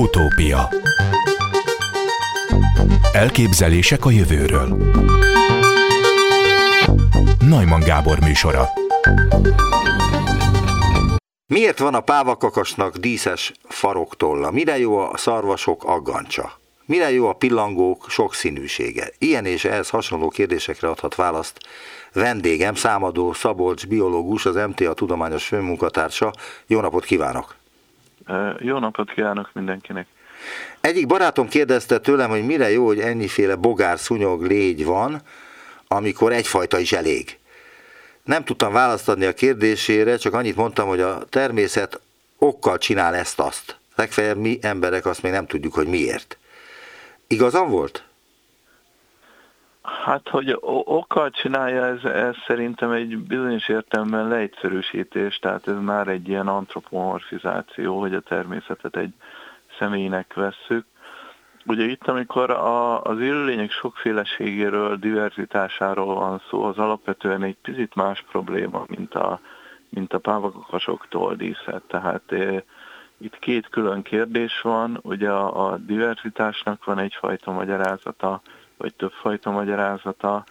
Utópia 0.00 0.68
Elképzelések 3.12 4.04
a 4.04 4.10
jövőről 4.10 4.92
Najman 7.38 7.80
Gábor 7.80 8.20
műsora 8.20 8.68
Miért 11.46 11.78
van 11.78 11.94
a 11.94 12.00
pávakakasnak 12.00 12.96
díszes 12.96 13.52
faroktolla? 13.68 14.50
Mire 14.50 14.78
jó 14.78 14.98
a 14.98 15.16
szarvasok 15.16 15.84
aggancsa? 15.84 16.58
Mire 16.86 17.10
jó 17.10 17.28
a 17.28 17.32
pillangók 17.32 18.06
sokszínűsége? 18.08 19.10
Ilyen 19.18 19.44
és 19.44 19.64
ehhez 19.64 19.88
hasonló 19.88 20.28
kérdésekre 20.28 20.88
adhat 20.88 21.14
választ 21.14 21.58
vendégem, 22.12 22.74
számadó 22.74 23.32
Szabolcs 23.32 23.86
biológus, 23.86 24.46
az 24.46 24.54
MTA 24.54 24.94
tudományos 24.94 25.46
főmunkatársa. 25.46 26.32
Jó 26.66 26.80
napot 26.80 27.04
kívánok! 27.04 27.59
Jó 28.58 28.78
napot 28.78 29.12
kívánok 29.12 29.50
mindenkinek! 29.52 30.06
Egyik 30.80 31.06
barátom 31.06 31.48
kérdezte 31.48 31.98
tőlem, 31.98 32.30
hogy 32.30 32.46
mire 32.46 32.70
jó, 32.70 32.86
hogy 32.86 33.00
ennyiféle 33.00 33.54
bogár, 33.54 33.98
szúnyog, 33.98 34.42
légy 34.42 34.84
van, 34.84 35.22
amikor 35.88 36.32
egyfajta 36.32 36.78
is 36.78 36.92
elég. 36.92 37.38
Nem 38.24 38.44
tudtam 38.44 38.72
választ 38.72 39.08
adni 39.08 39.24
a 39.24 39.34
kérdésére, 39.34 40.16
csak 40.16 40.34
annyit 40.34 40.56
mondtam, 40.56 40.88
hogy 40.88 41.00
a 41.00 41.24
természet 41.28 42.00
okkal 42.38 42.78
csinál 42.78 43.14
ezt-azt. 43.14 43.76
Legfeljebb 43.94 44.36
mi 44.36 44.58
emberek 44.62 45.06
azt 45.06 45.22
még 45.22 45.32
nem 45.32 45.46
tudjuk, 45.46 45.74
hogy 45.74 45.86
miért. 45.86 46.38
Igazam 47.26 47.70
volt? 47.70 48.04
Hát, 49.82 50.28
hogy 50.28 50.56
okkal 50.84 51.30
csinálja, 51.30 51.84
ez, 51.84 52.04
ez 52.04 52.34
szerintem 52.46 52.90
egy 52.90 53.18
bizonyos 53.18 53.68
értelemben 53.68 54.28
leegyszerűsítés, 54.28 55.38
tehát 55.38 55.68
ez 55.68 55.76
már 55.80 56.08
egy 56.08 56.28
ilyen 56.28 56.48
antropomorfizáció, 56.48 58.00
hogy 58.00 58.14
a 58.14 58.20
természetet 58.20 58.96
egy 58.96 59.12
személynek 59.78 60.34
vesszük. 60.34 60.84
Ugye 61.66 61.84
itt, 61.84 62.08
amikor 62.08 62.50
a, 62.50 63.02
az 63.02 63.20
élőlények 63.20 63.70
sokféleségéről, 63.70 64.96
diverzitásáról 64.96 66.14
van 66.14 66.42
szó, 66.50 66.62
az 66.62 66.78
alapvetően 66.78 67.42
egy 67.42 67.56
picit 67.62 67.94
más 67.94 68.24
probléma, 68.30 68.84
mint 68.86 69.14
a, 69.14 69.40
mint 69.88 70.12
a 70.12 70.18
pávakasoktól 70.18 71.34
díszet. 71.34 71.82
Tehát 71.86 72.32
e, 72.32 72.64
itt 73.18 73.38
két 73.38 73.68
külön 73.68 74.02
kérdés 74.02 74.60
van, 74.60 74.98
ugye 75.02 75.30
a, 75.30 75.70
a 75.70 75.76
diverzitásnak 75.76 76.84
van 76.84 76.98
egyfajta 76.98 77.50
magyarázata, 77.50 78.40
vagy 78.80 78.94
többfajta 78.94 79.50
magyarázata, 79.50 80.44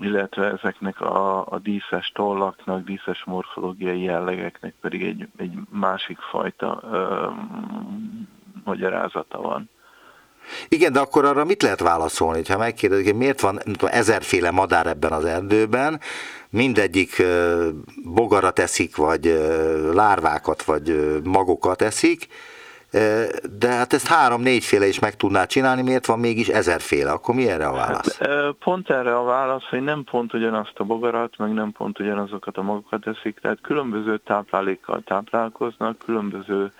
illetve 0.00 0.52
ezeknek 0.52 1.00
a, 1.00 1.46
a 1.46 1.58
díszes 1.58 2.12
tollaknak, 2.14 2.84
díszes 2.84 3.24
morfológiai 3.24 4.02
jellegeknek 4.02 4.74
pedig 4.80 5.02
egy, 5.02 5.28
egy 5.36 5.52
másik 5.70 6.18
fajta 6.18 6.80
ö, 6.92 7.26
magyarázata 8.64 9.40
van. 9.40 9.70
Igen, 10.68 10.92
de 10.92 11.00
akkor 11.00 11.24
arra 11.24 11.44
mit 11.44 11.62
lehet 11.62 11.80
válaszolni, 11.80 12.42
ha 12.48 12.58
megkérdezik, 12.58 13.04
hogy 13.04 13.16
miért 13.16 13.40
van 13.40 13.56
tudom, 13.56 13.90
ezerféle 13.92 14.50
madár 14.50 14.86
ebben 14.86 15.12
az 15.12 15.24
erdőben, 15.24 16.00
mindegyik 16.50 17.22
bogarat 18.04 18.58
eszik, 18.58 18.96
vagy 18.96 19.24
lárvákat, 19.92 20.62
vagy 20.62 21.18
magokat 21.24 21.82
eszik, 21.82 22.26
de 23.58 23.68
hát 23.68 23.92
ezt 23.92 24.06
három-négyféle 24.06 24.86
is 24.86 24.98
meg 24.98 25.16
tudná 25.16 25.44
csinálni, 25.44 25.82
miért 25.82 26.06
van 26.06 26.18
mégis 26.18 26.48
ezerféle? 26.48 27.10
Akkor 27.10 27.34
mi 27.34 27.48
erre 27.48 27.66
a 27.66 27.72
válasz? 27.72 28.18
Hát, 28.18 28.52
pont 28.58 28.90
erre 28.90 29.16
a 29.16 29.24
válasz, 29.24 29.68
hogy 29.70 29.82
nem 29.82 30.04
pont 30.04 30.34
ugyanazt 30.34 30.78
a 30.78 30.84
bogarat, 30.84 31.36
meg 31.38 31.52
nem 31.52 31.72
pont 31.72 31.98
ugyanazokat 31.98 32.56
a 32.56 32.62
magokat 32.62 33.06
eszik, 33.06 33.38
tehát 33.40 33.60
különböző 33.60 34.16
táplálékkal 34.16 35.02
táplálkoznak, 35.04 35.98
különböző 35.98 36.72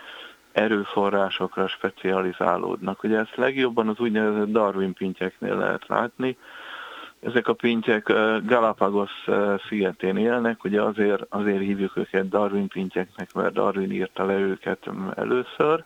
erőforrásokra 0.52 1.68
specializálódnak. 1.68 3.02
Ugye 3.02 3.18
ezt 3.18 3.36
legjobban 3.36 3.88
az 3.88 3.98
úgynevezett 3.98 4.52
Darwin 4.52 4.92
pintyeknél 4.92 5.56
lehet 5.56 5.86
látni. 5.86 6.36
Ezek 7.20 7.48
a 7.48 7.52
pintyek 7.52 8.12
Galapagos 8.44 9.10
szigetén 9.68 10.16
élnek, 10.16 10.64
ugye 10.64 10.82
azért, 10.82 11.22
azért 11.28 11.60
hívjuk 11.60 11.96
őket 11.96 12.28
Darwin 12.28 12.68
pintyeknek, 12.68 13.32
mert 13.32 13.52
Darwin 13.52 13.90
írta 13.90 14.24
le 14.24 14.34
őket 14.34 14.90
először. 15.14 15.84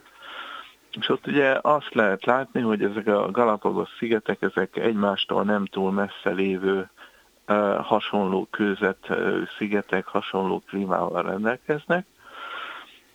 És 1.00 1.08
ott 1.08 1.26
ugye 1.26 1.58
azt 1.62 1.94
lehet 1.94 2.24
látni, 2.24 2.60
hogy 2.60 2.82
ezek 2.82 3.06
a 3.06 3.30
Galapagos 3.30 3.88
szigetek, 3.98 4.42
ezek 4.42 4.76
egymástól 4.76 5.42
nem 5.42 5.64
túl 5.64 5.92
messze 5.92 6.30
lévő 6.30 6.90
hasonló 7.80 8.48
kőzet 8.50 9.08
szigetek, 9.58 10.06
hasonló 10.06 10.62
klímával 10.66 11.22
rendelkeznek, 11.22 12.06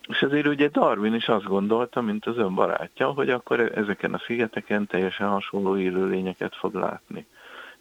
és 0.07 0.21
ezért 0.21 0.47
ugye 0.47 0.67
Darwin 0.67 1.13
is 1.13 1.27
azt 1.27 1.45
gondolta, 1.45 2.01
mint 2.01 2.25
az 2.25 2.37
ön 2.37 2.55
barátja, 2.55 3.07
hogy 3.07 3.29
akkor 3.29 3.59
ezeken 3.59 4.13
a 4.13 4.21
szigeteken 4.25 4.87
teljesen 4.87 5.27
hasonló 5.27 5.77
élőlényeket 5.77 6.55
fog 6.55 6.73
látni. 6.73 7.25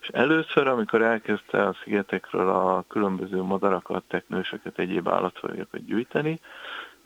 És 0.01 0.09
először, 0.09 0.67
amikor 0.67 1.03
elkezdte 1.03 1.67
a 1.67 1.77
szigetekről 1.83 2.49
a 2.49 2.84
különböző 2.89 3.43
madarakat, 3.43 4.05
teknősöket, 4.09 4.78
egyéb 4.78 5.09
állatfajokat 5.09 5.84
gyűjteni, 5.84 6.41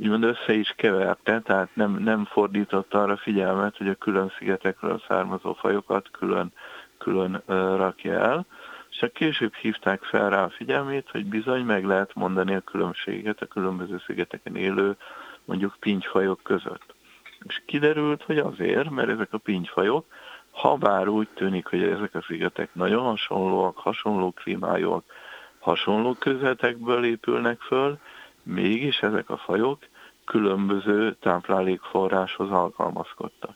úgymond 0.01 0.25
össze 0.25 0.53
is 0.53 0.75
keverte, 0.77 1.41
tehát 1.41 1.69
nem, 1.75 1.91
nem 1.93 2.25
fordította 2.25 3.03
arra 3.03 3.17
figyelmet, 3.17 3.77
hogy 3.77 3.89
a 3.89 3.95
külön 3.95 4.33
szigetekről 4.39 5.03
származó 5.09 5.53
fajokat 5.53 6.11
külön, 6.11 6.53
külön 6.99 7.43
rakja 7.77 8.13
el, 8.13 8.47
csak 8.91 9.13
később 9.13 9.55
hívták 9.55 10.03
fel 10.03 10.31
rá 10.31 10.45
a 10.45 10.51
figyelmét, 10.51 11.09
hogy 11.11 11.27
bizony 11.27 11.65
meg 11.65 11.85
lehet 11.85 12.15
mondani 12.15 12.55
a 12.55 12.61
különbséget 12.61 13.41
a 13.41 13.47
különböző 13.47 14.03
szigeteken 14.07 14.57
élő 14.57 14.97
mondjuk 15.45 15.77
pintyfajok 15.81 16.41
között. 16.43 16.95
És 17.47 17.63
kiderült, 17.67 18.23
hogy 18.23 18.39
azért, 18.39 18.91
mert 18.91 19.09
ezek 19.09 19.33
a 19.33 19.39
pintyfajok, 19.39 20.07
ha 20.51 20.77
bár 20.77 21.09
úgy 21.09 21.29
tűnik, 21.35 21.67
hogy 21.67 21.83
ezek 21.83 22.15
a 22.15 22.23
szigetek 22.23 22.75
nagyon 22.75 23.03
hasonlóak, 23.03 23.79
hasonló 23.79 24.31
klímájúak, 24.31 25.05
hasonló 25.59 26.15
közvetekből 26.15 27.05
épülnek 27.05 27.61
föl, 27.61 27.99
mégis 28.51 29.03
ezek 29.03 29.31
a 29.31 29.37
fajok 29.37 29.79
különböző 30.25 31.17
táplálékforráshoz 31.21 32.51
alkalmazkodtak. 32.51 33.55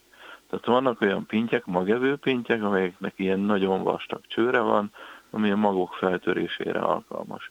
Tehát 0.51 0.67
vannak 0.67 1.01
olyan 1.01 1.27
pintyek, 1.27 1.65
magevő 1.65 2.17
pintyek, 2.17 2.63
amelyeknek 2.63 3.13
ilyen 3.17 3.41
nagyon 3.41 3.83
vastag 3.83 4.21
csőre 4.27 4.61
van, 4.61 4.91
ami 5.31 5.51
a 5.51 5.57
magok 5.57 5.95
feltörésére 5.95 6.79
alkalmas. 6.79 7.51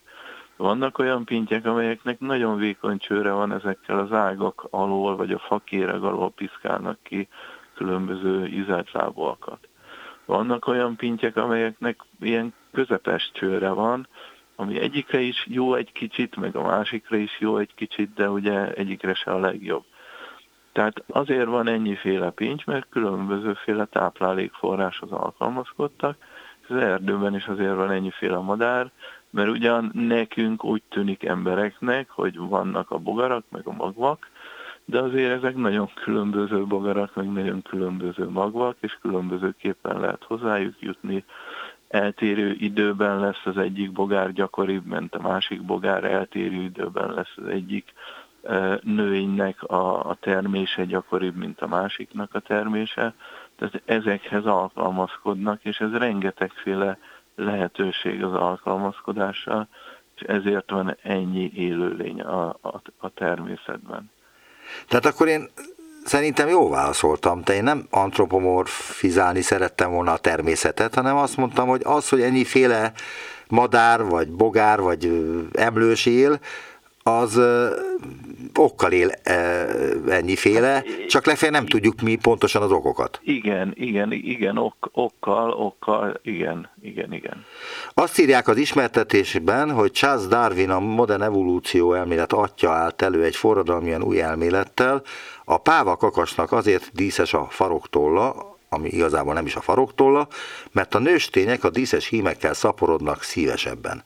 Vannak 0.58 0.98
olyan 0.98 1.26
pintyek, 1.26 1.66
amelyeknek 1.66 2.20
nagyon 2.20 2.58
vékony 2.58 2.98
csőre 2.98 3.32
van, 3.32 3.52
ezekkel 3.52 4.00
az 4.00 4.12
ágak 4.12 4.68
alól, 4.70 5.16
vagy 5.16 5.32
a 5.32 5.40
fakéreg 5.40 6.04
alól 6.04 6.32
piszkálnak 6.32 6.98
ki 7.04 7.28
különböző 7.76 8.46
ízeltlábúakat. 8.46 9.68
Vannak 10.26 10.68
olyan 10.68 10.96
pintyek, 10.96 11.38
amelyeknek 11.38 12.00
ilyen 12.20 12.54
közepes 12.72 13.32
csőre 13.34 13.70
van, 13.70 14.08
ami 14.64 14.80
egyikre 14.80 15.20
is 15.20 15.46
jó 15.50 15.74
egy 15.74 15.92
kicsit, 15.92 16.36
meg 16.36 16.56
a 16.56 16.62
másikra 16.62 17.18
is 17.18 17.40
jó 17.40 17.58
egy 17.58 17.74
kicsit, 17.76 18.14
de 18.14 18.30
ugye 18.30 18.74
egyikre 18.74 19.14
se 19.14 19.32
a 19.32 19.40
legjobb. 19.40 19.84
Tehát 20.72 21.04
azért 21.08 21.46
van 21.46 21.68
ennyiféle 21.68 22.30
pincs, 22.30 22.66
mert 22.66 22.88
különbözőféle 22.90 23.86
táplálékforráshoz 23.86 25.12
alkalmazkodtak, 25.12 26.18
az 26.68 26.76
erdőben 26.76 27.36
is 27.36 27.46
azért 27.46 27.76
van 27.76 27.92
ennyiféle 27.92 28.38
madár, 28.38 28.92
mert 29.30 29.50
ugyan 29.50 29.92
nekünk 29.94 30.64
úgy 30.64 30.82
tűnik 30.90 31.24
embereknek, 31.24 32.10
hogy 32.10 32.38
vannak 32.38 32.92
a 32.92 32.98
bogarak, 32.98 33.46
meg 33.50 33.68
a 33.68 33.72
magvak, 33.72 34.30
de 34.86 35.00
azért 35.00 35.32
ezek 35.32 35.56
nagyon 35.56 35.90
különböző 35.94 36.66
bogarak, 36.66 37.16
meg 37.16 37.32
nagyon 37.32 37.62
különböző 37.62 38.30
magvak, 38.30 38.78
és 38.80 38.98
különbözőképpen 39.02 40.00
lehet 40.00 40.24
hozzájuk 40.24 40.76
jutni. 40.80 41.24
Eltérő 41.94 42.56
időben 42.60 43.20
lesz 43.20 43.46
az 43.46 43.58
egyik 43.58 43.92
bogár 43.92 44.32
gyakoribb, 44.32 44.86
mint 44.86 45.16
a 45.16 45.22
másik 45.22 45.62
bogár, 45.62 46.04
eltérő 46.04 46.62
időben 46.62 47.14
lesz 47.14 47.34
az 47.36 47.48
egyik 47.48 47.94
növénynek 48.82 49.64
a, 49.64 50.10
a 50.10 50.18
termése 50.20 50.86
gyakoribb, 50.86 51.36
mint 51.36 51.62
a 51.62 51.68
másiknak 51.68 52.36
a 52.36 52.40
termése. 52.40 53.14
Tehát 53.56 53.82
ezekhez 53.86 54.46
alkalmazkodnak, 54.46 55.64
és 55.64 55.78
ez 55.78 55.92
rengetegféle 55.92 56.98
lehetőség 57.36 58.24
az 58.24 58.34
alkalmazkodásra, 58.34 59.68
és 60.16 60.22
ezért 60.22 60.70
van 60.70 60.98
ennyi 61.02 61.52
élőlény 61.56 62.22
a, 62.22 62.50
a, 62.50 62.82
a 62.98 63.10
természetben. 63.10 64.12
Tehát 64.88 65.06
akkor 65.06 65.28
én 65.28 65.50
szerintem 66.06 66.48
jó 66.48 66.70
válaszoltam, 66.70 67.42
de 67.44 67.54
én 67.54 67.64
nem 67.64 67.88
antropomorfizálni 67.90 69.42
szerettem 69.42 69.92
volna 69.92 70.12
a 70.12 70.18
természetet, 70.18 70.96
hanem 70.96 71.18
azt 71.18 71.38
mondtam, 71.38 71.68
hogy 71.68 71.82
az, 71.84 72.10
hogy 72.10 72.22
ennyiféle 72.22 72.92
madár, 73.48 74.04
vagy 74.04 74.32
bogár, 74.32 74.82
vagy 74.82 75.12
emlős 75.54 76.06
él, 76.06 76.40
az 77.04 77.40
okkal 78.56 78.92
él 78.92 79.12
ennyiféle, 80.10 80.84
csak 81.08 81.26
lefelé 81.26 81.52
nem 81.52 81.66
tudjuk 81.66 82.02
mi 82.02 82.16
pontosan 82.16 82.62
az 82.62 82.72
okokat. 82.72 83.20
Igen, 83.24 83.74
igen, 83.76 84.12
igen, 84.12 84.58
ok, 84.58 84.90
okkal, 84.92 85.52
okkal, 85.52 86.20
igen, 86.24 86.70
igen, 86.82 87.14
igen. 87.14 87.46
Azt 87.94 88.20
írják 88.20 88.48
az 88.48 88.58
ismertetésben, 88.58 89.72
hogy 89.72 89.92
Charles 89.92 90.28
Darwin 90.28 90.70
a 90.70 90.80
modern 90.80 91.22
evolúció 91.22 91.94
elmélet 91.94 92.34
atya 92.34 92.72
állt 92.72 93.02
elő 93.02 93.24
egy 93.24 93.36
forradalmian 93.36 94.04
új 94.04 94.22
elmélettel, 94.22 95.02
a 95.46 95.58
páva 95.58 95.96
kakasnak 95.96 96.52
azért 96.52 96.92
díszes 96.94 97.34
a 97.34 97.48
faroktolla, 97.50 98.52
ami 98.70 98.90
igazából 98.90 99.34
nem 99.34 99.46
is 99.46 99.56
a 99.56 99.62
faroktolla, 99.62 100.28
mert 100.72 100.96
a 100.96 101.00
nőstények 101.00 101.64
a 101.64 101.70
díszes 101.70 102.08
hímekkel 102.08 102.54
szaporodnak 102.54 103.24
szívesebben. 103.24 104.04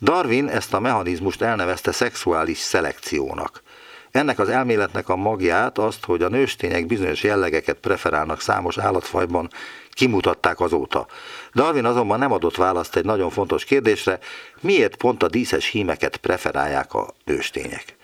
Darwin 0.00 0.48
ezt 0.48 0.74
a 0.74 0.80
mechanizmust 0.80 1.42
elnevezte 1.42 1.92
szexuális 1.92 2.58
szelekciónak. 2.58 3.62
Ennek 4.10 4.38
az 4.38 4.48
elméletnek 4.48 5.08
a 5.08 5.16
magját 5.16 5.78
azt, 5.78 6.04
hogy 6.04 6.22
a 6.22 6.28
nőstények 6.28 6.86
bizonyos 6.86 7.22
jellegeket 7.22 7.76
preferálnak 7.76 8.40
számos 8.40 8.78
állatfajban, 8.78 9.48
kimutatták 9.90 10.60
azóta. 10.60 11.06
Darwin 11.54 11.84
azonban 11.84 12.18
nem 12.18 12.32
adott 12.32 12.56
választ 12.56 12.96
egy 12.96 13.04
nagyon 13.04 13.30
fontos 13.30 13.64
kérdésre, 13.64 14.18
miért 14.60 14.96
pont 14.96 15.22
a 15.22 15.28
díszes 15.28 15.66
hímeket 15.66 16.16
preferálják 16.16 16.94
a 16.94 17.14
nőstények. 17.24 17.96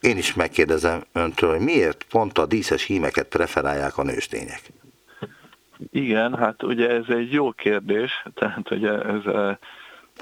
Én 0.00 0.16
is 0.16 0.34
megkérdezem 0.34 1.02
öntől, 1.12 1.50
hogy 1.50 1.64
miért 1.64 2.06
pont 2.10 2.38
a 2.38 2.46
díszes 2.46 2.82
hímeket 2.84 3.26
preferálják 3.26 3.98
a 3.98 4.02
nőstények. 4.02 4.62
Igen, 5.90 6.34
hát 6.34 6.62
ugye 6.62 6.88
ez 6.88 7.04
egy 7.08 7.32
jó 7.32 7.50
kérdés, 7.50 8.24
tehát 8.34 8.70
ugye 8.70 8.90
ez 8.90 9.56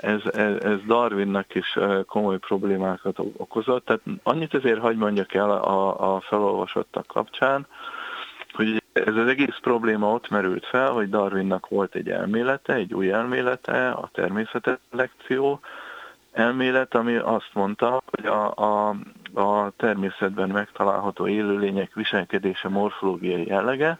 ez, 0.01 0.21
ez, 0.35 0.79
Darwinnak 0.87 1.55
is 1.55 1.79
komoly 2.07 2.39
problémákat 2.39 3.19
okozott. 3.37 3.85
Tehát 3.85 4.03
annyit 4.23 4.55
azért 4.55 4.81
hagy 4.81 4.97
mondjak 4.97 5.35
el 5.35 5.51
a, 5.51 6.15
a 6.15 6.21
felolvasottak 6.21 7.07
kapcsán, 7.07 7.67
hogy 8.53 8.83
ez 8.93 9.17
az 9.17 9.27
egész 9.27 9.59
probléma 9.61 10.13
ott 10.13 10.29
merült 10.29 10.67
fel, 10.67 10.91
hogy 10.91 11.11
Darwinnak 11.11 11.69
volt 11.69 11.95
egy 11.95 12.09
elmélete, 12.11 12.73
egy 12.73 12.95
új 12.95 13.11
elmélete, 13.11 13.91
a 13.91 14.11
természetelekció 14.13 15.61
elmélet, 16.33 16.95
ami 16.95 17.17
azt 17.17 17.51
mondta, 17.53 18.03
hogy 18.07 18.27
a, 18.27 18.55
a, 18.55 18.97
a 19.35 19.73
természetben 19.77 20.49
megtalálható 20.49 21.27
élőlények 21.27 21.95
viselkedése 21.95 22.69
morfológiai 22.69 23.47
jellege, 23.47 23.99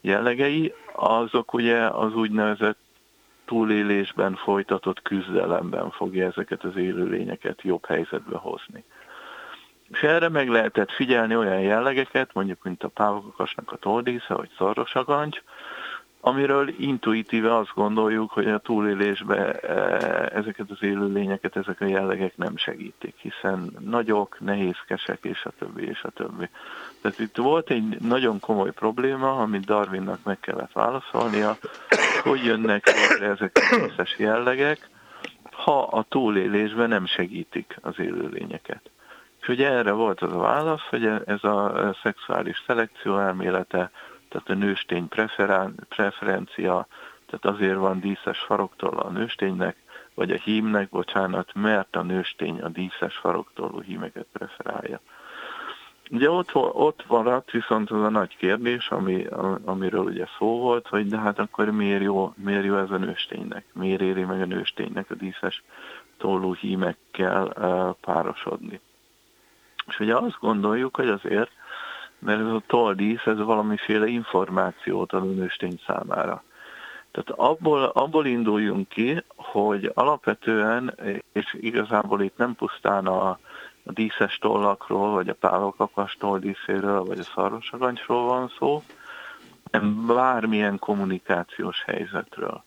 jellegei, 0.00 0.74
azok 0.94 1.52
ugye 1.52 1.78
az 1.86 2.14
úgynevezett 2.14 2.78
túlélésben 3.48 4.34
folytatott 4.34 5.02
küzdelemben 5.02 5.90
fogja 5.90 6.26
ezeket 6.26 6.64
az 6.64 6.76
élőlényeket 6.76 7.62
jobb 7.62 7.86
helyzetbe 7.86 8.36
hozni. 8.36 8.84
És 9.90 10.02
erre 10.02 10.28
meg 10.28 10.48
lehetett 10.48 10.90
figyelni 10.90 11.36
olyan 11.36 11.60
jellegeket, 11.60 12.30
mondjuk 12.34 12.62
mint 12.62 12.82
a 12.82 12.88
pávokakasnak 12.88 13.72
a 13.72 13.76
toldísze, 13.76 14.34
vagy 14.34 14.50
szarrosagancs, 14.56 15.42
amiről 16.20 16.68
intuitíve 16.78 17.56
azt 17.56 17.74
gondoljuk, 17.74 18.30
hogy 18.30 18.48
a 18.48 18.58
túlélésbe 18.58 19.52
e, 19.52 19.74
ezeket 20.38 20.70
az 20.70 20.82
élőlényeket, 20.82 21.56
ezek 21.56 21.80
a 21.80 21.86
jellegek 21.86 22.36
nem 22.36 22.56
segítik, 22.56 23.14
hiszen 23.16 23.72
nagyok, 23.78 24.40
nehézkesek, 24.40 25.18
és 25.24 25.44
a 25.44 25.52
többi, 25.58 25.86
és 25.86 26.02
a 26.02 26.10
többi. 26.10 26.48
Tehát 27.00 27.18
itt 27.18 27.36
volt 27.36 27.70
egy 27.70 28.00
nagyon 28.00 28.40
komoly 28.40 28.72
probléma, 28.72 29.36
amit 29.36 29.64
Darwinnak 29.64 30.22
meg 30.24 30.40
kellett 30.40 30.72
válaszolnia, 30.72 31.56
hogy 32.22 32.44
jönnek 32.44 32.86
létre 32.86 33.26
ezek 33.26 33.58
a 33.70 33.76
összes 33.76 34.18
jellegek, 34.18 34.88
ha 35.50 35.82
a 35.82 36.02
túlélésben 36.08 36.88
nem 36.88 37.06
segítik 37.06 37.78
az 37.80 37.98
élőlényeket. 37.98 38.90
És 39.40 39.48
ugye 39.48 39.68
erre 39.68 39.92
volt 39.92 40.20
az 40.20 40.32
a 40.32 40.38
válasz, 40.38 40.86
hogy 40.90 41.04
ez 41.26 41.44
a 41.44 41.96
szexuális 42.02 42.62
szelekció 42.66 43.18
elmélete, 43.18 43.90
tehát 44.28 44.48
a 44.48 44.54
nőstény 44.54 45.08
preferencia, 45.88 46.86
tehát 47.26 47.56
azért 47.56 47.76
van 47.76 48.00
díszes 48.00 48.38
faroktól 48.38 48.98
a 48.98 49.10
nősténynek, 49.10 49.76
vagy 50.14 50.30
a 50.30 50.36
hímnek, 50.36 50.88
bocsánat, 50.88 51.50
mert 51.54 51.96
a 51.96 52.02
nőstény 52.02 52.60
a 52.60 52.68
díszes 52.68 53.16
faroktól 53.16 53.80
hímeket 53.80 54.26
preferálja. 54.32 55.00
Ugye 56.10 56.30
ott, 56.30 56.54
ott 56.54 57.04
maradt 57.08 57.50
viszont 57.50 57.90
az 57.90 58.02
a 58.02 58.08
nagy 58.08 58.36
kérdés, 58.36 58.88
ami, 58.88 59.26
amiről 59.64 60.04
ugye 60.04 60.26
szó 60.38 60.58
volt, 60.58 60.86
hogy 60.86 61.06
de 61.06 61.18
hát 61.18 61.38
akkor 61.38 61.70
miért 61.70 62.02
jó, 62.02 62.32
miért 62.36 62.64
jó 62.64 62.76
ez 62.76 62.90
a 62.90 62.96
nősténynek? 62.96 63.64
Miért 63.72 64.00
éri 64.00 64.24
meg 64.24 64.40
a 64.40 64.44
nősténynek 64.44 65.10
a 65.10 65.14
díszes 65.14 65.62
tollú 66.16 66.54
hímekkel 66.54 67.52
uh, 67.56 67.94
párosodni? 68.00 68.80
És 69.86 70.00
ugye 70.00 70.16
azt 70.16 70.38
gondoljuk, 70.40 70.96
hogy 70.96 71.08
azért, 71.08 71.50
mert 72.18 72.40
ez 72.40 72.46
a 72.46 72.62
tolldísz, 72.66 73.26
ez 73.26 73.38
valamiféle 73.38 74.06
információt 74.06 75.12
ad 75.12 75.22
a 75.22 75.32
nőstény 75.32 75.80
számára. 75.86 76.42
Tehát 77.10 77.30
abból, 77.30 77.84
abból 77.84 78.26
induljunk 78.26 78.88
ki, 78.88 79.22
hogy 79.36 79.90
alapvetően, 79.94 80.98
és 81.32 81.56
igazából 81.60 82.22
itt 82.22 82.36
nem 82.36 82.54
pusztán 82.54 83.06
a, 83.06 83.38
a 83.88 83.92
díszes 83.92 84.38
tollakról, 84.38 85.10
vagy 85.10 85.28
a 85.28 85.34
pálokakakas 85.34 86.16
díszéről, 86.38 87.04
vagy 87.04 87.18
a 87.18 87.22
szarvasagancsról 87.22 88.24
van 88.24 88.52
szó, 88.58 88.82
hanem 89.70 90.06
bármilyen 90.06 90.78
kommunikációs 90.78 91.82
helyzetről. 91.86 92.64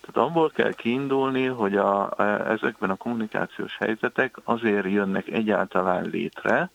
Tehát 0.00 0.28
abból 0.28 0.50
kell 0.50 0.72
kiindulni, 0.72 1.46
hogy 1.46 1.76
a, 1.76 2.20
ezekben 2.50 2.90
a 2.90 2.94
kommunikációs 2.94 3.76
helyzetek 3.76 4.36
azért 4.44 4.90
jönnek 4.90 5.28
egyáltalán 5.28 6.04
létre, 6.04 6.70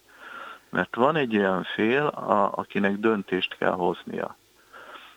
mert 0.69 0.95
van 0.95 1.15
egy 1.15 1.37
olyan 1.37 1.63
fél, 1.63 2.05
a, 2.05 2.51
akinek 2.55 2.97
döntést 2.97 3.57
kell 3.57 3.71
hoznia. 3.71 4.35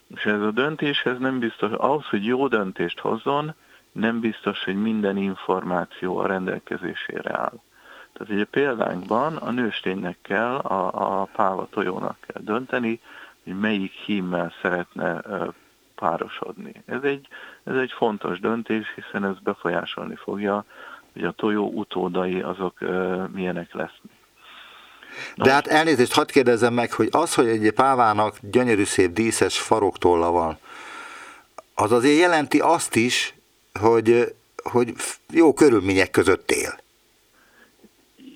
És 0.07 0.25
ez 0.27 0.41
a 0.41 0.51
döntéshez 0.51 1.19
nem 1.19 1.39
biztos, 1.39 1.71
ahhoz, 1.71 2.07
hogy 2.07 2.25
jó 2.25 2.49
döntést 2.49 2.99
hozzon, 2.99 3.55
nem 3.93 4.21
biztos, 4.21 4.65
hogy 4.65 4.77
minden 4.77 5.17
információ 5.17 6.19
a 6.19 6.27
rendelkezésére 6.27 7.39
áll. 7.39 7.61
Tehát 8.13 8.33
ugye 8.33 8.45
példánkban 8.45 9.37
a 9.37 9.51
nősténynek 9.51 10.17
kell, 10.23 10.55
a, 10.55 11.21
a 11.21 11.25
páva 11.25 11.69
tojónak 11.71 12.17
kell 12.21 12.43
dönteni, 12.45 13.01
hogy 13.45 13.59
melyik 13.59 13.93
hímmel 13.93 14.53
szeretne 14.63 15.21
párosodni. 15.95 16.83
Ez 16.87 17.03
egy, 17.03 17.27
ez 17.65 17.77
egy 17.77 17.93
fontos 17.93 18.41
döntés, 18.41 18.87
hiszen 18.95 19.25
ez 19.25 19.39
befolyásolni 19.43 20.15
fogja, 20.15 20.65
hogy 21.13 21.25
a 21.25 21.33
tojó 21.33 21.71
utódai 21.75 22.41
azok 22.41 22.79
milyenek 23.33 23.75
lesznek. 23.75 24.13
De 25.37 25.53
hát 25.53 25.67
elnézést, 25.67 26.13
hadd 26.13 26.31
kérdezzem 26.33 26.75
meg, 26.75 26.93
hogy 26.93 27.09
az, 27.11 27.35
hogy 27.35 27.47
egy 27.47 27.73
pávának 27.73 28.37
gyönyörű 28.41 28.85
szép 28.85 29.13
díszes 29.13 29.61
faroktolla 29.61 30.31
van, 30.31 30.59
az 31.75 31.93
azért 31.93 32.19
jelenti 32.19 32.61
azt 32.61 32.97
is, 32.97 33.35
hogy, 33.81 34.35
hogy 34.63 34.95
jó 35.31 35.53
körülmények 35.53 36.11
között 36.11 36.51
él. 36.51 36.82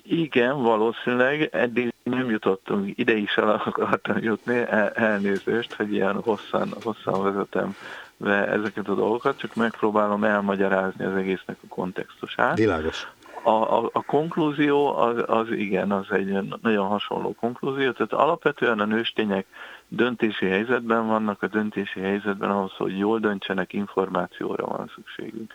Igen, 0.09 0.61
valószínűleg 0.61 1.49
eddig 1.51 1.93
nem 2.03 2.29
jutottunk, 2.29 2.97
ide 2.97 3.13
is 3.13 3.37
el 3.37 3.61
akartam 3.65 4.17
jutni, 4.17 4.55
el, 4.57 4.89
elnézést, 4.89 5.73
hogy 5.73 5.93
ilyen 5.93 6.21
hosszan, 6.21 6.73
hosszan 6.83 7.23
vezetem 7.23 7.75
be 8.17 8.47
ezeket 8.47 8.87
a 8.87 8.95
dolgokat, 8.95 9.37
csak 9.37 9.55
megpróbálom 9.55 10.23
elmagyarázni 10.23 11.05
az 11.05 11.15
egésznek 11.15 11.57
a 11.63 11.67
kontextusát. 11.67 12.57
Világos. 12.57 13.07
A, 13.43 13.49
a, 13.49 13.89
a 13.93 14.01
konklúzió 14.01 14.95
az, 14.97 15.23
az 15.25 15.51
igen, 15.51 15.91
az 15.91 16.11
egy 16.11 16.57
nagyon 16.61 16.87
hasonló 16.87 17.35
konklúzió, 17.39 17.91
tehát 17.91 18.13
alapvetően 18.13 18.79
a 18.79 18.85
nőstények 18.85 19.45
döntési 19.87 20.45
helyzetben 20.45 21.07
vannak, 21.07 21.41
a 21.43 21.47
döntési 21.47 21.99
helyzetben 21.99 22.49
ahhoz, 22.49 22.71
hogy 22.71 22.97
jól 22.97 23.19
döntsenek, 23.19 23.73
információra 23.73 24.65
van 24.65 24.91
szükségünk. 24.95 25.53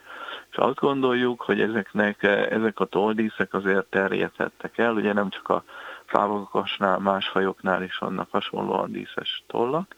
És 0.53 0.59
azt 0.59 0.79
gondoljuk, 0.79 1.43
hogy 1.43 1.61
ezeknek, 1.61 2.23
ezek 2.51 2.81
a 2.81 2.85
toldíszek 2.85 3.55
azért 3.55 3.87
terjedhettek 3.87 4.79
el, 4.79 4.95
ugye 4.95 5.13
nem 5.13 5.31
csak 5.31 5.49
a 5.49 5.65
fávokasnál, 6.05 6.99
más 6.99 7.29
fajoknál 7.29 7.83
is 7.83 7.99
vannak 7.99 8.31
hasonlóan 8.31 8.93
díszes 8.93 9.43
tollak, 9.47 9.97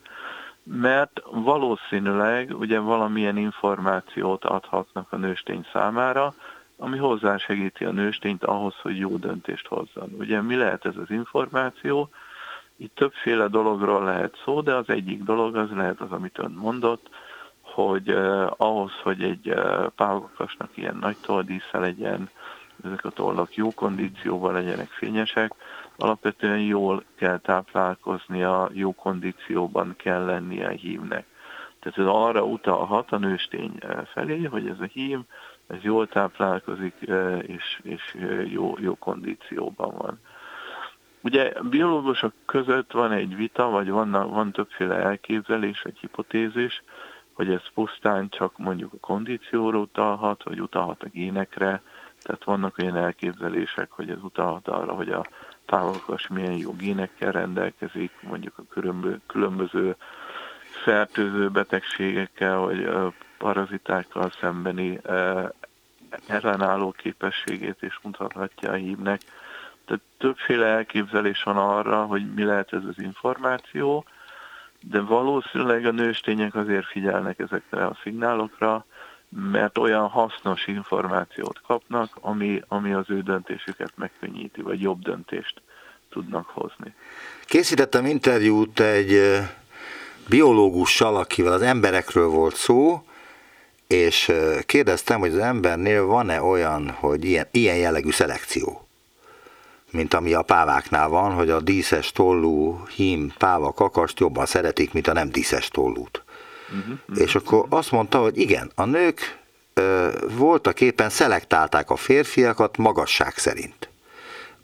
mert 0.63 1.23
valószínűleg 1.31 2.59
ugye 2.59 2.79
valamilyen 2.79 3.37
információt 3.37 4.45
adhatnak 4.45 5.13
a 5.13 5.17
nőstény 5.17 5.67
számára, 5.73 6.35
ami 6.77 6.99
hozzásegíti 6.99 7.85
a 7.85 7.93
nőstényt 7.93 8.45
ahhoz, 8.45 8.75
hogy 8.83 8.99
jó 8.99 9.17
döntést 9.17 9.67
hozzon. 9.67 10.15
Ugye 10.19 10.43
mi 10.43 10.57
lehet 10.57 10.85
ez 10.85 10.97
az 10.97 11.11
információ? 11.11 12.09
Itt 12.77 12.95
többféle 12.95 13.47
dologról 13.47 14.05
lehet 14.05 14.41
szó, 14.45 14.61
de 14.61 14.75
az 14.75 14.89
egyik 14.89 15.23
dolog 15.23 15.57
az 15.57 15.71
lehet 15.71 16.01
az, 16.01 16.11
amit 16.11 16.39
ön 16.39 16.51
mondott, 16.51 17.09
hogy 17.75 18.09
eh, 18.09 18.47
ahhoz, 18.57 18.93
hogy 19.03 19.23
egy 19.23 19.49
eh, 19.49 19.87
pálkakasnak 19.97 20.71
ilyen 20.75 20.97
nagy 21.01 21.17
toldísze 21.21 21.79
legyen, 21.79 22.31
ezek 22.85 23.05
a 23.05 23.11
tollak 23.11 23.55
jó 23.55 23.71
kondícióban 23.71 24.53
legyenek 24.53 24.89
fényesek, 24.89 25.53
alapvetően 25.97 26.61
jól 26.61 27.05
kell 27.15 27.39
táplálkoznia, 27.39 28.71
jó 28.73 28.93
kondícióban 28.93 29.95
kell 29.97 30.25
lennie 30.25 30.67
a 30.67 30.71
hímnek. 30.71 31.27
Tehát 31.81 31.99
ez 31.99 32.07
arra 32.07 32.45
utalhat 32.45 33.13
a 33.13 33.19
nőstény 33.19 33.79
felé, 34.13 34.43
hogy 34.43 34.67
ez 34.69 34.81
a 34.81 34.85
hím 34.93 35.25
ez 35.67 35.83
jól 35.83 36.09
táplálkozik, 36.09 36.95
és, 37.41 37.81
és 37.83 38.17
jó, 38.45 38.75
jó 38.81 38.95
kondícióban 38.95 39.95
van. 39.99 40.21
Ugye 41.21 41.53
biológusok 41.63 42.33
között 42.47 42.93
van 42.93 43.13
egy 43.13 43.37
vita, 43.37 43.69
vagy 43.69 43.91
van, 43.91 44.11
van 44.11 44.53
többféle 44.53 44.95
elképzelés, 44.95 45.83
egy 45.85 45.99
hipotézis, 46.01 46.83
hogy 47.35 47.51
ez 47.51 47.63
pusztán 47.75 48.29
csak 48.29 48.59
mondjuk 48.59 48.93
a 48.93 49.07
kondícióra 49.07 49.79
utalhat, 49.79 50.43
vagy 50.43 50.61
utalhat 50.61 51.03
a 51.03 51.09
génekre, 51.13 51.83
tehát 52.23 52.45
vannak 52.45 52.79
olyan 52.79 52.97
elképzelések, 52.97 53.91
hogy 53.91 54.11
ez 54.11 54.23
utalhat 54.23 54.69
arra, 54.69 54.93
hogy 54.93 55.09
a 55.09 55.27
távolakas 55.67 56.29
milyen 56.29 56.57
jó 56.57 56.73
génekkel 56.73 57.33
rendelkezik, 57.33 58.11
mondjuk 58.21 58.59
a 58.59 58.81
különböző 59.27 59.97
fertőző 60.83 61.49
betegségekkel, 61.49 62.59
vagy 62.59 62.89
parazitákkal 63.39 64.31
szembeni 64.31 65.01
ellenálló 66.27 66.91
képességét 66.91 67.83
is 67.83 67.99
mutathatja 68.03 68.71
a 68.71 68.75
hívnek. 68.75 69.21
Tehát 69.85 70.03
többféle 70.19 70.67
elképzelés 70.67 71.43
van 71.43 71.57
arra, 71.57 72.05
hogy 72.05 72.35
mi 72.35 72.45
lehet 72.45 72.73
ez 72.73 72.85
az 72.85 72.99
információ, 72.99 74.05
de 74.89 75.01
valószínűleg 75.01 75.87
a 75.87 75.91
nőstények 75.91 76.55
azért 76.55 76.87
figyelnek 76.87 77.39
ezekre 77.39 77.87
a 77.87 77.97
szignálokra, 78.03 78.85
mert 79.29 79.79
olyan 79.79 80.09
hasznos 80.09 80.67
információt 80.67 81.61
kapnak, 81.67 82.19
ami, 82.21 82.63
ami 82.69 82.93
az 82.93 83.05
ő 83.09 83.21
döntésüket 83.21 83.93
megkönnyíti, 83.97 84.63
vagy 84.63 84.81
jobb 84.81 85.03
döntést 85.03 85.61
tudnak 86.11 86.47
hozni. 86.47 86.95
Készítettem 87.45 88.07
interjút 88.07 88.81
egy 88.81 89.41
biológussal, 90.29 91.17
akivel 91.17 91.53
az 91.53 91.63
emberekről 91.63 92.29
volt 92.29 92.55
szó, 92.55 93.05
és 93.87 94.33
kérdeztem, 94.67 95.21
hogy 95.21 95.33
az 95.33 95.39
embernél 95.39 96.05
van-e 96.05 96.43
olyan, 96.43 96.91
hogy 96.91 97.25
ilyen, 97.25 97.47
ilyen 97.51 97.77
jellegű 97.77 98.11
szelekció, 98.11 98.89
mint 99.95 100.15
ami 100.15 100.33
a 100.33 100.43
páváknál 100.43 101.09
van, 101.09 101.33
hogy 101.33 101.51
a 101.51 101.61
díszes 101.61 102.13
tollú 102.13 102.85
hím 102.95 103.33
páva 103.39 103.73
kakast 103.73 104.19
jobban 104.19 104.47
szeretik, 104.47 104.93
mint 104.93 105.07
a 105.07 105.13
nem 105.13 105.31
díszes 105.31 105.69
tollút. 105.69 106.23
Uh-huh, 106.69 107.21
és 107.21 107.35
akkor 107.35 107.67
azt 107.69 107.91
mondta, 107.91 108.19
hogy 108.19 108.39
igen, 108.39 108.71
a 108.75 108.85
nők 108.85 109.39
ö, 109.75 110.09
voltak 110.31 110.81
éppen 110.81 111.11
szelektálták 111.11 111.91
a 111.91 111.97
férfiakat 111.97 112.77
magasság 112.77 113.37
szerint. 113.37 113.89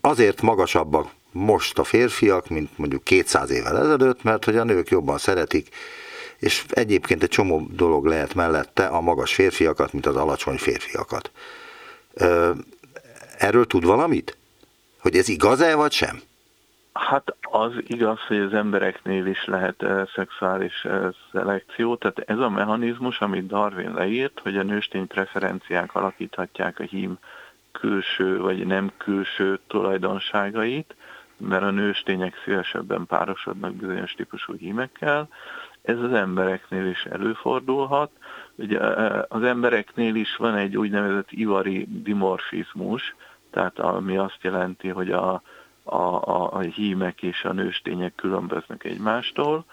Azért 0.00 0.42
magasabbak 0.42 1.10
most 1.32 1.78
a 1.78 1.84
férfiak, 1.84 2.48
mint 2.48 2.78
mondjuk 2.78 3.04
200 3.04 3.50
évvel 3.50 3.78
ezelőtt, 3.78 4.22
mert 4.22 4.44
hogy 4.44 4.56
a 4.56 4.64
nők 4.64 4.88
jobban 4.88 5.18
szeretik, 5.18 5.68
és 6.38 6.64
egyébként 6.70 7.22
egy 7.22 7.28
csomó 7.28 7.66
dolog 7.70 8.06
lehet 8.06 8.34
mellette 8.34 8.86
a 8.86 9.00
magas 9.00 9.34
férfiakat, 9.34 9.92
mint 9.92 10.06
az 10.06 10.16
alacsony 10.16 10.56
férfiakat. 10.56 11.30
Ö, 12.14 12.50
erről 13.38 13.66
tud 13.66 13.84
valamit? 13.84 14.36
Hogy 15.00 15.14
ez 15.16 15.28
igaz-e, 15.28 15.74
vagy 15.74 15.92
sem? 15.92 16.20
Hát 16.92 17.34
az 17.40 17.72
igaz, 17.86 18.18
hogy 18.20 18.38
az 18.38 18.52
embereknél 18.54 19.26
is 19.26 19.44
lehet 19.44 19.82
uh, 19.82 20.08
szexuális 20.14 20.84
uh, 20.84 21.14
szelekció, 21.32 21.96
tehát 21.96 22.18
ez 22.18 22.38
a 22.38 22.48
mechanizmus, 22.48 23.20
amit 23.20 23.46
Darwin 23.46 23.92
leírt, 23.94 24.40
hogy 24.42 24.56
a 24.56 24.62
nőstény 24.62 25.06
preferenciák 25.06 25.94
alakíthatják 25.94 26.78
a 26.78 26.82
hím 26.82 27.18
külső 27.72 28.38
vagy 28.38 28.66
nem 28.66 28.90
külső 28.96 29.58
tulajdonságait, 29.66 30.94
mert 31.36 31.62
a 31.62 31.70
nőstények 31.70 32.34
szívesebben 32.44 33.06
párosodnak 33.06 33.74
bizonyos 33.74 34.12
típusú 34.12 34.56
hímekkel, 34.56 35.28
ez 35.82 35.98
az 35.98 36.12
embereknél 36.12 36.86
is 36.86 37.04
előfordulhat. 37.04 38.10
Ugye 38.54 38.78
az 39.28 39.42
embereknél 39.42 40.14
is 40.14 40.36
van 40.36 40.54
egy 40.54 40.76
úgynevezett 40.76 41.32
ivari 41.32 41.86
dimorfizmus, 41.88 43.14
tehát 43.50 43.78
ami 43.78 44.16
azt 44.16 44.38
jelenti, 44.40 44.88
hogy 44.88 45.10
a, 45.10 45.42
a, 45.82 45.94
a, 45.94 46.52
a 46.52 46.58
hímek 46.58 47.22
és 47.22 47.44
a 47.44 47.52
nőstények 47.52 48.14
különböznek 48.14 48.84
egymástól. 48.84 49.64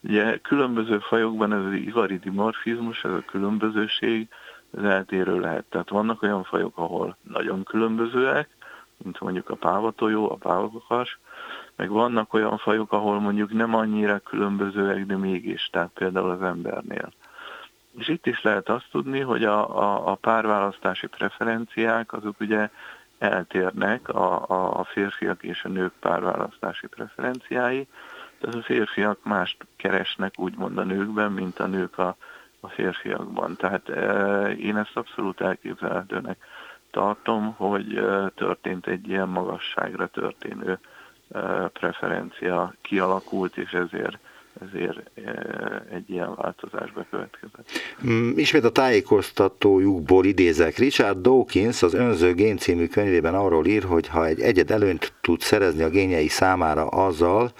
Ugye 0.00 0.38
különböző 0.38 0.98
fajokban 0.98 1.52
ez 1.52 1.64
az 1.64 1.72
ivari 1.72 2.18
dimorfizmus, 2.18 3.04
ez 3.04 3.10
a 3.10 3.22
különbözőség, 3.26 4.28
ez 4.76 4.84
eltérő 4.84 5.40
lehet. 5.40 5.64
Tehát 5.64 5.88
vannak 5.88 6.22
olyan 6.22 6.44
fajok, 6.44 6.78
ahol 6.78 7.16
nagyon 7.22 7.62
különbözőek, 7.62 8.48
mint 8.96 9.20
mondjuk 9.20 9.50
a 9.50 9.54
pávatojó, 9.54 10.30
a 10.30 10.34
pávakas, 10.34 11.18
meg 11.76 11.90
vannak 11.90 12.34
olyan 12.34 12.58
fajok, 12.58 12.92
ahol 12.92 13.20
mondjuk 13.20 13.52
nem 13.52 13.74
annyira 13.74 14.18
különbözőek, 14.18 15.06
de 15.06 15.16
mégis, 15.16 15.68
tehát 15.72 15.90
például 15.94 16.30
az 16.30 16.42
embernél. 16.42 17.12
És 17.98 18.08
itt 18.08 18.26
is 18.26 18.42
lehet 18.42 18.68
azt 18.68 18.86
tudni, 18.90 19.20
hogy 19.20 19.44
a, 19.44 19.78
a, 19.78 20.10
a 20.10 20.14
párválasztási 20.14 21.06
preferenciák 21.06 22.12
azok 22.12 22.40
ugye 22.40 22.70
eltérnek 23.18 24.08
a, 24.08 24.48
a, 24.48 24.78
a 24.78 24.84
férfiak 24.84 25.42
és 25.42 25.64
a 25.64 25.68
nők 25.68 25.92
párválasztási 26.00 26.86
preferenciái. 26.86 27.88
Tehát 28.40 28.56
a 28.56 28.62
férfiak 28.62 29.18
mást 29.22 29.56
keresnek 29.76 30.38
úgymond 30.38 30.78
a 30.78 30.84
nőkben, 30.84 31.32
mint 31.32 31.58
a 31.58 31.66
nők 31.66 31.98
a, 31.98 32.16
a 32.60 32.68
férfiakban. 32.68 33.56
Tehát 33.56 33.88
e, 33.88 34.50
én 34.50 34.76
ezt 34.76 34.96
abszolút 34.96 35.40
elképzelhetőnek 35.40 36.44
tartom, 36.90 37.54
hogy 37.56 37.96
e, 37.96 38.28
történt 38.28 38.86
egy 38.86 39.08
ilyen 39.08 39.28
magasságra 39.28 40.06
történő 40.06 40.78
preferencia 41.72 42.74
kialakult, 42.80 43.56
és 43.56 43.72
ezért 43.72 44.18
ezért 44.60 45.10
egy 45.90 46.10
ilyen 46.10 46.34
változás 46.34 46.92
bekövetkezett. 46.92 47.68
Mm, 48.06 48.30
ismét 48.36 48.64
a 48.64 48.70
tájékoztatójukból 48.70 50.24
idézek. 50.24 50.76
Richard 50.76 51.18
Dawkins 51.18 51.82
az 51.82 51.94
Önző 51.94 52.34
Gén 52.34 52.56
című 52.56 52.86
könyvében 52.86 53.34
arról 53.34 53.66
ír, 53.66 53.82
hogy 53.82 54.08
ha 54.08 54.26
egy 54.26 54.40
egyed 54.40 54.70
előnyt 54.70 55.12
tud 55.20 55.40
szerezni 55.40 55.82
a 55.82 55.88
génjei 55.88 56.28
számára 56.28 56.86
azzal, 56.86 57.52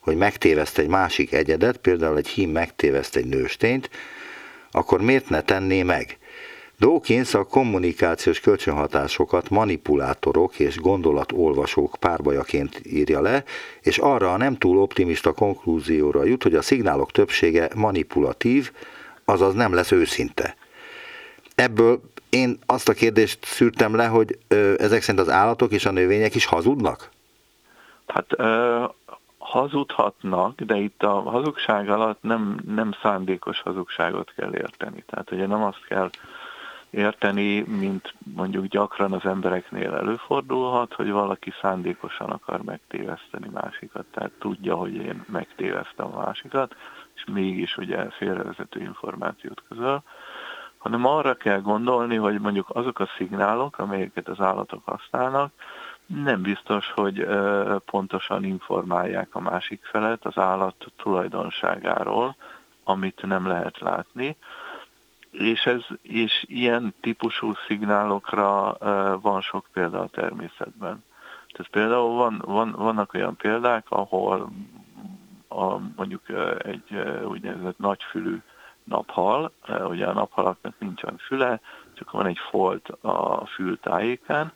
hogy 0.00 0.16
megtéveszt 0.16 0.78
egy 0.78 0.88
másik 0.88 1.32
egyedet, 1.32 1.76
például 1.76 2.16
egy 2.16 2.28
hím 2.28 2.50
megtéveszt 2.50 3.16
egy 3.16 3.26
nőstényt, 3.26 3.90
akkor 4.70 5.00
miért 5.00 5.28
ne 5.28 5.42
tenné 5.42 5.82
meg? 5.82 6.18
Dawkins 6.80 7.34
a 7.34 7.44
kommunikációs 7.44 8.40
kölcsönhatásokat 8.40 9.50
manipulátorok 9.50 10.58
és 10.58 10.78
gondolatolvasók 10.78 11.96
párbajaként 12.00 12.80
írja 12.84 13.20
le, 13.20 13.44
és 13.80 13.98
arra 13.98 14.32
a 14.32 14.36
nem 14.36 14.56
túl 14.56 14.78
optimista 14.78 15.32
konklúzióra 15.32 16.24
jut, 16.24 16.42
hogy 16.42 16.54
a 16.54 16.62
szignálok 16.62 17.10
többsége 17.10 17.68
manipulatív, 17.74 18.72
azaz 19.24 19.54
nem 19.54 19.74
lesz 19.74 19.92
őszinte. 19.92 20.56
Ebből 21.54 22.00
én 22.30 22.58
azt 22.66 22.88
a 22.88 22.92
kérdést 22.92 23.44
szűrtem 23.44 23.96
le, 23.96 24.06
hogy 24.06 24.38
ö, 24.48 24.74
ezek 24.78 25.02
szerint 25.02 25.26
az 25.26 25.32
állatok 25.32 25.72
és 25.72 25.84
a 25.84 25.90
növények 25.90 26.34
is 26.34 26.44
hazudnak? 26.44 27.10
Hát 28.06 28.26
ö, 28.28 28.84
hazudhatnak, 29.38 30.60
de 30.60 30.76
itt 30.76 31.02
a 31.02 31.20
hazugság 31.20 31.90
alatt 31.90 32.22
nem, 32.22 32.60
nem 32.66 32.92
szándékos 33.02 33.60
hazugságot 33.60 34.32
kell 34.36 34.54
érteni. 34.54 35.04
Tehát 35.06 35.30
ugye 35.30 35.46
nem 35.46 35.62
azt 35.62 35.84
kell 35.88 36.10
érteni, 36.90 37.60
mint 37.60 38.14
mondjuk 38.34 38.64
gyakran 38.64 39.12
az 39.12 39.24
embereknél 39.24 39.94
előfordulhat, 39.94 40.94
hogy 40.94 41.10
valaki 41.10 41.52
szándékosan 41.60 42.30
akar 42.30 42.62
megtéveszteni 42.62 43.48
másikat, 43.52 44.04
tehát 44.10 44.32
tudja, 44.38 44.74
hogy 44.74 44.94
én 44.94 45.24
megtévesztem 45.28 46.06
a 46.06 46.24
másikat, 46.24 46.76
és 47.14 47.24
mégis 47.32 47.76
ugye 47.76 48.10
félrevezető 48.10 48.80
információt 48.80 49.62
közöl, 49.68 50.02
hanem 50.78 51.06
arra 51.06 51.34
kell 51.34 51.60
gondolni, 51.60 52.16
hogy 52.16 52.40
mondjuk 52.40 52.70
azok 52.70 52.98
a 52.98 53.08
szignálok, 53.16 53.78
amelyeket 53.78 54.28
az 54.28 54.40
állatok 54.40 54.82
használnak, 54.84 55.52
nem 56.06 56.42
biztos, 56.42 56.90
hogy 56.90 57.26
pontosan 57.84 58.44
informálják 58.44 59.34
a 59.34 59.40
másik 59.40 59.84
felet 59.84 60.24
az 60.24 60.38
állat 60.38 60.86
tulajdonságáról, 60.96 62.36
amit 62.84 63.22
nem 63.22 63.46
lehet 63.46 63.78
látni, 63.78 64.36
és, 65.30 65.66
ez, 65.66 65.82
és 66.02 66.44
ilyen 66.48 66.94
típusú 67.00 67.52
szignálokra 67.66 68.76
van 69.20 69.40
sok 69.40 69.66
példa 69.72 70.00
a 70.00 70.08
természetben. 70.08 71.04
Tehát 71.52 71.70
például 71.70 72.14
van, 72.14 72.42
van, 72.46 72.70
vannak 72.76 73.14
olyan 73.14 73.36
példák, 73.36 73.86
ahol 73.88 74.50
a, 75.48 75.76
mondjuk 75.96 76.22
egy 76.58 76.94
úgynevezett 77.24 77.78
nagyfülű 77.78 78.38
naphal, 78.84 79.52
ugye 79.88 80.06
a 80.06 80.12
naphalaknak 80.12 80.74
nincsen 80.78 81.16
füle, 81.16 81.60
csak 81.94 82.10
van 82.10 82.26
egy 82.26 82.38
folt 82.50 82.88
a 82.88 83.46
fül 83.46 83.80
tájékán, 83.80 84.52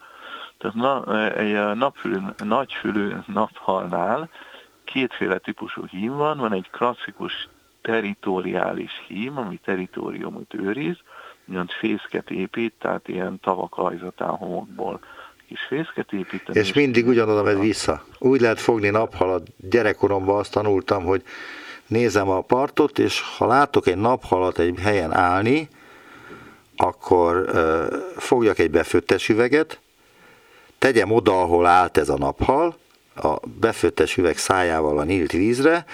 tehát 0.59 0.77
na, 0.77 1.17
egy 1.33 1.77
napfülű, 1.77 2.19
nagyfülű 2.45 3.15
naphalnál 3.27 4.29
kétféle 4.85 5.39
típusú 5.39 5.87
hím 5.87 6.17
van, 6.17 6.39
van 6.39 6.53
egy 6.53 6.71
klasszikus 6.71 7.49
teritoriális 7.85 8.93
hím, 9.09 9.39
ami 9.39 9.61
teritoriumot 9.65 10.55
őriz, 10.55 10.97
olyan 11.51 11.71
fészket 11.81 12.31
épít, 12.31 12.73
tehát 12.79 13.09
ilyen 13.09 13.41
tavak 13.43 13.77
ajzatán 13.77 14.29
homokból 14.29 15.01
kis 15.49 15.61
fészket 15.69 16.13
épít. 16.13 16.49
És 16.53 16.73
mindig 16.73 17.07
ugyanoda 17.07 17.43
megy 17.43 17.59
vissza. 17.59 18.05
Úgy 18.19 18.41
lehet 18.41 18.61
fogni 18.61 18.89
naphalat. 18.89 19.49
Gyerekkoromban 19.71 20.39
azt 20.39 20.53
tanultam, 20.53 21.05
hogy 21.05 21.23
nézem 21.87 22.29
a 22.29 22.41
partot, 22.41 22.99
és 22.99 23.21
ha 23.39 23.47
látok 23.47 23.87
egy 23.87 23.97
naphalat 23.97 24.59
egy 24.59 24.79
helyen 24.79 25.13
állni, 25.13 25.69
akkor 26.77 27.37
ö, 27.37 27.87
fogjak 28.17 28.59
egy 28.59 28.71
befőttes 28.71 29.29
üveget, 29.29 29.81
tegyem 30.79 31.11
oda, 31.11 31.41
ahol 31.41 31.67
állt 31.67 31.97
ez 31.97 32.09
a 32.09 32.19
naphal, 32.19 32.77
a 33.17 33.37
befőttes 33.61 34.17
üveg 34.17 34.37
szájával 34.37 34.99
a 34.99 35.05
nyílt 35.05 35.33
vízre, 35.33 35.85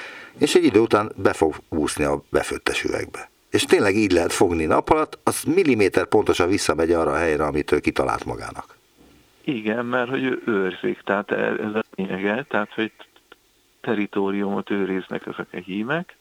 és 0.40 0.54
egy 0.54 0.64
idő 0.64 0.80
után 0.80 1.12
be 1.16 1.32
fog 1.32 1.54
úszni 1.68 2.04
a 2.04 2.22
befőttes 2.30 2.84
üvegbe. 2.84 3.30
És 3.50 3.64
tényleg 3.64 3.96
így 3.96 4.12
lehet 4.12 4.32
fogni 4.32 4.64
nap 4.64 4.90
alatt, 4.90 5.18
az 5.24 5.42
milliméter 5.42 6.06
pontosan 6.06 6.48
visszamegy 6.48 6.92
arra 6.92 7.10
a 7.10 7.16
helyre, 7.16 7.44
amit 7.44 7.72
ő 7.72 7.78
kitalált 7.78 8.24
magának. 8.24 8.76
Igen, 9.44 9.86
mert 9.86 10.08
hogy 10.08 10.22
ő 10.24 10.42
őrzik, 10.46 11.00
tehát 11.00 11.30
ez 11.30 11.74
a 11.74 11.82
lényege, 11.94 12.44
tehát 12.48 12.72
hogy 12.74 12.92
teritoriumot 13.80 14.70
őriznek 14.70 15.26
ezek 15.26 15.48
a 15.52 15.56
hímek, 15.56 16.16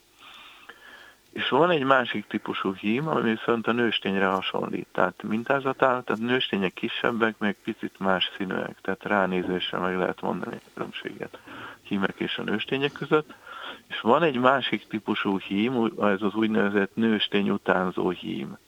és 1.32 1.48
van 1.48 1.70
egy 1.70 1.84
másik 1.84 2.26
típusú 2.26 2.74
hím, 2.74 3.08
ami 3.08 3.30
viszont 3.30 3.66
a 3.66 3.72
nőstényre 3.72 4.26
hasonlít. 4.26 4.86
Tehát 4.92 5.22
mintázatál, 5.22 6.02
tehát 6.02 6.22
nőstények 6.22 6.72
kisebbek, 6.72 7.34
meg 7.38 7.56
picit 7.64 7.98
más 7.98 8.30
színűek, 8.36 8.76
tehát 8.82 9.04
ránézésre 9.04 9.78
meg 9.78 9.96
lehet 9.96 10.20
mondani 10.20 10.56
a 10.56 10.70
különbséget 10.74 11.38
hímek 11.82 12.14
és 12.16 12.38
a 12.38 12.42
nőstények 12.42 12.92
között. 12.92 13.34
És 13.88 14.00
van 14.00 14.22
egy 14.22 14.38
másik 14.38 14.86
típusú 14.86 15.38
hím, 15.38 15.92
ez 16.00 16.22
az 16.22 16.34
úgynevezett 16.34 16.94
nőstény 16.94 17.50
utánzó 17.50 18.10
hím, 18.10 18.58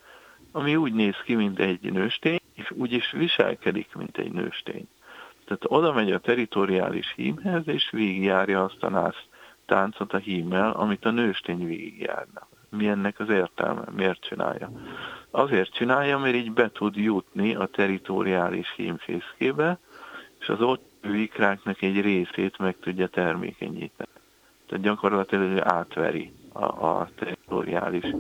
ami 0.53 0.77
úgy 0.77 0.93
néz 0.93 1.17
ki, 1.25 1.35
mint 1.35 1.59
egy 1.59 1.93
nőstény, 1.93 2.41
és 2.55 2.71
úgy 2.71 2.93
is 2.93 3.11
viselkedik, 3.11 3.95
mint 3.95 4.19
egy 4.19 4.33
nőstény. 4.33 4.89
Tehát 5.45 5.65
oda 5.67 5.93
megy 5.93 6.13
a 6.13 6.19
teritoriális 6.19 7.13
hímhez, 7.17 7.69
és 7.69 7.91
végigjárja 7.91 8.65
azt 8.65 8.83
a 8.83 8.91
nász 8.91 9.25
táncot 9.67 10.13
a 10.13 10.19
hímmel, 10.19 10.71
amit 10.71 11.05
a 11.05 11.11
nőstény 11.11 11.67
végigjárna. 11.67 12.49
Mi 12.71 12.89
ennek 12.89 13.21
az 13.21 13.29
értelme? 13.29 13.85
Miért 13.97 14.21
csinálja? 14.21 14.71
Azért 15.31 15.75
csinálja, 15.75 16.19
mert 16.19 16.35
így 16.35 16.53
be 16.53 16.71
tud 16.71 16.97
jutni 16.97 17.55
a 17.55 17.67
teritoriális 17.67 18.73
hímfészkébe, 18.77 19.79
és 20.41 20.49
az 20.49 20.61
ott 20.61 20.91
ikráknak 21.15 21.83
egy 21.83 22.01
részét 22.01 22.59
meg 22.59 22.77
tudja 22.81 23.07
termékenyíteni. 23.07 24.11
Tehát 24.73 24.87
gyakorlatilag 24.87 25.59
átveri 25.59 26.33
a, 26.53 26.65
a 26.65 27.09
teritoriális 27.19 28.15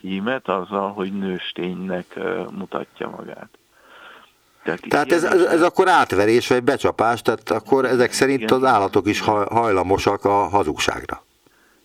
hímet 0.00 0.48
azzal, 0.48 0.92
hogy 0.92 1.12
nősténynek 1.12 2.18
mutatja 2.50 3.08
magát. 3.08 3.48
Tehát, 4.64 4.80
tehát 4.88 5.12
ez, 5.12 5.24
ez, 5.24 5.42
ez 5.42 5.62
akkor 5.62 5.88
átverés 5.88 6.48
vagy 6.48 6.62
becsapás, 6.62 7.22
tehát 7.22 7.50
akkor 7.50 7.84
ezek 7.84 8.12
szerint 8.12 8.40
igen, 8.40 8.56
az 8.56 8.64
állatok 8.64 9.06
is 9.06 9.20
hajlamosak 9.48 10.24
a 10.24 10.48
hazugságra. 10.48 11.22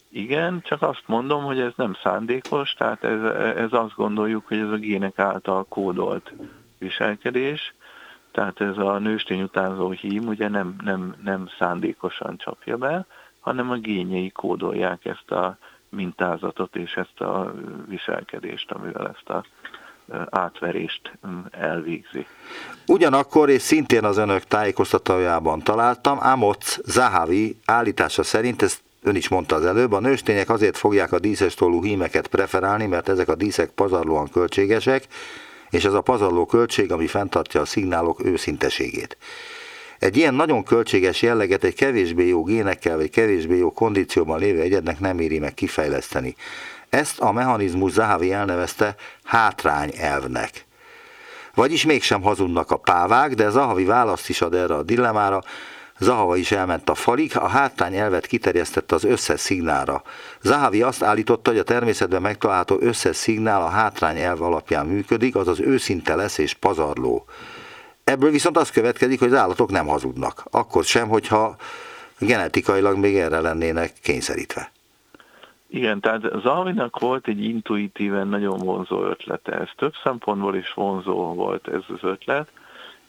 Igen, 0.10 0.62
csak 0.64 0.82
azt 0.82 1.04
mondom, 1.06 1.44
hogy 1.44 1.60
ez 1.60 1.72
nem 1.76 1.96
szándékos, 2.04 2.74
tehát 2.74 3.04
ez, 3.04 3.22
ez 3.56 3.70
azt 3.72 3.96
gondoljuk, 3.96 4.48
hogy 4.48 4.58
ez 4.58 4.70
a 4.70 4.76
gének 4.76 5.20
által 5.20 5.66
kódolt 5.70 6.34
viselkedés, 6.78 7.74
tehát 8.32 8.62
ez 8.62 8.78
a 8.78 8.98
nőstény 8.98 9.42
utánzó 9.42 9.90
hím 9.90 10.28
ugye 10.28 10.48
nem, 10.48 10.76
nem, 10.84 11.16
nem 11.24 11.50
szándékosan 11.60 12.38
csapja 12.38 12.78
be, 12.78 13.06
hanem 13.40 13.72
a 13.72 13.78
gényei 13.78 14.30
kódolják 14.30 15.06
ezt 15.06 15.32
a 15.32 15.58
mintázatot 15.90 16.76
és 16.76 16.94
ezt 16.94 17.22
a 17.22 17.54
viselkedést, 17.88 18.72
amivel 18.72 19.08
ezt 19.08 19.30
a 19.30 19.44
átverést 20.30 21.18
elvégzi. 21.52 22.26
Ugyanakkor, 22.88 23.50
és 23.50 23.62
szintén 23.62 24.04
az 24.04 24.18
önök 24.18 24.44
tájékoztatójában 24.44 25.60
találtam, 25.60 26.18
Amoc 26.22 26.78
Zahavi 26.86 27.58
állítása 27.66 28.24
szerint, 28.24 28.62
ezt 28.62 28.82
ön 29.04 29.16
is 29.16 29.30
mondta 29.30 29.56
az 29.56 29.66
előbb, 29.66 29.92
a 29.92 30.00
nőstények 30.00 30.50
azért 30.50 30.78
fogják 30.78 31.12
a 31.12 31.20
díszes 31.20 31.54
tollú 31.54 31.84
hímeket 31.84 32.28
preferálni, 32.28 32.86
mert 32.86 33.10
ezek 33.10 33.28
a 33.28 33.36
díszek 33.36 33.70
pazarlóan 33.70 34.30
költségesek, 34.30 35.08
és 35.70 35.86
ez 35.86 35.94
a 35.94 36.02
pazarló 36.02 36.46
költség, 36.46 36.92
ami 36.92 37.08
fenntartja 37.08 37.62
a 37.62 37.66
szignálok 37.66 38.26
őszinteségét. 38.26 39.18
Egy 40.00 40.18
ilyen 40.18 40.34
nagyon 40.34 40.64
költséges 40.64 41.22
jelleget 41.22 41.64
egy 41.64 41.76
kevésbé 41.76 42.28
jó 42.28 42.44
génekkel 42.44 42.98
vagy 42.98 43.10
kevésbé 43.10 43.58
jó 43.58 43.72
kondícióban 43.72 44.40
lévő 44.40 44.62
egyednek 44.62 45.00
nem 45.00 45.20
éri 45.20 45.40
meg 45.40 45.54
kifejleszteni. 45.54 46.36
Ezt 46.90 47.20
a 47.20 47.32
mechanizmus 47.32 47.92
Zahavi 47.92 48.32
elnevezte 48.32 48.96
hátrány 49.24 49.92
elvnek. 49.98 50.66
Vagyis 51.54 51.86
mégsem 51.86 52.22
hazudnak 52.22 52.72
a 52.72 52.78
pávák, 52.78 53.34
de 53.34 53.50
Zahavi 53.50 53.84
választ 53.84 54.30
is 54.30 54.42
ad 54.42 54.54
erre 54.54 54.76
a 54.76 54.84
dilemmára, 54.84 55.44
Zahava 56.00 56.36
is 56.36 56.52
elment 56.52 56.90
a 56.90 56.96
falig, 56.96 57.38
a 57.38 57.48
hátrány 57.48 57.96
elvet 57.96 58.26
kiterjesztette 58.26 58.96
az 58.96 59.04
összes 59.04 59.40
szignálra. 59.40 60.04
Zahavi 60.42 60.82
azt 60.82 61.04
állította, 61.04 61.50
hogy 61.50 61.60
a 61.60 61.64
természetben 61.64 62.22
megtalálható 62.22 62.78
összes 62.80 63.16
szignál 63.16 63.62
a 63.62 63.68
hátrány 63.68 64.18
elv 64.18 64.42
alapján 64.42 64.86
működik, 64.86 65.36
azaz 65.36 65.60
őszinte 65.60 66.16
lesz 66.16 66.38
és 66.38 66.54
pazarló. 66.54 67.26
Ebből 68.10 68.32
viszont 68.32 68.58
az 68.58 68.70
következik, 68.70 69.20
hogy 69.20 69.28
az 69.28 69.40
állatok 69.40 69.72
nem 69.72 69.88
hazudnak. 69.88 70.44
Akkor 70.52 70.84
sem, 70.84 71.08
hogyha 71.08 71.56
genetikailag 72.20 72.98
még 72.98 73.16
erre 73.16 73.40
lennének 73.40 73.94
kényszerítve. 74.04 74.72
Igen, 75.68 76.00
tehát 76.00 76.22
Zalvinak 76.42 77.00
volt 77.00 77.28
egy 77.28 77.44
intuitíven 77.44 78.28
nagyon 78.28 78.58
vonzó 78.60 79.04
ötlete. 79.04 79.52
Ez 79.52 79.68
több 79.76 79.94
szempontból 80.04 80.56
is 80.56 80.74
vonzó 80.74 81.34
volt 81.34 81.68
ez 81.68 81.82
az 81.88 82.00
ötlet. 82.02 82.52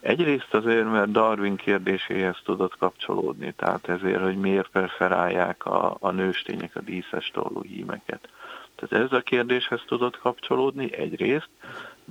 Egyrészt 0.00 0.54
azért, 0.54 0.90
mert 0.90 1.10
Darwin 1.10 1.56
kérdéséhez 1.56 2.36
tudott 2.44 2.76
kapcsolódni, 2.78 3.52
tehát 3.56 3.88
ezért, 3.88 4.22
hogy 4.22 4.36
miért 4.36 4.68
preferálják 4.68 5.66
a, 5.66 5.96
a 6.00 6.10
nőstények 6.10 6.76
a 6.76 6.80
díszes 6.80 7.30
tollú 7.34 7.62
hímeket. 7.62 8.28
Tehát 8.74 9.04
ez 9.04 9.12
a 9.12 9.20
kérdéshez 9.20 9.80
tudott 9.86 10.18
kapcsolódni 10.18 10.94
egyrészt, 10.96 11.48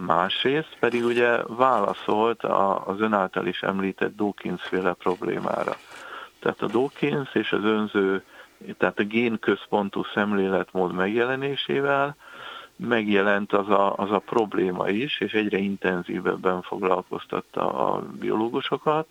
másrészt 0.05 0.77
pedig 0.79 1.05
ugye 1.05 1.43
válaszolt 1.47 2.43
az 2.85 3.01
ön 3.01 3.13
által 3.13 3.45
is 3.45 3.61
említett 3.61 4.15
Dawkins-féle 4.15 4.93
problémára. 4.93 5.77
Tehát 6.39 6.61
a 6.61 6.67
Dawkins 6.67 7.35
és 7.35 7.51
az 7.51 7.63
önző, 7.63 8.23
tehát 8.77 8.99
a 8.99 9.03
génközpontú 9.03 10.03
szemléletmód 10.13 10.93
megjelenésével 10.93 12.15
megjelent 12.75 13.53
az 13.53 13.69
a, 13.69 13.95
az 13.95 14.11
a 14.11 14.19
probléma 14.19 14.89
is, 14.89 15.19
és 15.19 15.33
egyre 15.33 15.57
intenzívebben 15.57 16.61
foglalkoztatta 16.61 17.93
a 17.93 18.03
biológusokat, 18.19 19.07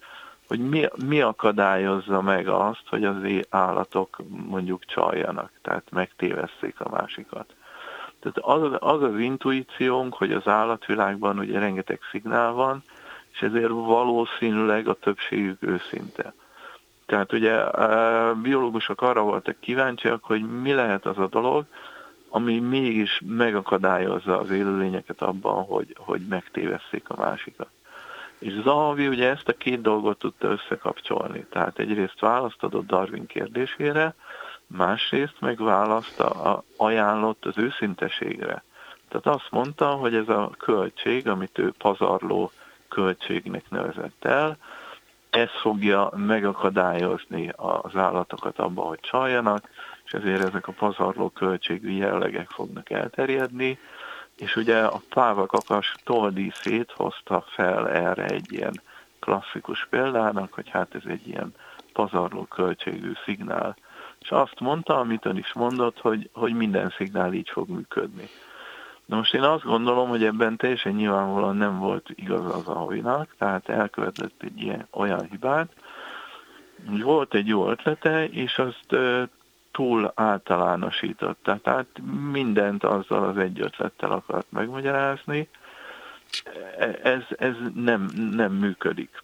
hogy 0.48 0.68
mi, 0.68 0.84
mi 1.06 1.20
akadályozza 1.20 2.22
meg 2.22 2.48
azt, 2.48 2.82
hogy 2.86 3.04
az 3.04 3.16
állatok 3.50 4.16
mondjuk 4.46 4.84
csaljanak, 4.84 5.50
tehát 5.62 5.90
megtévesszék 5.90 6.80
a 6.80 6.88
másikat. 6.90 7.54
Tehát 8.20 8.38
az, 8.38 8.76
az 8.78 9.02
az 9.02 9.18
intuíciónk, 9.18 10.14
hogy 10.14 10.32
az 10.32 10.46
állatvilágban 10.46 11.38
ugye 11.38 11.58
rengeteg 11.58 12.00
szignál 12.10 12.52
van, 12.52 12.82
és 13.32 13.42
ezért 13.42 13.68
valószínűleg 13.68 14.88
a 14.88 14.94
többségük 14.94 15.62
őszinte. 15.62 16.34
Tehát 17.06 17.32
ugye 17.32 17.54
a 17.54 18.34
biológusok 18.34 19.02
arra 19.02 19.22
voltak 19.22 19.60
kíváncsiak, 19.60 20.24
hogy 20.24 20.60
mi 20.60 20.72
lehet 20.72 21.06
az 21.06 21.18
a 21.18 21.26
dolog, 21.26 21.64
ami 22.28 22.58
mégis 22.58 23.22
megakadályozza 23.26 24.38
az 24.38 24.50
élőlényeket 24.50 25.22
abban, 25.22 25.64
hogy, 25.64 25.96
hogy 25.98 26.20
megtévesszék 26.28 27.08
a 27.08 27.20
másikat. 27.20 27.68
És 28.38 28.52
Zahavi 28.62 29.08
ugye 29.08 29.28
ezt 29.28 29.48
a 29.48 29.56
két 29.56 29.80
dolgot 29.80 30.18
tudta 30.18 30.48
összekapcsolni. 30.48 31.46
Tehát 31.50 31.78
egyrészt 31.78 32.20
választ 32.20 32.62
adott 32.62 32.86
Darwin 32.86 33.26
kérdésére, 33.26 34.14
másrészt 34.68 35.40
meg 35.40 35.62
választ 35.62 36.20
a, 36.20 36.64
ajánlott 36.76 37.44
az 37.44 37.58
őszinteségre. 37.58 38.62
Tehát 39.08 39.26
azt 39.26 39.50
mondta, 39.50 39.86
hogy 39.86 40.14
ez 40.14 40.28
a 40.28 40.50
költség, 40.58 41.28
amit 41.28 41.58
ő 41.58 41.72
pazarló 41.78 42.50
költségnek 42.88 43.70
nevezett 43.70 44.24
el, 44.24 44.56
ez 45.30 45.50
fogja 45.60 46.10
megakadályozni 46.16 47.52
az 47.56 47.96
állatokat 47.96 48.58
abban, 48.58 48.86
hogy 48.86 49.00
csaljanak, 49.00 49.68
és 50.04 50.12
ezért 50.12 50.44
ezek 50.44 50.68
a 50.68 50.72
pazarló 50.72 51.28
költségű 51.28 51.90
jellegek 51.90 52.50
fognak 52.50 52.90
elterjedni, 52.90 53.78
és 54.36 54.56
ugye 54.56 54.84
a 54.84 55.00
pávakakas 55.08 55.94
toldíszét 56.04 56.92
hozta 56.96 57.44
fel 57.48 57.88
erre 57.88 58.24
egy 58.24 58.52
ilyen 58.52 58.80
klasszikus 59.18 59.86
példának, 59.90 60.52
hogy 60.52 60.68
hát 60.68 60.94
ez 60.94 61.02
egy 61.06 61.28
ilyen 61.28 61.54
pazarló 61.92 62.44
költségű 62.44 63.12
szignál. 63.24 63.76
És 64.28 64.34
azt 64.34 64.60
mondta, 64.60 64.98
amit 64.98 65.26
ön 65.26 65.36
is 65.36 65.52
mondott, 65.52 65.98
hogy, 65.98 66.30
hogy 66.32 66.54
minden 66.54 66.90
szignál 66.96 67.32
így 67.32 67.48
fog 67.48 67.68
működni. 67.68 68.28
Na 69.04 69.16
most 69.16 69.34
én 69.34 69.42
azt 69.42 69.64
gondolom, 69.64 70.08
hogy 70.08 70.24
ebben 70.24 70.56
teljesen 70.56 70.92
nyilvánvalóan 70.92 71.56
nem 71.56 71.78
volt 71.78 72.10
igaz 72.14 72.54
az 72.54 72.66
Ahoynak, 72.66 73.34
tehát 73.38 73.68
elkövetett 73.68 74.42
egy 74.42 74.62
ilyen 74.62 74.86
olyan 74.90 75.26
hibát, 75.30 75.72
hogy 76.88 77.02
volt 77.02 77.34
egy 77.34 77.46
jó 77.46 77.70
ötlete, 77.70 78.28
és 78.28 78.58
azt 78.58 78.96
túl 79.72 80.12
általánosította. 80.14 81.58
Tehát 81.62 81.86
mindent 82.32 82.84
azzal 82.84 83.24
az 83.24 83.36
egy 83.36 83.60
ötlettel 83.60 84.10
akart 84.10 84.46
megmagyarázni. 84.50 85.48
Ez, 87.02 87.22
ez 87.38 87.54
nem, 87.74 88.08
nem 88.32 88.52
működik. 88.52 89.22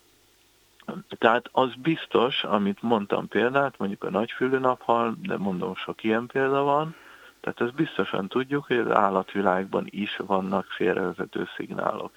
Tehát 1.08 1.48
az 1.52 1.74
biztos, 1.74 2.44
amit 2.44 2.82
mondtam 2.82 3.28
példát, 3.28 3.78
mondjuk 3.78 4.04
a 4.04 4.10
nagyfülű 4.10 4.58
naphal, 4.58 5.16
de 5.22 5.36
mondom, 5.36 5.74
sok 5.74 6.04
ilyen 6.04 6.26
példa 6.26 6.62
van, 6.62 6.94
Tehát 7.40 7.60
ezt 7.60 7.74
biztosan 7.74 8.28
tudjuk, 8.28 8.64
hogy 8.66 8.76
az 8.76 8.90
állatvilágban 8.90 9.86
is 9.90 10.16
vannak 10.16 10.66
félrevezető 10.66 11.48
szignálok. 11.56 12.12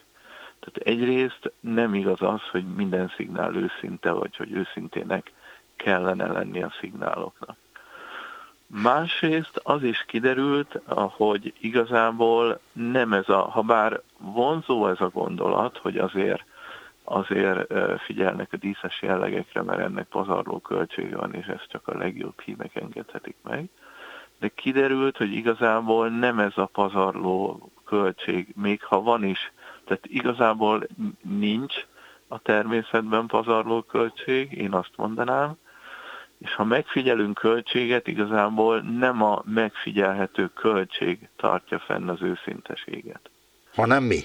Tehát 0.60 0.78
egyrészt 0.78 1.52
nem 1.60 1.94
igaz 1.94 2.22
az, 2.22 2.42
hogy 2.52 2.66
minden 2.76 3.12
szignál 3.16 3.56
őszinte, 3.56 4.12
vagy 4.12 4.36
hogy 4.36 4.52
őszintének 4.52 5.32
kellene 5.76 6.28
lenni 6.28 6.64
a 6.64 6.74
szignáloknak. 6.80 7.56
Másrészt 8.68 9.60
az 9.64 9.84
is 9.84 10.04
kiderült, 10.08 10.80
hogy 10.96 11.54
igazából 11.60 12.60
nem 12.72 13.14
ez 13.14 13.30
a, 13.30 13.42
ha 13.42 13.62
bár 13.62 14.02
vonzó 14.18 14.88
ez 14.88 15.02
a 15.02 15.10
gondolat, 15.10 15.78
hogy 15.78 15.98
azért 15.98 16.44
azért 17.10 17.74
figyelnek 18.00 18.54
a 18.54 18.58
díszes 18.58 19.02
jellegekre, 19.02 19.62
mert 19.62 19.80
ennek 19.80 20.08
pazarló 20.08 20.60
költsége 20.60 21.16
van, 21.16 21.34
és 21.34 21.46
ezt 21.46 21.68
csak 21.70 21.88
a 21.88 21.98
legjobb 21.98 22.42
hímek 22.42 22.76
engedhetik 22.76 23.36
meg. 23.44 23.70
De 24.40 24.48
kiderült, 24.48 25.18
hogy 25.18 25.32
igazából 25.32 26.10
nem 26.10 26.40
ez 26.40 26.52
a 26.56 26.66
pazarló 26.66 27.70
költség, 27.86 28.48
még 28.56 28.84
ha 28.84 29.02
van 29.02 29.24
is, 29.24 29.52
tehát 29.86 30.06
igazából 30.06 30.88
nincs 31.22 31.86
a 32.28 32.40
természetben 32.40 33.28
pazarló 33.28 33.82
költség, 33.82 34.52
én 34.52 34.74
azt 34.74 34.92
mondanám, 34.96 35.58
és 36.38 36.54
ha 36.54 36.64
megfigyelünk 36.64 37.38
költséget, 37.38 38.08
igazából 38.08 38.80
nem 38.80 39.24
a 39.24 39.42
megfigyelhető 39.46 40.48
költség 40.48 41.30
tartja 41.36 41.80
fenn 41.80 42.10
az 42.10 42.22
őszinteséget. 42.22 43.30
Hanem 43.76 44.04
mi? 44.04 44.20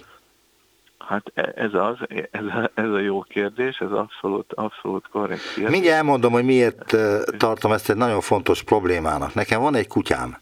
Hát 1.08 1.30
e, 1.34 1.52
ez 1.54 1.74
az, 1.74 1.96
ez 2.30 2.44
a, 2.44 2.70
ez 2.74 2.88
a 2.88 2.98
jó 2.98 3.20
kérdés, 3.20 3.78
ez 3.78 3.90
abszolút, 3.90 4.52
abszolút 4.52 5.08
korrekt 5.08 5.52
kérdés. 5.54 5.70
Mindjárt 5.70 5.96
elmondom, 5.96 6.32
hogy 6.32 6.44
miért 6.44 6.96
tartom 7.36 7.72
ezt 7.72 7.90
egy 7.90 7.96
nagyon 7.96 8.20
fontos 8.20 8.62
problémának. 8.62 9.34
Nekem 9.34 9.60
van 9.60 9.74
egy 9.74 9.88
kutyám, 9.88 10.38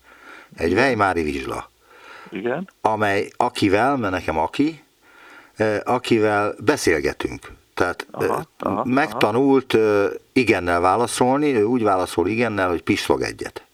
egy 0.57 0.73
Weimári 0.73 1.23
vizsla. 1.23 1.71
Igen. 2.31 2.69
Amely 2.81 3.31
akivel, 3.37 3.97
mert 3.97 4.13
nekem 4.13 4.39
aki, 4.39 4.83
akivel 5.85 6.55
beszélgetünk. 6.65 7.53
Tehát 7.75 8.07
aha, 8.11 8.45
aha, 8.59 8.85
megtanult 8.85 9.75
aha. 9.75 10.09
igennel 10.33 10.81
válaszolni, 10.81 11.55
ő 11.55 11.65
úgy 11.65 11.83
válaszol 11.83 12.29
igennel, 12.29 12.69
hogy 12.69 12.83
pislog 12.83 13.23
egyet. 13.23 13.65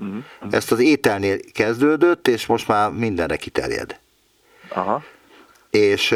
Uh-huh. 0.00 0.24
Ezt 0.50 0.72
az 0.72 0.80
ételnél 0.80 1.38
kezdődött, 1.52 2.28
és 2.28 2.46
most 2.46 2.68
már 2.68 2.90
mindenre 2.90 3.36
kiterjed. 3.36 3.98
Aha 4.68 5.02
és 5.70 6.14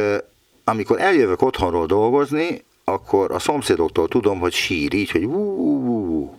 amikor 0.64 1.00
eljövök 1.00 1.42
otthonról 1.42 1.86
dolgozni, 1.86 2.64
akkor 2.84 3.30
a 3.30 3.38
szomszédoktól 3.38 4.08
tudom, 4.08 4.38
hogy 4.38 4.52
sír 4.52 4.94
így, 4.94 5.10
hogy 5.10 5.24
ú, 5.24 6.36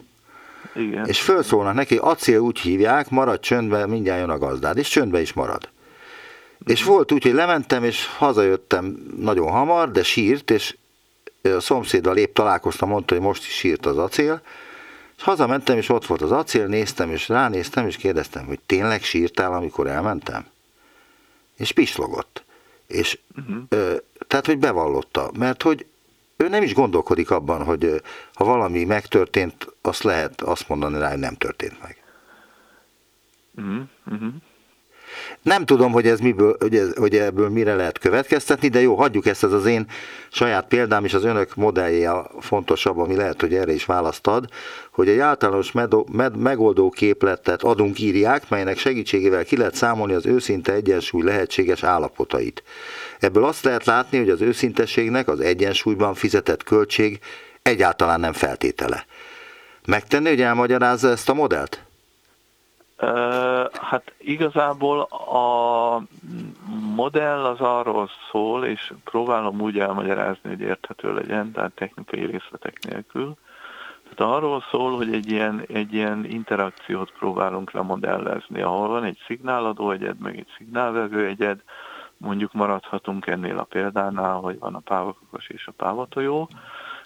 Igen. 0.76 1.06
És 1.06 1.22
felszólnak 1.22 1.74
neki, 1.74 1.98
acél 1.98 2.40
úgy 2.40 2.60
hívják, 2.60 3.10
marad 3.10 3.40
csöndbe, 3.40 3.86
mindjárt 3.86 4.20
jön 4.20 4.30
a 4.30 4.38
gazdád, 4.38 4.78
és 4.78 4.88
csöndbe 4.88 5.22
is 5.22 5.34
marad. 5.34 5.70
És 6.66 6.84
volt 6.84 7.12
úgy, 7.12 7.24
hogy 7.24 7.34
lementem, 7.34 7.84
és 7.84 8.08
hazajöttem 8.18 9.14
nagyon 9.18 9.52
hamar, 9.52 9.92
de 9.92 10.04
sírt, 10.04 10.52
és 10.52 10.76
a 11.42 11.60
szomszéddal 11.60 12.18
épp 12.18 12.34
találkoztam, 12.34 12.90
mondta, 12.90 13.14
hogy 13.14 13.24
most 13.24 13.46
is 13.46 13.54
sírt 13.54 13.86
az 13.86 13.98
acél, 13.98 14.42
és 15.18 15.24
hazamentem, 15.24 15.78
és 15.78 15.90
ott 15.90 16.06
volt 16.06 16.22
az 16.22 16.32
acél, 16.32 16.66
néztem, 16.66 17.12
és 17.12 17.30
ránéztem, 17.30 17.88
és 17.88 17.98
kérdeztem, 17.98 18.46
hogy 18.46 18.60
tényleg 18.66 19.04
sírtál, 19.04 19.54
amikor 19.54 19.88
elmentem? 19.88 20.46
És 21.58 21.72
pislogott. 21.72 22.43
És 22.94 23.20
uh-huh. 23.38 23.64
ö, 23.70 23.96
tehát, 24.28 24.46
hogy 24.46 24.58
bevallotta, 24.58 25.32
mert 25.38 25.62
hogy 25.62 25.86
ő 26.38 26.48
nem 26.48 26.64
is 26.64 26.74
gondolkodik 26.74 27.32
abban, 27.32 27.64
hogy 27.64 28.02
ha 28.34 28.46
valami 28.46 28.84
megtörtént, 28.84 29.74
azt 29.82 30.04
lehet 30.04 30.42
azt 30.42 30.68
mondani 30.68 30.98
rá, 30.98 31.10
hogy 31.10 31.20
nem 31.20 31.36
történt 31.36 31.82
meg. 31.82 32.04
Uh-huh. 33.56 34.34
Nem 35.42 35.66
tudom, 35.66 35.92
hogy, 35.92 36.08
ez 36.08 36.20
miből, 36.20 36.56
hogy, 36.60 36.76
ez, 36.76 36.96
hogy 36.96 37.16
ebből 37.16 37.50
mire 37.50 37.76
lehet 37.76 37.98
következtetni, 37.98 38.68
de 38.68 38.82
jó, 38.82 38.96
hagyjuk 38.96 39.26
ezt, 39.26 39.44
ez 39.44 39.52
az 39.52 39.66
én 39.66 39.86
saját 40.32 40.68
példám, 40.68 41.06
és 41.06 41.14
az 41.14 41.24
önök 41.24 41.56
modellje 41.56 42.12
a 42.12 42.32
fontosabb, 42.40 42.98
ami 42.98 43.16
lehet, 43.16 43.42
hogy 43.42 43.54
erre 43.54 43.74
is 43.74 43.86
választad, 43.86 44.50
hogy 44.92 45.08
egy 45.08 45.20
általános 45.20 45.72
med- 45.72 46.12
med- 46.12 46.38
megoldó 46.38 46.90
képletet 46.90 47.64
adunk 47.64 48.00
írják, 48.00 48.50
melynek 48.50 48.78
segítségével 48.78 49.44
ki 49.44 49.58
lehet 49.58 49.76
számolni 49.76 50.14
az 50.14 50.26
őszinte 50.26 50.74
egyensúly 50.74 51.24
lehetséges 51.24 51.84
állapotait. 51.84 52.64
Ebből 53.20 53.44
azt 53.44 53.64
lehet 53.64 53.86
látni, 53.86 54.18
hogy 54.18 54.30
az 54.30 54.42
őszintességnek 54.42 55.28
az 55.28 55.40
egyensúlyban 55.40 56.14
fizetett 56.14 56.64
költség 56.64 57.20
egyáltalán 57.62 58.20
nem 58.20 58.34
feltétele. 58.34 59.06
Megtenni, 59.86 60.30
hogy 60.30 60.42
elmagyarázza 60.42 61.10
ezt 61.10 61.30
a 61.30 61.34
modellt? 61.34 61.84
Hát 63.82 64.14
igazából 64.18 65.02
a 65.12 66.02
modell 66.96 67.46
az 67.46 67.60
arról 67.60 68.10
szól, 68.32 68.66
és 68.66 68.94
próbálom 69.04 69.62
úgy 69.62 69.80
elmagyarázni, 69.80 70.50
hogy 70.50 70.62
érthető 70.62 71.14
legyen, 71.14 71.52
tehát 71.52 71.72
technikai 71.72 72.26
részletek 72.26 72.80
nélkül. 72.90 73.36
Tehát 74.04 74.36
arról 74.36 74.64
szól, 74.72 74.96
hogy 74.96 75.14
egy 75.14 75.32
ilyen, 75.32 75.66
egy 75.68 75.94
ilyen 75.94 76.26
interakciót 76.26 77.12
próbálunk 77.12 77.72
lemodellezni, 77.72 78.62
ahol 78.62 78.88
van 78.88 79.04
egy 79.04 79.18
szignáladó 79.26 79.92
egyed, 79.92 80.20
meg 80.20 80.38
egy 80.38 80.48
szignálvevő 80.58 81.26
egyed, 81.26 81.64
mondjuk 82.18 82.54
maradhatunk 82.54 83.28
ennél 83.28 83.58
a 83.58 83.64
példánál, 83.64 84.36
hogy 84.36 84.60
van 84.60 84.76
a 84.76 84.80
pávakakos 84.80 85.48
és 85.48 85.68
a 85.68 85.72
pávatojó, 85.72 86.50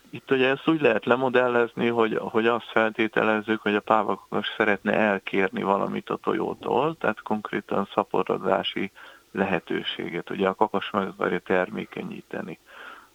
itt 0.10 0.32
ugye 0.32 0.50
ezt 0.50 0.67
úgy 0.67 0.82
lehet 0.82 1.06
lemodellezni, 1.06 1.88
hogy, 1.88 2.17
hogy 2.22 2.48
azt 2.48 2.70
feltételezzük, 2.72 3.62
hogy 3.62 3.76
a 3.76 3.80
pávakos 3.80 4.48
szeretne 4.58 4.93
elkérni 4.93 5.63
valamit 5.63 6.10
a 6.10 6.15
tojótól, 6.15 6.96
tehát 7.00 7.22
konkrétan 7.22 7.89
szaporodási 7.93 8.91
lehetőséget. 9.32 10.30
Ugye 10.30 10.48
a 10.48 10.56
kakas 10.56 10.89
meg 10.89 11.08
akarja 11.08 11.39
termékenyíteni 11.39 12.60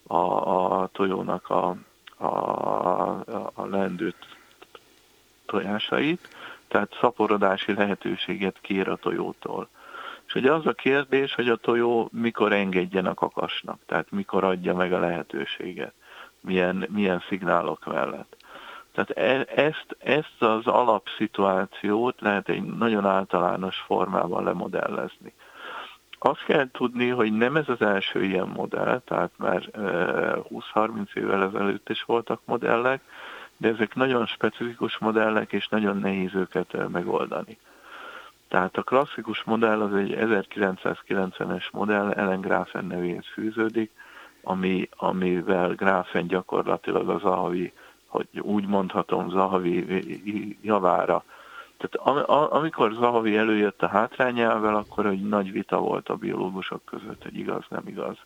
a, 0.07 0.17
a 0.17 0.89
tojónak 0.93 1.51
a, 1.51 1.77
a, 2.17 2.31
a 3.55 3.67
lendőt 3.67 4.27
tojásait, 5.47 6.29
tehát 6.69 6.97
szaporodási 7.01 7.75
lehetőséget 7.75 8.59
kér 8.61 8.89
a 8.89 8.97
tojótól. 8.97 9.69
És 10.27 10.35
ugye 10.35 10.53
az 10.53 10.67
a 10.67 10.73
kérdés, 10.73 11.35
hogy 11.35 11.49
a 11.49 11.57
tojó 11.57 12.09
mikor 12.13 12.53
engedjen 12.53 13.07
a 13.07 13.15
kakasnak, 13.15 13.79
tehát 13.87 14.11
mikor 14.11 14.45
adja 14.45 14.75
meg 14.75 14.93
a 14.93 14.99
lehetőséget 14.99 15.95
milyen, 16.43 16.87
milyen 16.91 17.23
szignálok 17.29 17.85
mellett. 17.85 18.37
Tehát 18.93 19.11
e, 19.11 19.63
ezt, 19.63 19.87
ezt 19.99 20.43
az 20.43 20.67
alapszituációt 20.67 22.21
lehet 22.21 22.49
egy 22.49 22.63
nagyon 22.63 23.07
általános 23.07 23.77
formában 23.77 24.45
lemodellezni. 24.45 25.33
Azt 26.19 26.45
kell 26.45 26.71
tudni, 26.71 27.09
hogy 27.09 27.33
nem 27.33 27.57
ez 27.57 27.69
az 27.69 27.81
első 27.81 28.25
ilyen 28.25 28.49
modell, 28.49 29.01
tehát 29.05 29.31
már 29.37 29.69
20-30 29.75 31.15
évvel 31.15 31.43
ezelőtt 31.43 31.89
is 31.89 32.03
voltak 32.03 32.41
modellek, 32.45 33.03
de 33.57 33.69
ezek 33.69 33.95
nagyon 33.95 34.27
specifikus 34.27 34.99
modellek, 34.99 35.53
és 35.53 35.69
nagyon 35.69 35.97
nehéz 35.97 36.35
őket 36.35 36.89
megoldani. 36.89 37.59
Tehát 38.49 38.77
a 38.77 38.83
klasszikus 38.83 39.43
modell 39.43 39.81
az 39.81 39.95
egy 39.95 40.17
1990-es 40.19 41.73
modell, 41.73 42.11
Ellen 42.11 42.41
Grafen 42.41 42.85
nevéhez 42.85 43.27
fűződik, 43.33 43.91
ami, 44.43 44.89
amivel 44.97 45.75
Gráfen 45.75 46.27
gyakorlatilag 46.27 47.09
az 47.09 47.21
Zahavi, 47.21 47.73
hogy 48.07 48.29
úgy 48.41 48.67
mondhatom, 48.67 49.31
Zahavi 49.31 50.59
javára. 50.63 51.25
Tehát 51.77 52.27
am, 52.29 52.49
amikor 52.51 52.93
Zahavi 52.93 53.37
előjött 53.37 53.83
a 53.83 53.89
hátrányával, 53.89 54.75
akkor 54.75 55.07
egy 55.07 55.29
nagy 55.29 55.53
vita 55.53 55.79
volt 55.79 56.09
a 56.09 56.15
biológusok 56.15 56.85
között, 56.85 57.23
hogy 57.23 57.39
igaz, 57.39 57.65
nem 57.69 57.83
igaz. 57.87 58.17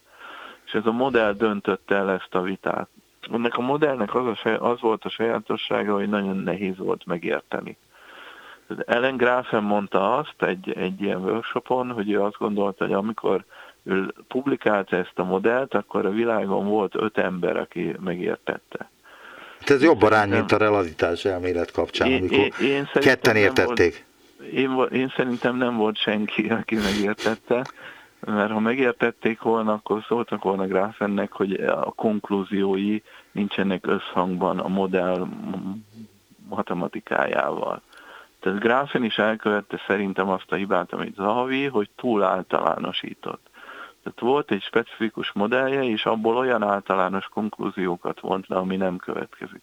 És 0.65 0.73
ez 0.73 0.87
a 0.87 0.93
modell 0.93 1.33
döntötte 1.33 1.95
el 1.95 2.11
ezt 2.11 2.35
a 2.35 2.43
vitát. 2.43 2.89
Ennek 3.33 3.57
a 3.57 3.61
modellnek 3.61 4.15
az, 4.15 4.27
a, 4.45 4.49
az 4.49 4.81
volt 4.81 5.05
a 5.05 5.09
sajátossága, 5.09 5.95
hogy 5.95 6.09
nagyon 6.09 6.37
nehéz 6.37 6.79
volt 6.79 7.07
megérteni. 7.07 7.77
Ellen 8.87 9.17
Grafen 9.17 9.63
mondta 9.63 10.17
azt 10.17 10.43
egy, 10.43 10.73
egy 10.73 11.03
ilyen 11.03 11.23
workshopon, 11.23 11.93
hogy 11.93 12.11
ő 12.11 12.23
azt 12.23 12.39
gondolta, 12.39 12.85
hogy 12.85 12.93
amikor 12.93 13.45
ő 13.87 14.15
publikálta 14.29 14.97
ezt 14.97 15.19
a 15.19 15.25
modellt, 15.25 15.75
akkor 15.75 16.07
a 16.07 16.11
világon 16.11 16.67
volt 16.67 16.95
öt 16.95 17.19
ember, 17.19 17.57
aki 17.57 17.97
megértette. 18.01 18.91
Ez 19.67 19.83
jobb 19.83 20.03
arány, 20.03 20.29
mint 20.29 20.53
a 20.53 20.57
relativitás 20.57 21.25
elmélet 21.25 21.71
kapcsán, 21.71 22.09
én, 22.09 22.19
amikor 22.19 22.39
én, 22.39 22.69
én 22.69 22.87
ketten 22.93 23.37
értették. 23.37 24.05
Volt, 24.67 24.91
én, 24.91 25.01
én 25.01 25.13
szerintem 25.17 25.57
nem 25.57 25.77
volt 25.77 25.97
senki, 25.97 26.49
aki 26.49 26.75
megértette, 26.75 27.67
mert 28.21 28.51
ha 28.51 28.61
megértették 28.61 29.41
volna, 29.41 29.73
akkor 29.73 30.05
szóltak 30.09 30.43
volna 30.43 30.67
Grafennek, 30.67 31.33
hogy 31.33 31.53
a 31.53 31.93
konklúziói 31.97 33.01
nincsenek 33.33 33.87
összhangban 33.87 34.59
a 34.59 34.69
modell 34.69 35.27
matematikájával. 36.49 37.83
Tehát 38.41 38.59
Grafen 38.59 39.05
is 39.05 39.19
elkövette 39.19 39.81
szerintem 39.87 40.29
azt 40.29 40.53
a 40.53 40.55
hibát, 40.55 40.93
amit 40.93 41.15
Zahavi, 41.15 41.65
hogy 41.65 41.89
túl 41.97 42.23
általánosított. 42.23 43.49
Tehát 44.07 44.21
volt 44.21 44.51
egy 44.51 44.63
specifikus 44.63 45.33
modellje, 45.33 45.85
és 45.85 46.07
abból 46.07 46.37
olyan 46.37 46.63
általános 46.63 47.27
konklúziókat 47.27 48.21
vont 48.21 48.47
le, 48.47 48.57
ami 48.57 48.77
nem 48.77 48.97
következik 48.97 49.63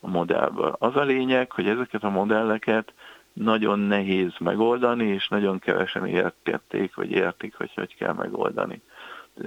a 0.00 0.08
modellből. 0.08 0.76
Az 0.78 0.96
a 0.96 1.02
lényeg, 1.02 1.52
hogy 1.52 1.68
ezeket 1.68 2.04
a 2.04 2.10
modelleket 2.10 2.92
nagyon 3.32 3.78
nehéz 3.78 4.32
megoldani, 4.38 5.04
és 5.06 5.28
nagyon 5.28 5.58
kevesen 5.58 6.06
értették, 6.06 6.94
vagy 6.94 7.10
értik, 7.10 7.56
hogy 7.56 7.70
hogy 7.74 7.96
kell 7.96 8.12
megoldani. 8.12 8.82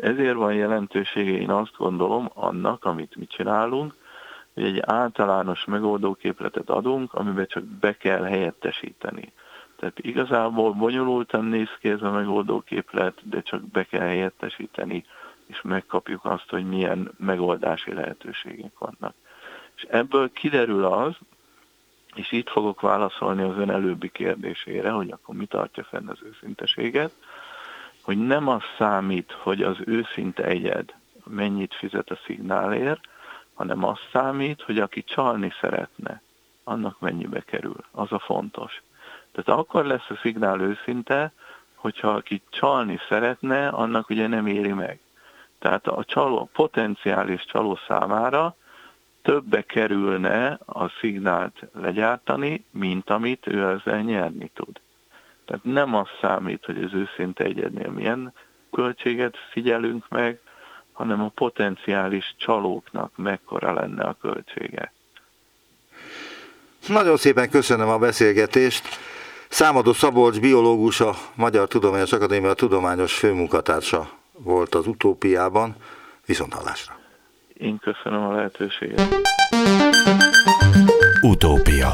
Ezért 0.02 0.36
van 0.36 0.54
jelentősége, 0.54 1.38
én 1.38 1.50
azt 1.50 1.78
gondolom, 1.78 2.30
annak, 2.34 2.86
amit 2.86 3.16
mi 3.16 3.26
csinálunk, 3.26 3.94
hogy 4.54 4.64
egy 4.64 4.82
általános 4.86 5.66
megoldóképletet 5.66 6.70
adunk, 6.70 7.14
amiben 7.14 7.48
csak 7.48 7.64
be 7.64 7.98
kell 7.98 8.24
helyettesíteni. 8.24 9.34
Tehát 9.78 10.00
igazából 10.00 10.72
bonyolultan 10.72 11.46
néz 11.46 11.70
ki 11.80 11.90
ez 11.90 12.02
a 12.02 12.12
megoldóképlet, 12.12 13.30
de 13.30 13.42
csak 13.42 13.62
be 13.62 13.84
kell 13.84 14.08
helyettesíteni, 14.08 15.06
és 15.46 15.62
megkapjuk 15.62 16.26
azt, 16.26 16.50
hogy 16.50 16.68
milyen 16.68 17.12
megoldási 17.18 17.94
lehetőségek 17.94 18.78
vannak. 18.78 19.14
És 19.76 19.84
ebből 19.90 20.32
kiderül 20.32 20.86
az, 20.86 21.16
és 22.16 22.32
itt 22.32 22.50
fogok 22.50 22.82
válaszolni 22.82 23.42
az 23.42 23.58
ön 23.58 23.70
előbbi 23.70 24.10
kérdésére, 24.10 24.90
hogy 24.90 25.12
akkor 25.12 25.36
mi 25.36 25.46
tartja 25.46 25.84
fenn 25.84 26.08
az 26.08 26.20
őszinteséget, 26.24 27.12
hogy 28.02 28.18
nem 28.18 28.48
az 28.48 28.62
számít, 28.78 29.32
hogy 29.32 29.62
az 29.64 29.78
őszinte 29.86 30.44
egyed 30.44 30.94
mennyit 31.26 31.74
fizet 31.74 32.10
a 32.10 32.20
szignálért, 32.26 33.02
hanem 33.54 33.84
az 33.84 33.98
számít, 34.12 34.62
hogy 34.62 34.80
aki 34.80 35.04
csalni 35.04 35.54
szeretne, 35.62 36.22
annak 36.64 37.00
mennyibe 37.00 37.40
kerül. 37.42 37.84
Az 37.92 38.12
a 38.12 38.20
fontos. 38.20 38.82
Tehát 39.44 39.60
akkor 39.60 39.86
lesz 39.86 40.10
a 40.10 40.20
szignál 40.22 40.62
őszinte, 40.62 41.32
hogyha 41.76 42.10
aki 42.10 42.42
csalni 42.50 43.00
szeretne, 43.10 43.68
annak 43.68 44.10
ugye 44.10 44.28
nem 44.28 44.48
éri 44.48 44.74
meg. 44.74 45.00
Tehát 45.60 45.88
a 45.88 46.04
csaló, 46.04 46.50
potenciális 46.54 47.46
csaló 47.46 47.80
számára 47.88 48.56
többe 49.22 49.62
kerülne 49.62 50.60
a 50.66 50.90
szignált 51.00 51.68
legyártani, 51.74 52.66
mint 52.72 53.10
amit 53.10 53.48
ő 53.48 53.68
ezzel 53.68 54.02
nyerni 54.02 54.52
tud. 54.54 54.80
Tehát 55.46 55.64
nem 55.64 55.96
az 55.96 56.08
számít, 56.22 56.66
hogy 56.66 56.84
az 56.84 56.94
őszinte 56.94 57.44
egyednél 57.44 57.92
milyen 57.92 58.34
költséget 58.72 59.38
figyelünk 59.52 60.06
meg, 60.10 60.40
hanem 60.92 61.22
a 61.22 61.32
potenciális 61.36 62.36
csalóknak 62.38 63.12
mekkora 63.16 63.74
lenne 63.74 64.04
a 64.04 64.18
költsége. 64.22 64.92
Nagyon 66.88 67.18
szépen 67.18 67.50
köszönöm 67.50 67.90
a 67.90 67.98
beszélgetést. 67.98 68.88
Számadó 69.50 69.94
Szabolcs 69.94 70.40
biológus, 70.40 71.00
a 71.00 71.16
Magyar 71.36 71.68
Tudományos 71.68 72.12
Akadémia 72.12 72.54
tudományos 72.54 73.14
főmunkatársa 73.14 74.10
volt 74.32 74.76
az 74.76 74.88
utópiában. 74.88 75.76
Viszont 76.26 76.54
hallásra! 76.54 77.00
Én 77.54 77.80
köszönöm 77.80 78.24
a 78.24 78.34
lehetőséget. 78.34 79.08
Utópia 81.22 81.94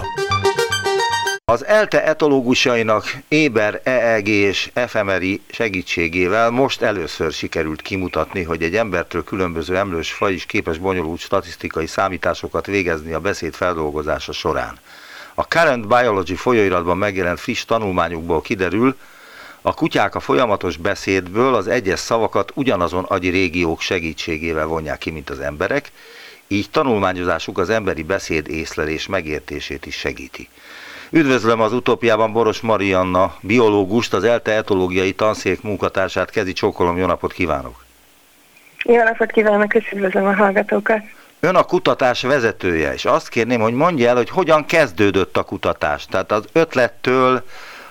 az 1.46 1.66
ELTE 1.66 2.04
etológusainak 2.04 3.04
Éber, 3.28 3.82
EEG 3.84 4.28
és 4.28 4.72
FMRI 4.88 5.42
segítségével 5.48 6.50
most 6.50 6.82
először 6.82 7.32
sikerült 7.32 7.82
kimutatni, 7.82 8.44
hogy 8.44 8.64
egy 8.64 8.76
embertől 8.76 9.24
különböző 9.24 9.78
emlős 9.78 10.12
faj 10.12 10.34
is 10.34 10.46
képes 10.46 10.78
bonyolult 10.78 11.20
statisztikai 11.20 11.88
számításokat 11.88 12.66
végezni 12.66 13.14
a 13.14 13.20
beszéd 13.20 13.54
feldolgozása 13.54 14.32
során. 14.32 14.78
A 15.36 15.44
Current 15.44 15.88
Biology 15.88 16.38
folyóiratban 16.38 16.98
megjelent 16.98 17.40
friss 17.40 17.66
tanulmányukból 17.66 18.42
kiderül, 18.42 18.96
a 19.62 19.74
kutyák 19.74 20.16
a 20.16 20.20
folyamatos 20.20 20.78
beszédből 20.78 21.54
az 21.54 21.68
egyes 21.68 22.00
szavakat 22.00 22.52
ugyanazon 22.56 23.04
agyi 23.04 23.30
régiók 23.30 23.82
segítségével 23.82 24.66
vonják 24.66 24.98
ki, 24.98 25.12
mint 25.12 25.30
az 25.30 25.40
emberek, 25.40 25.92
így 26.48 26.70
tanulmányozásuk 26.70 27.58
az 27.58 27.70
emberi 27.70 28.04
beszéd 28.04 28.48
észlelés 28.48 29.08
megértését 29.08 29.86
is 29.86 29.96
segíti. 29.96 30.50
Üdvözlöm 31.10 31.62
az 31.62 31.74
utópiában 31.74 32.34
Boros 32.34 32.62
Marianna, 32.62 33.36
biológust, 33.42 34.14
az 34.14 34.24
ELTE 34.24 34.52
etológiai 34.52 35.14
tanszék 35.14 35.62
munkatársát. 35.62 36.30
Kezi 36.30 36.54
csókolom, 36.54 36.98
jó 36.98 37.06
napot 37.06 37.34
kívánok! 37.34 37.86
Jó 38.84 39.04
napot 39.04 39.32
kívánok, 39.32 39.74
és 39.74 39.92
üdvözlöm 39.92 40.26
a 40.26 40.36
hallgatókat! 40.36 41.02
Ön 41.46 41.56
a 41.56 41.64
kutatás 41.64 42.22
vezetője, 42.22 42.94
és 42.94 43.06
azt 43.06 43.30
kérném, 43.30 43.62
hogy 43.62 43.74
mondja 43.74 44.10
el, 44.10 44.16
hogy 44.16 44.30
hogyan 44.30 44.66
kezdődött 44.66 45.38
a 45.38 45.44
kutatás. 45.44 46.06
Tehát 46.06 46.32
az 46.32 46.46
ötlettől 46.54 47.44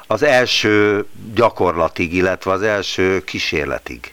az 0.06 0.22
első 0.22 1.04
gyakorlatig, 1.34 2.14
illetve 2.14 2.50
az 2.50 2.62
első 2.62 3.24
kísérletig. 3.24 4.12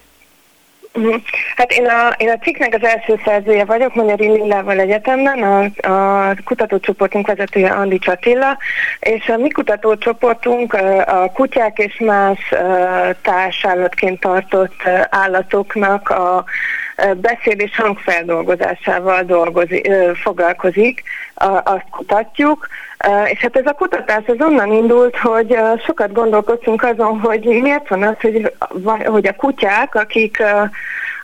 Mhm. 0.93 1.15
Hát 1.55 1.71
én 1.71 1.85
a, 1.85 2.13
én 2.17 2.29
a 2.29 2.37
cikknek 2.37 2.73
az 2.73 2.83
első 2.83 3.21
szerzője 3.25 3.65
vagyok, 3.65 3.95
Magyar 3.95 4.19
Lillával 4.19 4.79
Egyetemben, 4.79 5.43
a, 5.43 5.87
a 5.93 6.33
kutatócsoportunk 6.43 7.27
vezetője 7.27 7.71
Andi 7.71 7.99
Csatilla, 7.99 8.57
és 8.99 9.27
a 9.27 9.37
mi 9.37 9.49
kutatócsoportunk 9.49 10.73
a 11.05 11.31
kutyák 11.33 11.77
és 11.77 11.99
más 11.99 12.53
társállatként 13.21 14.19
tartott 14.19 14.81
állatoknak 15.09 16.09
a 16.09 16.45
beszéd 17.17 17.59
és 17.59 17.75
hangfeldolgozásával 17.75 19.23
dolgozik, 19.23 19.91
foglalkozik, 20.13 21.03
azt 21.63 21.85
kutatjuk, 21.91 22.67
és 23.25 23.39
hát 23.39 23.55
ez 23.55 23.65
a 23.65 23.73
kutatás 23.73 24.23
az 24.25 24.35
onnan 24.39 24.71
indult, 24.71 25.17
hogy 25.17 25.57
sokat 25.85 26.13
gondolkoztunk 26.13 26.83
azon, 26.83 27.19
hogy 27.19 27.43
miért 27.43 27.87
van 27.87 28.03
az, 28.03 28.15
hogy, 28.21 28.53
hogy 29.05 29.27
a 29.27 29.35
kutyák, 29.35 29.95
akik 29.95 30.43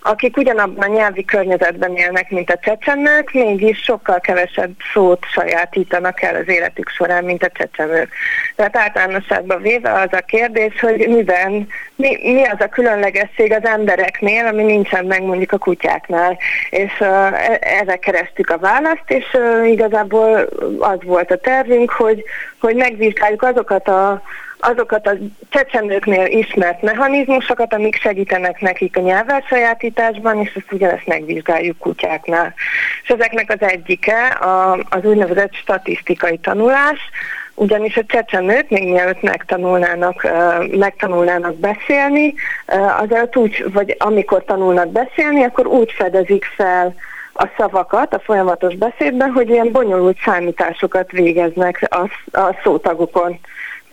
akik 0.07 0.37
ugyanabban 0.37 0.89
a 0.89 0.93
nyelvi 0.93 1.25
környezetben 1.25 1.95
élnek, 1.95 2.29
mint 2.29 2.49
a 2.49 2.59
csecsemők, 2.61 3.31
mégis 3.33 3.77
sokkal 3.83 4.19
kevesebb 4.19 4.71
szót 4.93 5.25
sajátítanak 5.31 6.21
el 6.21 6.35
az 6.35 6.47
életük 6.47 6.89
során, 6.89 7.23
mint 7.23 7.43
a 7.43 7.49
csecsemők. 7.53 8.09
Tehát 8.55 8.77
általánosságban 8.77 9.61
véve 9.61 9.91
az 9.91 10.09
a 10.11 10.25
kérdés, 10.25 10.79
hogy 10.79 11.07
miben, 11.07 11.67
mi, 11.95 12.17
mi 12.33 12.43
az 12.43 12.59
a 12.59 12.69
különlegesség 12.69 13.51
az 13.51 13.65
embereknél, 13.65 14.45
ami 14.45 14.63
nincsen 14.63 15.05
meg 15.05 15.23
mondjuk 15.23 15.51
a 15.51 15.57
kutyáknál. 15.57 16.37
És 16.69 16.91
uh, 16.99 17.79
ezek 17.81 17.99
keresztük 17.99 18.49
a 18.49 18.57
választ, 18.57 19.03
és 19.07 19.25
uh, 19.33 19.69
igazából 19.69 20.49
az 20.79 20.97
volt 21.03 21.31
a 21.31 21.37
tervünk, 21.37 21.91
hogy, 21.91 22.23
hogy 22.59 22.75
megvizsgáljuk 22.75 23.41
azokat 23.41 23.87
a 23.87 24.21
azokat 24.59 25.07
a 25.07 25.17
csecsemőknél 25.49 26.25
ismert 26.25 26.81
mechanizmusokat, 26.81 27.73
amik 27.73 27.95
segítenek 27.95 28.59
nekik 28.59 28.97
a 28.97 29.01
nyelvelsajátításban, 29.01 30.37
és 30.37 30.53
ezt 30.55 30.71
ugyanezt 30.71 31.07
megvizsgáljuk 31.07 31.77
kutyáknál. 31.77 32.53
És 33.03 33.09
ezeknek 33.09 33.51
az 33.59 33.67
egyike 33.67 34.27
a, 34.27 34.71
az 34.89 35.03
úgynevezett 35.03 35.53
statisztikai 35.53 36.37
tanulás, 36.37 36.99
ugyanis 37.55 37.97
a 37.97 38.05
csecsemők 38.07 38.69
még 38.69 38.91
mielőtt 38.91 39.21
megtanulnának, 39.21 40.27
megtanulnának 40.71 41.55
beszélni, 41.55 42.33
azért 42.99 43.35
úgy, 43.35 43.65
vagy 43.73 43.95
amikor 43.99 44.43
tanulnak 44.43 44.87
beszélni, 44.91 45.43
akkor 45.43 45.67
úgy 45.67 45.91
fedezik 45.91 46.45
fel 46.45 46.95
a 47.33 47.47
szavakat 47.57 48.13
a 48.13 48.19
folyamatos 48.19 48.75
beszédben, 48.75 49.31
hogy 49.31 49.49
ilyen 49.49 49.71
bonyolult 49.71 50.17
számításokat 50.25 51.11
végeznek 51.11 51.87
a, 51.89 52.01
a 52.39 52.55
szótagokon. 52.63 53.39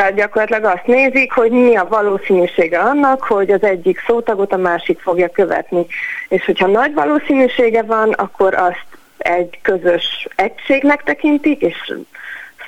Tehát 0.02 0.16
gyakorlatilag 0.16 0.64
azt 0.64 0.86
nézik, 0.86 1.32
hogy 1.32 1.50
mi 1.50 1.76
a 1.76 1.86
valószínűsége 1.88 2.78
annak, 2.78 3.22
hogy 3.22 3.50
az 3.50 3.62
egyik 3.62 4.02
szótagot 4.06 4.52
a 4.52 4.56
másik 4.56 5.00
fogja 5.00 5.28
követni. 5.28 5.86
És 6.28 6.44
hogyha 6.44 6.66
nagy 6.66 6.94
valószínűsége 6.94 7.82
van, 7.82 8.12
akkor 8.12 8.54
azt 8.54 8.86
egy 9.18 9.58
közös 9.62 10.28
egységnek 10.36 11.02
tekintik, 11.02 11.60
és 11.60 11.94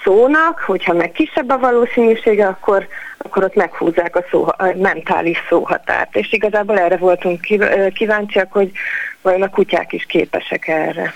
szónak, 0.05 0.59
hogyha 0.59 0.93
meg 0.93 1.13
kisebb 1.13 1.51
a 1.51 1.59
valószínűsége, 1.59 2.47
akkor, 2.47 2.87
akkor 3.19 3.45
ott 3.45 3.55
meghúzzák 3.55 4.17
a, 4.17 4.25
szó, 4.31 4.47
a 4.47 4.73
mentális 4.77 5.39
szóhatárt. 5.49 6.17
És 6.17 6.33
igazából 6.33 6.79
erre 6.79 6.97
voltunk 6.97 7.41
kíváncsiak, 7.95 8.53
hogy 8.53 8.71
vajon 9.23 9.43
a 9.43 9.51
kutyák 9.51 9.93
is 9.93 10.05
képesek 10.05 10.69
erre. 10.69 11.13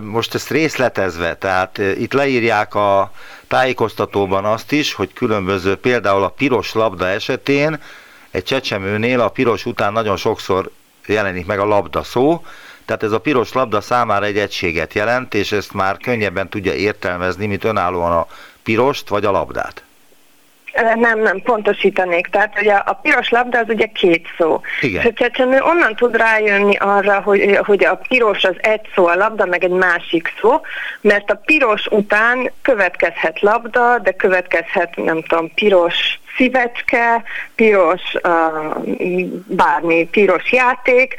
Most 0.00 0.34
ezt 0.34 0.50
részletezve, 0.50 1.36
tehát 1.36 1.78
itt 1.78 2.12
leírják 2.12 2.74
a 2.74 3.12
tájékoztatóban 3.46 4.44
azt 4.44 4.72
is, 4.72 4.92
hogy 4.92 5.12
különböző, 5.12 5.76
például 5.76 6.22
a 6.22 6.28
piros 6.28 6.72
labda 6.72 7.06
esetén 7.08 7.80
egy 8.30 8.44
csecsemőnél 8.44 9.20
a 9.20 9.28
piros 9.28 9.66
után 9.66 9.92
nagyon 9.92 10.16
sokszor 10.16 10.70
jelenik 11.06 11.46
meg 11.46 11.58
a 11.58 11.64
labda 11.64 12.02
szó, 12.02 12.44
tehát 12.84 13.02
ez 13.02 13.12
a 13.12 13.20
piros 13.20 13.52
labda 13.52 13.80
számára 13.80 14.24
egy 14.24 14.38
egységet 14.38 14.94
jelent, 14.94 15.34
és 15.34 15.52
ezt 15.52 15.72
már 15.72 15.96
könnyebben 15.96 16.48
tudja 16.48 16.74
értelmezni, 16.74 17.46
mint 17.46 17.64
önállóan 17.64 18.12
a 18.12 18.26
pirost 18.62 19.08
vagy 19.08 19.24
a 19.24 19.30
labdát. 19.30 19.82
Nem, 20.72 21.20
nem, 21.20 21.42
pontosítanék. 21.42 22.26
Tehát 22.26 22.60
ugye 22.60 22.72
a 22.72 22.92
piros 22.92 23.28
labda 23.28 23.58
az 23.58 23.68
ugye 23.68 23.86
két 23.86 24.26
szó. 24.38 24.60
Igen. 24.80 25.00
És 25.00 25.08
a 25.08 25.12
csecsemő 25.12 25.60
onnan 25.60 25.94
tud 25.94 26.16
rájönni 26.16 26.76
arra, 26.76 27.20
hogy, 27.20 27.58
hogy 27.64 27.84
a 27.84 28.00
piros 28.08 28.44
az 28.44 28.56
egy 28.60 28.88
szó, 28.94 29.06
a 29.06 29.14
labda 29.14 29.46
meg 29.46 29.64
egy 29.64 29.70
másik 29.70 30.32
szó, 30.40 30.60
mert 31.00 31.30
a 31.30 31.40
piros 31.44 31.86
után 31.86 32.50
következhet 32.62 33.40
labda, 33.40 33.98
de 33.98 34.12
következhet, 34.12 34.96
nem 34.96 35.22
tudom, 35.22 35.54
piros 35.54 36.18
szívecske, 36.38 37.22
piros 37.54 38.02
bármi, 39.46 40.08
piros 40.10 40.52
játék, 40.52 41.14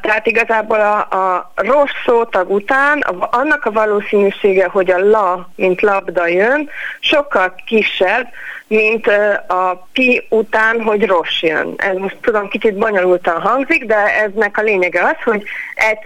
tehát 0.00 0.26
igazából 0.26 0.80
a, 0.80 0.98
a 0.98 1.52
rossz 1.54 2.02
szótag 2.06 2.50
után 2.50 2.98
annak 3.30 3.64
a 3.64 3.72
valószínűsége, 3.72 4.66
hogy 4.66 4.90
a 4.90 4.98
la, 4.98 5.48
mint 5.56 5.80
labda 5.80 6.26
jön, 6.26 6.68
sokkal 7.00 7.54
kisebb, 7.66 8.28
mint 8.66 9.06
a 9.46 9.86
pi 9.92 10.26
után, 10.28 10.82
hogy 10.82 11.06
rossz 11.06 11.40
jön. 11.40 11.74
Ez 11.76 11.96
most 11.96 12.16
tudom, 12.20 12.48
kicsit 12.48 12.74
bonyolultan 12.74 13.40
hangzik, 13.40 13.84
de 13.84 13.96
eznek 13.96 14.58
a 14.58 14.62
lényege 14.62 15.02
az, 15.02 15.22
hogy 15.24 15.42
egy 15.74 15.98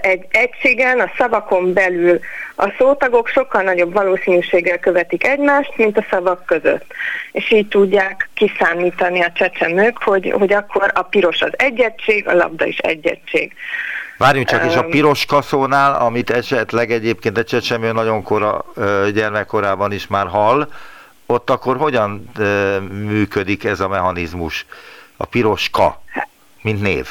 egy 0.00 0.26
egységen, 0.30 1.00
a 1.00 1.10
szavakon 1.16 1.72
belül 1.72 2.20
a 2.56 2.72
szótagok 2.78 3.28
sokkal 3.28 3.62
nagyobb 3.62 3.92
valószínűséggel 3.92 4.78
követik 4.78 5.26
egymást, 5.26 5.72
mint 5.76 5.98
a 5.98 6.06
szavak 6.10 6.46
között. 6.46 6.84
És 7.32 7.50
így 7.50 7.68
tudják 7.68 8.28
kiszámítani 8.34 9.22
a 9.22 9.32
csecsemők, 9.34 10.02
hogy, 10.02 10.34
hogy 10.38 10.52
akkor 10.52 10.90
a 10.94 11.02
piros 11.02 11.42
az 11.42 11.50
egy 11.56 11.80
egység, 11.80 12.28
a 12.28 12.34
labda 12.34 12.64
is 12.64 12.78
egy 12.78 13.06
egység. 13.06 13.52
Várjunk 14.18 14.48
csak, 14.48 14.64
és 14.64 14.76
a 14.76 14.84
piros 14.84 15.24
kaszónál, 15.24 15.94
amit 15.94 16.30
esetleg 16.30 16.90
egyébként 16.90 17.38
a 17.38 17.44
csecsemő 17.44 17.92
nagyon 17.92 18.22
kora 18.22 18.64
gyermekkorában 19.14 19.92
is 19.92 20.06
már 20.06 20.26
hall, 20.26 20.68
ott 21.30 21.50
akkor 21.50 21.76
hogyan 21.76 22.30
működik 22.90 23.64
ez 23.64 23.80
a 23.80 23.88
mechanizmus? 23.88 24.66
A 25.16 25.24
piros 25.24 25.70
ka, 25.70 26.02
mint 26.62 26.82
név. 26.82 27.08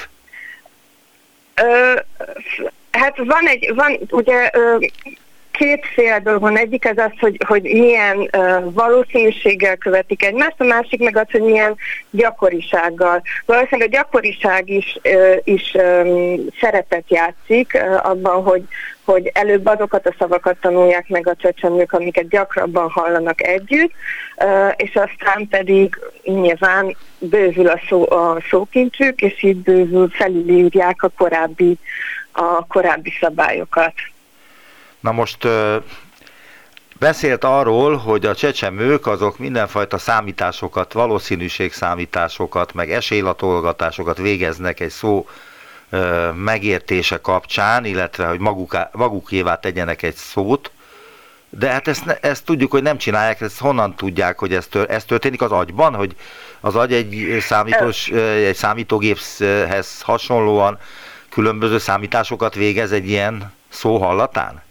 Ö, 1.56 1.93
hát 2.91 3.17
van 3.17 3.47
egy, 3.47 3.71
van 3.75 3.99
ugye 4.10 4.49
ö, 4.53 4.77
kétféle 5.58 6.19
dolog 6.19 6.41
van. 6.41 6.58
Egyik 6.58 6.86
az 6.86 6.97
az, 6.97 7.12
hogy, 7.19 7.38
hogy 7.47 7.62
milyen 7.62 8.17
uh, 8.17 8.73
valószínűséggel 8.73 9.77
követik 9.77 10.23
egymást, 10.23 10.56
a 10.58 10.63
másik 10.63 10.99
meg 10.99 11.17
az, 11.17 11.25
hogy 11.32 11.41
milyen 11.41 11.75
gyakorisággal. 12.10 13.21
Valószínűleg 13.45 13.88
a 13.88 13.95
gyakoriság 13.95 14.69
is, 14.69 14.99
is 15.43 15.73
um, 15.73 16.45
szerepet 16.60 17.03
játszik 17.08 17.77
abban, 18.03 18.43
hogy, 18.43 18.63
hogy 19.08 19.32
előbb 19.34 19.65
azokat 19.65 20.08
a 20.08 20.15
szavakat 20.20 20.58
tanulják 20.62 21.08
meg 21.08 21.28
a 21.28 21.36
csecsemők, 21.36 21.91
amiket 21.91 22.28
gyakrabban 22.28 22.89
hallanak 22.89 23.43
együtt, 23.43 23.91
és 24.76 24.96
aztán 24.96 25.48
pedig 25.50 26.00
nyilván 26.24 26.96
bővül 27.20 27.67
a, 27.67 27.80
szó, 27.89 28.12
a 28.12 28.38
szókincsük, 28.50 29.22
és 29.22 29.43
így 29.43 29.58
bővül, 29.58 30.10
felülírják 30.10 31.04
a 31.04 31.10
korábbi, 31.17 31.78
a 32.32 32.65
korábbi 32.67 33.13
szabályokat. 33.20 33.93
Na 35.00 35.12
most 35.12 35.48
beszélt 37.00 37.43
arról, 37.43 37.96
hogy 37.96 38.26
a 38.26 38.36
csecsemők 38.36 39.08
azok 39.08 39.38
mindenfajta 39.38 39.98
számításokat, 39.98 40.93
valószínűségszámításokat, 40.93 42.74
meg 42.74 42.91
esélylatolgatásokat 42.91 44.17
végeznek 44.17 44.80
egy 44.80 44.89
szó 44.89 45.28
megértése 46.34 47.17
kapcsán, 47.21 47.86
illetve 47.86 48.26
hogy 48.26 48.39
maguk, 48.39 48.78
magukévá 48.91 49.56
tegyenek 49.56 50.02
egy 50.04 50.15
szót, 50.15 50.71
de 51.50 51.69
hát 51.69 51.88
ezt, 51.88 52.08
ezt 52.21 52.45
tudjuk, 52.45 52.71
hogy 52.71 52.82
nem 52.82 52.97
csinálják, 52.97 53.41
ezt 53.41 53.60
honnan 53.60 53.95
tudják, 53.95 54.39
hogy 54.39 54.54
ez, 54.54 54.67
tör, 54.67 54.89
ez 54.89 55.06
történik 55.06 55.41
az 55.41 55.52
agyban, 55.52 55.95
hogy 55.95 56.15
az 56.60 56.76
agy 56.76 56.93
egy, 56.93 57.38
számítós, 57.41 58.10
egy 58.10 58.56
számítógéphez 58.56 60.02
hasonlóan 60.02 60.80
különböző 61.30 61.78
számításokat 61.78 62.56
végez 62.56 62.91
egy 62.91 63.10
ilyen 63.10 63.54
szó 63.69 63.97
hallatán? 63.97 64.65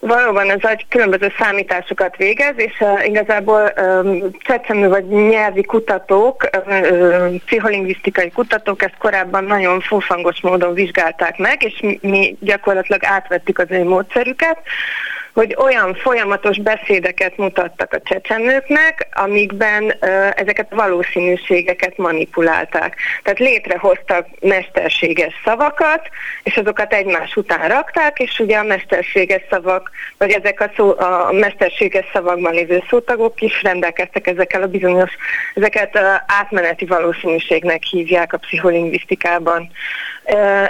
Valóban 0.00 0.50
az 0.50 0.62
agy 0.62 0.86
különböző 0.88 1.32
számításokat 1.38 2.16
végez, 2.16 2.54
és 2.56 2.80
uh, 2.80 3.06
igazából 3.06 3.72
um, 3.76 4.30
csecsemő 4.38 4.88
vagy 4.88 5.06
nyelvi 5.06 5.62
kutatók, 5.62 6.48
uh, 6.66 7.34
pszicholingvisztikai 7.44 8.30
kutatók 8.30 8.82
ezt 8.82 8.96
korábban 8.98 9.44
nagyon 9.44 9.80
fúfangos 9.80 10.40
módon 10.40 10.74
vizsgálták 10.74 11.38
meg, 11.38 11.62
és 11.62 11.80
mi, 11.80 11.98
mi 12.02 12.36
gyakorlatilag 12.40 13.04
átvettük 13.04 13.58
az 13.58 13.66
ő 13.68 13.84
módszerüket, 13.84 14.58
hogy 15.34 15.56
olyan 15.58 15.94
folyamatos 15.94 16.58
beszédeket 16.58 17.36
mutattak 17.36 17.92
a 17.92 18.00
csecsemőknek, 18.04 19.08
amikben 19.12 19.94
ezeket 20.34 20.66
a 20.70 20.76
valószínűségeket 20.76 21.96
manipulálták. 21.96 22.96
Tehát 23.22 23.38
létrehoztak 23.38 24.26
mesterséges 24.40 25.34
szavakat, 25.44 26.08
és 26.42 26.56
azokat 26.56 26.92
egymás 26.92 27.36
után 27.36 27.68
rakták, 27.68 28.18
és 28.18 28.38
ugye 28.38 28.56
a 28.56 28.62
mesterséges 28.62 29.42
szavak, 29.50 29.90
vagy 30.18 30.30
ezek 30.32 30.60
a, 30.60 30.70
szó, 30.76 30.98
a 30.98 31.32
mesterséges 31.32 32.06
szavakban 32.12 32.52
lévő 32.52 32.82
szótagok 32.88 33.40
is 33.40 33.62
rendelkeztek 33.62 34.26
ezekkel 34.26 34.62
a 34.62 34.66
bizonyos, 34.66 35.10
ezeket 35.54 35.98
átmeneti 36.26 36.84
valószínűségnek 36.84 37.82
hívják 37.82 38.32
a 38.32 38.38
pszicholingvisztikában. 38.38 39.70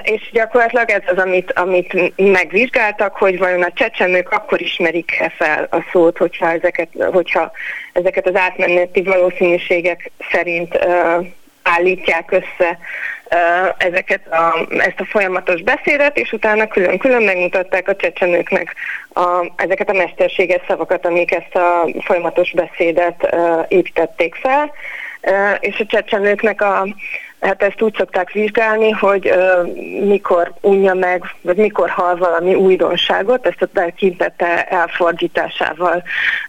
És 0.03 0.31
gyakorlatilag 0.33 0.91
ez 0.91 1.03
az, 1.07 1.19
amit, 1.19 1.53
amit 1.53 2.13
megvizsgáltak, 2.17 3.17
hogy 3.17 3.39
vajon 3.39 3.63
a 3.63 3.73
csecsemők 3.75 4.31
akkor 4.31 4.50
ismerik-e 4.59 5.33
fel 5.37 5.69
a 5.71 5.85
szót, 5.93 6.19
hogyha 6.19 6.51
ezeket, 6.51 6.89
hogyha 7.13 7.51
ezeket 7.93 8.27
az 8.27 8.35
átmeneti 8.35 9.03
valószínűségek 9.03 10.11
szerint 10.31 10.75
uh, 10.75 11.27
állítják 11.63 12.31
össze 12.31 12.79
uh, 13.31 13.75
ezeket 13.79 14.27
a, 14.27 14.67
ezt 14.79 15.01
a 15.01 15.05
folyamatos 15.05 15.63
beszédet, 15.63 16.19
és 16.19 16.33
utána 16.33 16.69
külön-külön 16.69 17.23
megmutatták 17.23 17.89
a 17.89 17.97
csecsemőknek 17.97 18.75
a, 19.13 19.53
ezeket 19.57 19.91
a 19.91 19.97
mesterséges 19.97 20.63
szavakat, 20.69 21.07
amik 21.07 21.35
ezt 21.35 21.55
a 21.55 21.89
folyamatos 22.01 22.53
beszédet 22.53 23.29
uh, 23.33 23.65
építették 23.69 24.35
fel, 24.35 24.73
uh, 25.23 25.57
és 25.61 25.79
a 25.79 25.87
csecsemőknek 25.87 26.61
a 26.61 26.87
Hát 27.41 27.63
ezt 27.63 27.83
úgy 27.83 27.95
szokták 27.97 28.31
vizsgálni, 28.33 28.91
hogy 28.91 29.31
uh, 29.31 29.75
mikor 30.07 30.53
unja 30.61 30.95
meg, 30.95 31.23
vagy 31.41 31.57
mikor 31.57 31.89
hal 31.89 32.17
valami 32.17 32.55
újdonságot, 32.55 33.47
ezt 33.47 33.63
a 33.63 33.67
tekintete 33.67 34.65
elfordításával 34.65 36.03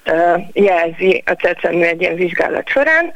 uh, 0.06 0.41
jelzi 0.54 1.23
a 1.25 1.36
csecsemő 1.36 1.84
egy 1.84 2.01
ilyen 2.01 2.15
vizsgálat 2.15 2.67
során, 2.67 3.12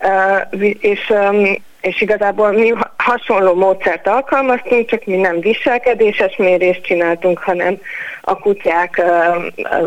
uh, 0.00 0.74
és, 0.80 1.10
um, 1.10 1.68
és 1.80 2.00
igazából 2.00 2.52
mi 2.52 2.72
hasonló 2.96 3.54
módszert 3.54 4.06
alkalmaztunk, 4.06 4.88
csak 4.88 5.04
mi 5.04 5.16
nem 5.16 5.40
viselkedéses 5.40 6.36
mérést 6.36 6.82
csináltunk, 6.82 7.38
hanem 7.38 7.78
a 8.20 8.36
kutyák 8.36 9.02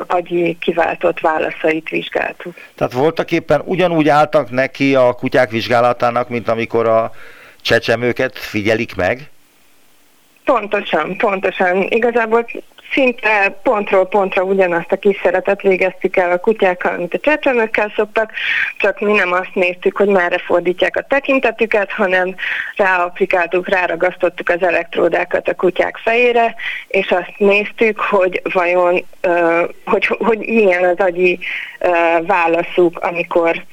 agyi 0.07 0.57
kiváltott 0.59 1.19
válaszait 1.19 1.89
vizsgáltuk. 1.89 2.53
Tehát 2.75 2.93
voltak 2.93 3.31
éppen 3.31 3.61
ugyanúgy 3.65 4.09
álltak 4.09 4.49
neki 4.49 4.95
a 4.95 5.13
kutyák 5.13 5.49
vizsgálatának, 5.49 6.29
mint 6.29 6.47
amikor 6.47 6.87
a 6.87 7.11
csecsemőket 7.61 8.37
figyelik 8.37 8.95
meg? 8.95 9.29
Pontosan, 10.45 11.17
pontosan. 11.17 11.87
Igazából 11.89 12.45
szinte 12.93 13.59
pontról 13.63 14.07
pontra 14.07 14.43
ugyanazt 14.43 14.91
a 14.91 14.95
kísérletet 14.95 15.61
végeztük 15.61 16.15
el 16.17 16.31
a 16.31 16.37
kutyákkal, 16.37 16.97
mint 16.97 17.13
a 17.13 17.19
csecsemőkkel 17.19 17.91
szoktak, 17.95 18.31
csak 18.77 18.99
mi 18.99 19.11
nem 19.11 19.31
azt 19.31 19.53
néztük, 19.53 19.97
hogy 19.97 20.07
merre 20.07 20.37
fordítják 20.37 20.95
a 20.95 21.05
tekintetüket, 21.07 21.91
hanem 21.91 22.35
ráaplikáltuk, 22.75 23.69
ráragasztottuk 23.69 24.49
az 24.49 24.63
elektródákat 24.63 25.47
a 25.47 25.55
kutyák 25.55 25.97
fejére, 25.97 26.55
és 26.87 27.11
azt 27.11 27.33
néztük, 27.37 27.99
hogy 27.99 28.41
vajon, 28.53 29.05
hogy, 29.85 30.05
hogy 30.05 30.37
milyen 30.37 30.83
az 30.83 30.99
agyi 30.99 31.39
válaszuk, 32.21 32.99
amikor 32.99 33.63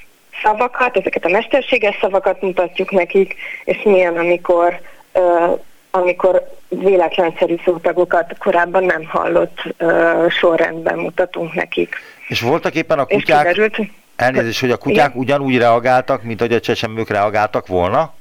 szavakat, 0.43 0.97
ezeket 0.97 1.25
a 1.25 1.29
mesterséges 1.31 1.97
szavakat 2.01 2.43
mutatjuk 2.43 2.91
nekik, 2.91 3.35
és 3.65 3.83
milyen, 3.83 4.17
amikor 4.17 4.81
amikor 5.91 6.51
véletlenszerű 6.69 7.55
szótagokat 7.65 8.39
korábban 8.39 8.85
nem 8.85 9.05
hallott 9.05 9.59
uh, 9.79 10.31
sorrendben 10.31 10.99
mutatunk 10.99 11.55
nekik. 11.55 11.97
És 12.29 12.41
voltak 12.41 12.75
éppen 12.75 12.99
a 12.99 13.05
kutyák, 13.05 13.47
kiderült, 13.47 13.79
elnézést, 14.17 14.61
hogy 14.61 14.71
a 14.71 14.77
kutyák 14.77 15.09
igen? 15.09 15.21
ugyanúgy 15.21 15.59
reagáltak, 15.59 16.23
mint 16.23 16.41
hogy 16.41 16.53
a 16.53 16.61
csecsemők 16.61 17.09
reagáltak 17.09 17.67
volna? 17.67 18.15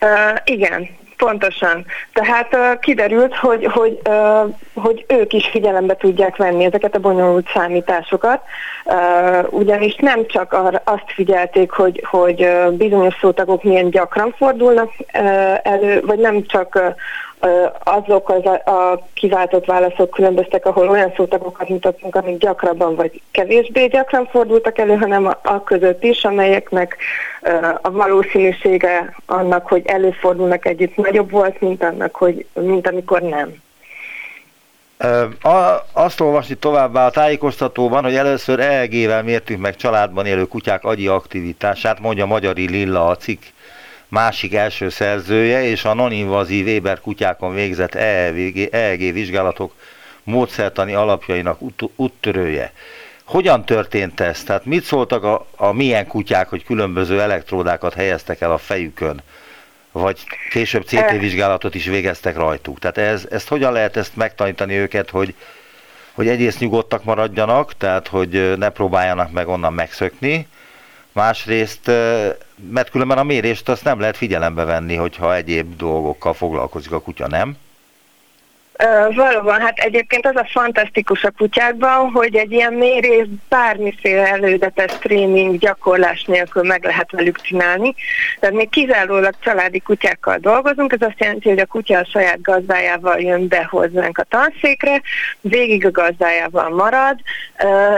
Uh, 0.00 0.38
igen, 0.44 0.88
Pontosan. 1.16 1.84
Tehát 2.12 2.54
uh, 2.54 2.78
kiderült, 2.78 3.34
hogy, 3.34 3.64
hogy, 3.64 4.00
uh, 4.08 4.54
hogy 4.74 5.04
ők 5.08 5.32
is 5.32 5.46
figyelembe 5.46 5.96
tudják 5.96 6.36
venni 6.36 6.64
ezeket 6.64 6.94
a 6.94 6.98
bonyolult 6.98 7.48
számításokat, 7.54 8.42
uh, 8.84 9.52
ugyanis 9.52 9.94
nem 9.94 10.26
csak 10.26 10.52
arra 10.52 10.82
azt 10.84 11.12
figyelték, 11.14 11.70
hogy, 11.70 12.02
hogy 12.10 12.48
bizonyos 12.70 13.14
szótagok 13.20 13.62
milyen 13.62 13.90
gyakran 13.90 14.34
fordulnak 14.36 14.90
elő, 15.62 16.02
vagy 16.06 16.18
nem 16.18 16.46
csak 16.46 16.94
azok 17.84 18.28
az 18.28 18.44
a, 18.44 18.70
a 18.70 19.06
kiváltott 19.14 19.64
válaszok 19.64 20.10
különböztek, 20.10 20.66
ahol 20.66 20.88
olyan 20.88 21.12
szótagokat 21.16 21.68
mutattunk, 21.68 22.14
amik 22.14 22.38
gyakrabban 22.38 22.94
vagy 22.94 23.20
kevésbé 23.30 23.86
gyakran 23.86 24.26
fordultak 24.26 24.78
elő, 24.78 24.96
hanem 24.96 25.26
a, 25.26 25.38
a 25.42 25.62
között 25.62 26.04
is, 26.04 26.24
amelyeknek 26.24 26.96
a 27.82 27.90
valószínűsége 27.90 29.14
annak, 29.26 29.66
hogy 29.66 29.86
előfordulnak 29.86 30.66
együtt 30.66 30.96
nagyobb 30.96 31.30
volt, 31.30 31.60
mint 31.60 31.82
annak, 31.82 32.14
hogy, 32.14 32.46
mint 32.52 32.86
amikor 32.86 33.20
nem. 33.20 33.62
Azt 35.92 36.20
olvasni 36.20 36.54
továbbá 36.54 37.06
a 37.06 37.10
tájékoztatóban, 37.10 38.02
hogy 38.02 38.14
először 38.14 38.60
EEG-vel 38.60 39.22
mértük 39.22 39.58
meg 39.58 39.76
családban 39.76 40.26
élő 40.26 40.44
kutyák 40.44 40.84
agyi 40.84 41.08
aktivitását, 41.08 42.00
mondja 42.00 42.26
Magyari 42.26 42.68
Lilla 42.68 43.06
a 43.06 43.16
cikk 43.16 43.42
másik 44.08 44.54
első 44.54 44.88
szerzője, 44.88 45.64
és 45.64 45.84
a 45.84 45.94
non-invazív 45.94 46.66
Weber 46.66 47.00
kutyákon 47.00 47.54
végzett 47.54 47.94
EEG, 47.94 48.68
EEG 48.72 49.12
vizsgálatok 49.12 49.74
módszertani 50.22 50.94
alapjainak 50.94 51.62
ut- 51.62 51.90
úttörője. 51.96 52.72
Hogyan 53.24 53.64
történt 53.64 54.20
ez? 54.20 54.42
Tehát 54.42 54.64
mit 54.64 54.84
szóltak 54.84 55.24
a, 55.24 55.46
a 55.56 55.72
milyen 55.72 56.06
kutyák, 56.06 56.48
hogy 56.48 56.64
különböző 56.64 57.20
elektródákat 57.20 57.94
helyeztek 57.94 58.40
el 58.40 58.52
a 58.52 58.58
fejükön? 58.58 59.22
Vagy 59.92 60.20
később 60.50 60.84
CT 60.84 61.10
vizsgálatot 61.18 61.74
is 61.74 61.84
végeztek 61.84 62.36
rajtuk. 62.36 62.78
Tehát 62.78 62.98
ez, 62.98 63.26
ezt 63.30 63.48
hogyan 63.48 63.72
lehet 63.72 63.96
ezt 63.96 64.16
megtanítani 64.16 64.74
őket, 64.74 65.10
hogy, 65.10 65.34
hogy 66.12 66.28
egyrészt 66.28 66.58
nyugodtak 66.58 67.04
maradjanak, 67.04 67.76
tehát 67.76 68.08
hogy 68.08 68.58
ne 68.58 68.68
próbáljanak 68.68 69.32
meg 69.32 69.48
onnan 69.48 69.72
megszökni, 69.72 70.46
másrészt, 71.14 71.86
mert 72.70 72.90
különben 72.90 73.18
a 73.18 73.22
mérést 73.22 73.68
azt 73.68 73.84
nem 73.84 74.00
lehet 74.00 74.16
figyelembe 74.16 74.64
venni, 74.64 74.94
hogyha 74.94 75.34
egyéb 75.34 75.76
dolgokkal 75.76 76.34
foglalkozik 76.34 76.92
a 76.92 77.00
kutya, 77.00 77.26
nem? 77.26 77.56
Valóban, 79.14 79.60
hát 79.60 79.78
egyébként 79.78 80.26
az 80.26 80.36
a 80.36 80.48
fantasztikus 80.52 81.24
a 81.24 81.30
kutyákban, 81.30 82.10
hogy 82.10 82.36
egy 82.36 82.52
ilyen 82.52 82.72
mérés 82.72 83.26
bármiféle 83.48 84.26
előzetes 84.26 84.92
tréning, 84.98 85.58
gyakorlás 85.58 86.24
nélkül 86.24 86.62
meg 86.62 86.84
lehet 86.84 87.10
velük 87.10 87.40
csinálni. 87.40 87.94
Tehát 88.40 88.56
még 88.56 88.68
kizárólag 88.68 89.34
családi 89.40 89.80
kutyákkal 89.80 90.38
dolgozunk, 90.38 90.92
ez 90.92 91.08
azt 91.08 91.18
jelenti, 91.20 91.48
hogy 91.48 91.58
a 91.58 91.66
kutya 91.66 91.98
a 91.98 92.04
saját 92.04 92.42
gazdájával 92.42 93.20
jön 93.20 93.48
be 93.48 93.66
hozzánk 93.70 94.18
a 94.18 94.24
tanszékre, 94.28 95.02
végig 95.40 95.86
a 95.86 95.90
gazdájával 95.90 96.70
marad, 96.70 97.18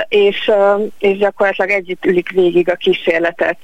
és, 0.08 0.50
és 0.98 1.18
gyakorlatilag 1.18 1.70
együtt 1.70 2.04
ülik 2.04 2.30
végig 2.30 2.70
a 2.70 2.74
kísérletet. 2.74 3.58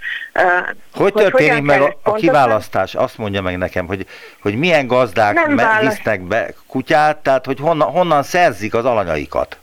Hogy, 0.95 1.13
hogy 1.13 1.23
történik 1.23 1.63
meg 1.63 1.81
a, 1.81 1.99
a 2.03 2.13
kiválasztás? 2.13 2.95
Azt 2.95 3.19
mondja 3.19 3.43
meg 3.43 3.59
nekem, 3.59 3.87
hogy, 3.87 4.07
hogy 4.41 4.57
milyen 4.57 4.87
gazdák 4.87 5.51
visznek 5.81 6.21
be 6.21 6.55
kutyát, 6.73 7.17
tehát 7.17 7.47
hogy 7.47 7.59
honnan, 7.61 7.91
honnan 7.91 8.23
szerzik 8.23 8.75
az 8.75 8.85
alanyaikat? 8.85 9.57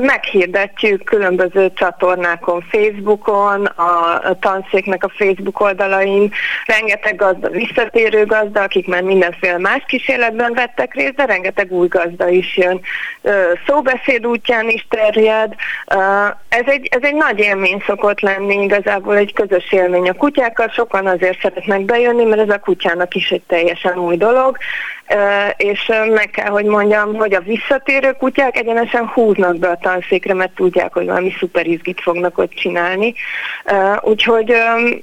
Meghirdetjük 0.00 1.04
különböző 1.04 1.72
csatornákon, 1.74 2.64
Facebookon, 2.70 3.64
a 3.64 4.38
tanszéknek 4.40 5.04
a 5.04 5.12
Facebook 5.16 5.60
oldalain, 5.60 6.32
rengeteg 6.66 7.16
gazda, 7.16 7.48
visszatérő 7.48 8.26
gazda, 8.26 8.62
akik 8.62 8.86
már 8.86 9.02
mindenféle 9.02 9.58
más 9.58 9.82
kísérletben 9.86 10.52
vettek 10.52 10.94
részt, 10.94 11.14
de 11.14 11.24
rengeteg 11.24 11.72
új 11.72 11.88
gazda 11.88 12.28
is 12.28 12.56
jön. 12.56 12.80
Szóbeszéd 13.66 14.26
útján 14.26 14.68
is 14.68 14.86
terjed. 14.90 15.54
Ez 16.48 16.64
egy, 16.66 16.88
ez 16.90 17.02
egy 17.02 17.14
nagy 17.14 17.38
élmény 17.38 17.82
szokott 17.86 18.20
lenni, 18.20 18.62
igazából 18.62 19.16
egy 19.16 19.32
közös 19.32 19.72
élmény 19.72 20.08
a 20.08 20.12
kutyákkal, 20.14 20.68
sokan 20.68 21.06
azért 21.06 21.40
szeretnek 21.40 21.80
bejönni, 21.80 22.24
mert 22.24 22.40
ez 22.40 22.54
a 22.54 22.58
kutyának 22.58 23.14
is 23.14 23.30
egy 23.30 23.42
teljesen 23.46 23.98
új 23.98 24.16
dolog, 24.16 24.58
és 25.56 25.92
meg 26.14 26.30
kell, 26.30 26.50
hogy 26.50 26.64
mondjam, 26.64 27.14
hogy 27.14 27.34
a 27.34 27.40
visszatérő 27.40 28.12
kutyák 28.12 28.56
egyenesen 28.56 29.06
húznak 29.06 29.56
be 29.56 29.68
a 29.68 29.78
tanszékre, 29.80 30.34
mert 30.34 30.54
tudják, 30.54 30.92
hogy 30.92 31.06
valami 31.06 31.32
szuper 31.38 31.66
izgit 31.66 32.00
fognak 32.00 32.38
ott 32.38 32.54
csinálni. 32.54 33.14
Úgyhogy, 34.00 34.54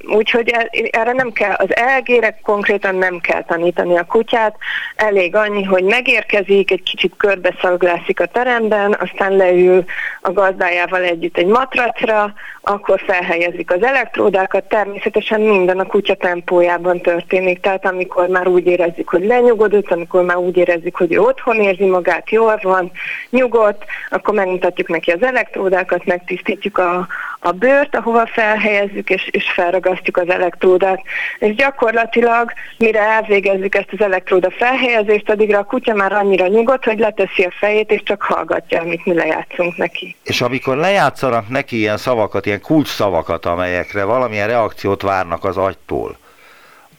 úgyhogy 0.04 0.54
erre 0.92 1.12
nem 1.12 1.32
kell, 1.32 1.54
az 1.54 1.76
elgére 1.76 2.40
konkrétan 2.44 2.96
nem 2.96 3.20
kell 3.20 3.44
tanítani 3.44 3.98
a 3.98 4.04
kutyát, 4.04 4.56
elég 4.96 5.36
annyi, 5.36 5.64
hogy 5.64 5.84
megérkezik, 5.84 6.72
egy 6.72 6.84
kicsit 6.84 7.14
körbeszaglászik 7.18 8.20
a 8.20 8.26
teremben, 8.26 8.98
aztán 9.00 9.36
leül 9.36 9.84
a 10.22 10.32
gazdájával 10.32 11.02
együtt 11.02 11.38
egy 11.38 11.46
matracra, 11.46 12.34
akkor 12.62 13.02
felhelyezik 13.06 13.72
az 13.72 13.84
elektródákat, 13.84 14.64
természetesen 14.64 15.42
minden 15.42 15.80
a 15.80 15.86
kutya 15.86 16.16
tempójában 16.16 17.02
történik, 17.02 17.60
tehát 17.60 17.86
amikor 17.86 18.28
már 18.28 18.48
úgy 18.48 18.66
érezzük, 18.66 19.10
hogy 19.10 19.26
lenyugodott, 19.26 19.91
amikor 19.92 20.24
már 20.24 20.38
úgy 20.38 20.58
érezzük, 20.58 20.96
hogy 20.96 21.14
ő 21.14 21.20
otthon 21.20 21.56
érzi 21.56 21.86
magát, 21.86 22.30
jól 22.30 22.60
van, 22.62 22.92
nyugodt, 23.30 23.84
akkor 24.10 24.34
megmutatjuk 24.34 24.88
neki 24.88 25.12
az 25.12 25.24
elektródákat, 25.24 26.06
megtisztítjuk 26.06 26.78
a, 26.78 27.08
a 27.40 27.52
bőrt, 27.52 27.96
ahova 27.96 28.28
felhelyezzük, 28.28 29.10
és, 29.10 29.28
és 29.32 29.52
felragasztjuk 29.52 30.18
az 30.18 30.30
elektródát. 30.30 31.02
És 31.40 31.56
gyakorlatilag, 31.56 32.54
mire 32.78 33.00
elvégezzük 33.00 33.76
ezt 33.76 33.90
az 33.92 34.02
elektróda 34.02 34.52
felhelyezést, 34.52 35.30
addigra 35.30 35.60
a 35.60 35.64
kutya 35.64 35.94
már 35.94 36.14
annyira 36.14 36.48
nyugodt, 36.48 36.86
hogy 36.86 37.00
leteszi 37.00 37.44
a 37.44 37.52
fejét, 37.60 37.92
és 37.92 38.04
csak 38.04 38.22
hallgatja, 38.22 38.82
amit 38.82 39.06
mi 39.06 39.14
lejátszunk 39.14 39.78
neki. 39.78 40.16
És 40.24 40.42
amikor 40.42 40.78
lejátszanak 40.78 41.50
neki 41.50 41.78
ilyen 41.78 41.98
szavakat, 41.98 42.46
ilyen 42.46 42.62
kulcs 42.62 42.88
szavakat, 42.88 43.46
amelyekre 43.46 44.04
valamilyen 44.04 44.48
reakciót 44.48 45.02
várnak 45.02 45.44
az 45.44 45.58
agytól, 45.58 46.18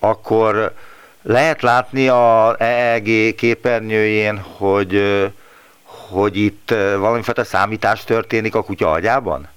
akkor 0.00 0.72
lehet 1.22 1.62
látni 1.62 2.08
a 2.08 2.56
EEG 2.58 3.34
képernyőjén, 3.34 4.38
hogy, 4.38 5.02
hogy 5.84 6.36
itt 6.36 6.74
valamifajta 6.98 7.44
számítás 7.44 8.04
történik 8.04 8.54
a 8.54 8.62
kutya 8.62 8.90
agyában? 8.90 9.48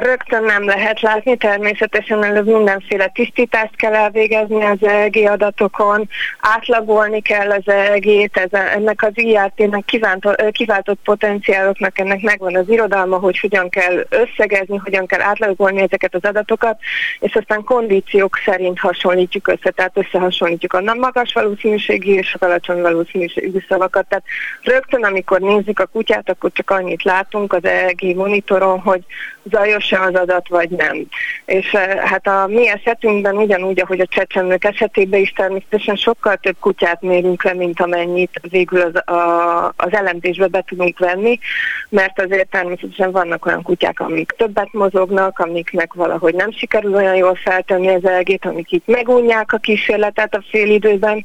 Rögtön 0.00 0.44
nem 0.44 0.64
lehet 0.64 1.00
látni, 1.00 1.36
természetesen 1.36 2.24
előbb 2.24 2.46
mindenféle 2.46 3.06
tisztítást 3.06 3.76
kell 3.76 3.94
elvégezni 3.94 4.64
az 4.64 4.78
EEG 4.80 5.16
adatokon, 5.16 6.08
átlagolni 6.40 7.22
kell 7.22 7.50
az 7.50 7.68
EEG-t, 7.68 8.48
ennek 8.52 9.02
az 9.02 9.12
IRT-nek 9.14 9.84
kiváltott 10.50 10.98
potenciáloknak 11.04 11.98
ennek 11.98 12.20
megvan 12.20 12.56
az 12.56 12.68
irodalma, 12.68 13.18
hogy 13.18 13.38
hogyan 13.38 13.68
kell 13.68 14.06
összegezni, 14.08 14.76
hogyan 14.76 15.06
kell 15.06 15.20
átlagolni 15.20 15.80
ezeket 15.80 16.14
az 16.14 16.24
adatokat, 16.24 16.78
és 17.20 17.34
aztán 17.34 17.64
kondíciók 17.64 18.38
szerint 18.44 18.78
hasonlítjuk 18.78 19.48
össze, 19.48 19.70
tehát 19.70 19.96
összehasonlítjuk 19.96 20.72
a 20.72 20.94
magas 20.94 21.32
valószínűségi 21.32 22.12
és 22.12 22.34
az 22.38 22.48
alacsony 22.48 22.80
valószínűségű 22.80 23.58
szavakat. 23.68 24.06
Tehát 24.08 24.24
rögtön, 24.62 25.04
amikor 25.04 25.40
nézzük 25.40 25.78
a 25.78 25.86
kutyát, 25.86 26.30
akkor 26.30 26.50
csak 26.52 26.70
annyit 26.70 27.02
látunk 27.02 27.52
az 27.52 27.64
EEG 27.64 28.16
monitoron, 28.16 28.80
hogy 28.80 29.04
zajos 29.50 29.82
pontos-e 29.82 30.00
az 30.00 30.14
adat, 30.14 30.48
vagy 30.48 30.70
nem. 30.70 31.06
És 31.44 31.72
eh, 31.72 31.96
hát 31.98 32.26
a 32.26 32.46
mi 32.46 32.68
esetünkben 32.68 33.36
ugyanúgy, 33.36 33.80
ahogy 33.80 34.00
a 34.00 34.06
csecsemők 34.06 34.64
esetében 34.64 35.20
is 35.20 35.32
természetesen 35.32 35.96
sokkal 35.96 36.36
több 36.36 36.56
kutyát 36.60 37.02
mérünk 37.02 37.44
le, 37.44 37.54
mint 37.54 37.80
amennyit 37.80 38.40
végül 38.50 38.80
az, 38.80 39.14
a, 39.14 39.74
az 39.76 39.92
elemzésbe 39.92 40.46
be 40.46 40.64
tudunk 40.66 40.98
venni, 40.98 41.38
mert 41.88 42.20
azért 42.20 42.48
természetesen 42.48 43.10
vannak 43.10 43.46
olyan 43.46 43.62
kutyák, 43.62 44.00
amik 44.00 44.30
többet 44.36 44.72
mozognak, 44.72 45.38
amiknek 45.38 45.92
valahogy 45.92 46.34
nem 46.34 46.52
sikerül 46.52 46.94
olyan 46.94 47.16
jól 47.16 47.34
feltenni 47.34 47.88
az 47.88 48.04
elgét, 48.04 48.44
amik 48.44 48.72
itt 48.72 48.86
megunják 48.86 49.52
a 49.52 49.56
kísérletet 49.56 50.34
a 50.34 50.44
félidőben, 50.50 51.24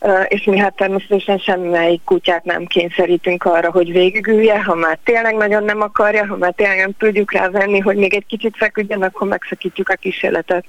eh, 0.00 0.24
és 0.28 0.44
mi 0.44 0.58
hát 0.58 0.76
természetesen 0.76 1.38
semmelyik 1.38 2.04
kutyát 2.04 2.44
nem 2.44 2.66
kényszerítünk 2.66 3.44
arra, 3.44 3.70
hogy 3.70 3.92
végigülje, 3.92 4.62
ha 4.62 4.74
már 4.74 4.98
tényleg 5.04 5.36
nagyon 5.36 5.64
nem 5.64 5.80
akarja, 5.80 6.26
ha 6.26 6.36
már 6.36 6.52
tényleg 6.56 6.78
nem 6.78 6.92
tudjuk 6.98 7.32
rá 7.32 7.48
venni, 7.58 7.78
hogy 7.78 7.96
még 7.96 8.14
egy 8.14 8.26
kicsit 8.26 8.56
feküdjön, 8.56 9.02
akkor 9.02 9.28
megszakítjuk 9.28 9.88
a 9.88 9.94
kísérletet. 9.94 10.64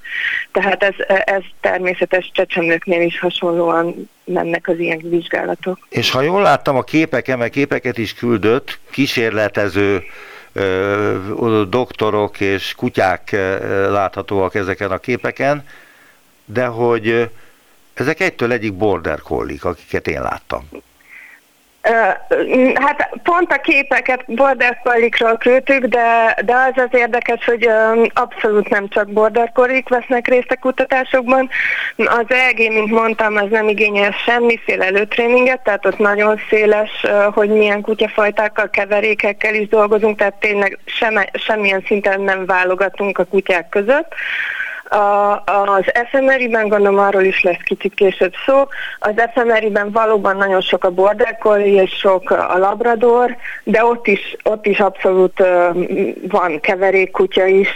Tehát 0.52 0.84
ez, 0.84 0.94
ez 1.24 1.42
természetes 1.62 2.32
csecsemőknél 2.34 3.02
is 3.02 3.20
hasonlóan 3.20 4.10
mennek 4.24 4.68
az 4.68 4.80
ilyen 4.80 5.02
vizsgálatok. 5.04 5.80
És 5.90 6.12
ha 6.12 6.22
jól 6.22 6.42
láttam 6.42 6.76
a 6.76 6.84
képeken, 6.84 7.38
mert 7.38 7.52
képeket 7.52 7.98
is 7.98 8.14
küldött, 8.14 8.80
kísérletező 8.90 10.04
ö, 10.54 11.64
doktorok 11.70 12.40
és 12.40 12.74
kutyák 12.78 13.32
láthatóak 13.90 14.56
ezeken 14.56 14.92
a 14.92 14.98
képeken, 14.98 15.66
de 16.46 16.66
hogy 16.66 17.30
ezek 17.94 18.20
egytől 18.20 18.52
egyik 18.52 18.74
border 18.74 19.20
collie, 19.22 19.58
akiket 19.62 20.08
én 20.08 20.22
láttam. 20.22 20.70
Hát 22.74 23.10
pont 23.24 23.52
a 23.52 23.62
képeket 23.62 24.24
border 24.28 24.80
collie 24.84 25.10
küldtük, 25.40 25.86
de, 25.86 26.38
de 26.46 26.54
az 26.54 26.84
az 26.84 27.00
érdekes, 27.00 27.46
hogy 27.46 27.70
abszolút 28.14 28.70
nem 28.70 28.88
csak 28.88 29.08
border 29.12 29.52
collie 29.52 29.84
vesznek 29.88 30.28
részt 30.28 30.52
a 30.52 30.60
kutatásokban. 30.60 31.50
Az 31.96 32.26
EG, 32.28 32.58
mint 32.58 32.92
mondtam, 32.92 33.36
az 33.36 33.50
nem 33.50 33.68
igényel 33.68 34.12
semmiféle 34.26 34.86
előtréninget, 34.86 35.62
tehát 35.62 35.86
ott 35.86 35.98
nagyon 35.98 36.40
széles, 36.50 37.06
hogy 37.34 37.50
milyen 37.50 37.82
kutyafajtákkal, 37.82 38.70
keverékekkel 38.70 39.54
is 39.54 39.68
dolgozunk, 39.68 40.18
tehát 40.18 40.40
tényleg 40.40 40.80
sem, 40.86 41.24
semmilyen 41.34 41.84
szinten 41.88 42.22
nem 42.22 42.46
válogatunk 42.46 43.18
a 43.18 43.26
kutyák 43.26 43.70
között. 43.70 44.14
A, 44.90 45.44
az 45.46 45.94
efemeriben, 45.94 46.68
gondolom 46.68 47.00
arról 47.00 47.24
is 47.24 47.42
lesz 47.42 47.62
kicsit 47.64 47.94
később 47.94 48.34
szó, 48.46 48.68
az 49.00 49.14
efemeriben 49.16 49.92
valóban 49.92 50.38
nagyon 50.38 50.62
sok 50.62 50.84
a 50.84 50.90
border 50.90 51.38
collie 51.38 51.82
és 51.82 51.92
sok 51.92 52.30
a 52.32 52.58
labrador, 52.58 53.36
de 53.64 53.86
ott 53.86 54.08
is, 54.08 54.36
ott 54.44 54.66
is 54.66 54.80
abszolút 54.80 55.40
uh, 55.40 55.48
van 56.28 56.60
keverékkutya 56.60 57.46
is, 57.46 57.68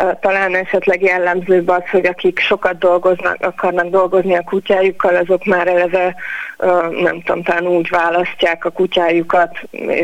uh, 0.00 0.10
talán 0.20 0.54
esetleg 0.54 1.02
jellemzőbb 1.02 1.68
az, 1.68 1.82
hogy 1.90 2.06
akik 2.06 2.38
sokat 2.38 2.78
dolgoznak, 2.78 3.36
akarnak 3.40 3.86
dolgozni 3.86 4.36
a 4.36 4.42
kutyájukkal, 4.42 5.16
azok 5.16 5.44
már 5.44 5.66
eleve 5.66 6.14
nem 7.00 7.22
tudom, 7.22 7.42
talán 7.42 7.66
úgy 7.66 7.88
választják 7.88 8.64
a 8.64 8.70
kutyájukat, 8.70 9.58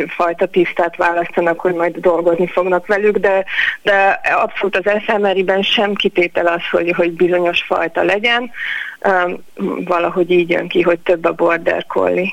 fajta 0.06 0.46
tisztát 0.46 0.96
választanak, 0.96 1.60
hogy 1.60 1.74
majd 1.74 1.96
dolgozni 1.96 2.46
fognak 2.46 2.86
velük, 2.86 3.16
de, 3.16 3.44
de 3.82 4.20
abszolút 4.36 4.76
az 4.76 5.02
SMRI-ben 5.06 5.62
sem 5.62 5.94
kitétel 5.94 6.46
az, 6.46 6.60
hogy, 6.70 6.92
hogy 6.96 7.12
bizonyos 7.12 7.62
fajta 7.62 8.02
legyen, 8.02 8.50
valahogy 9.84 10.30
így 10.30 10.50
jön 10.50 10.68
ki, 10.68 10.82
hogy 10.82 10.98
több 10.98 11.24
a 11.24 11.32
border 11.32 11.86
collie. 11.86 12.32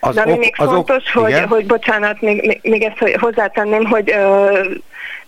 Az 0.00 0.14
De 0.14 0.20
ami 0.20 0.32
ok, 0.32 0.38
még 0.38 0.54
fontos, 0.54 1.14
ok, 1.14 1.22
hogy, 1.22 1.40
hogy 1.48 1.66
bocsánat, 1.66 2.20
még, 2.20 2.60
még 2.62 2.82
ezt 2.82 2.98
hogy 2.98 3.16
hozzátenném, 3.20 3.84
hogy 3.84 4.10
ö, 4.10 4.60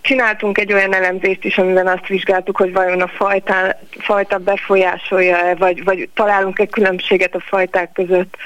csináltunk 0.01 0.59
egy 0.59 0.73
olyan 0.73 0.95
elemzést 0.95 1.45
is, 1.45 1.59
amiben 1.59 1.87
azt 1.87 2.07
vizsgáltuk, 2.07 2.57
hogy 2.57 2.73
vajon 2.73 3.01
a 3.01 3.09
fajta, 3.09 3.55
fajta 3.99 4.39
befolyásolja-e, 4.39 5.55
vagy, 5.55 5.85
vagy 5.85 6.09
találunk 6.15 6.59
egy 6.59 6.71
különbséget 6.71 7.35
a 7.35 7.41
fajták 7.41 7.93
között 7.93 8.37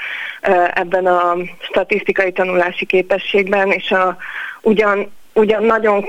ebben 0.73 1.05
a 1.05 1.35
statisztikai 1.59 2.31
tanulási 2.31 2.85
képességben, 2.85 3.71
és 3.71 3.91
a, 3.91 4.17
ugyan 4.61 5.11
ugyan 5.33 5.63
nagyon, 5.63 6.05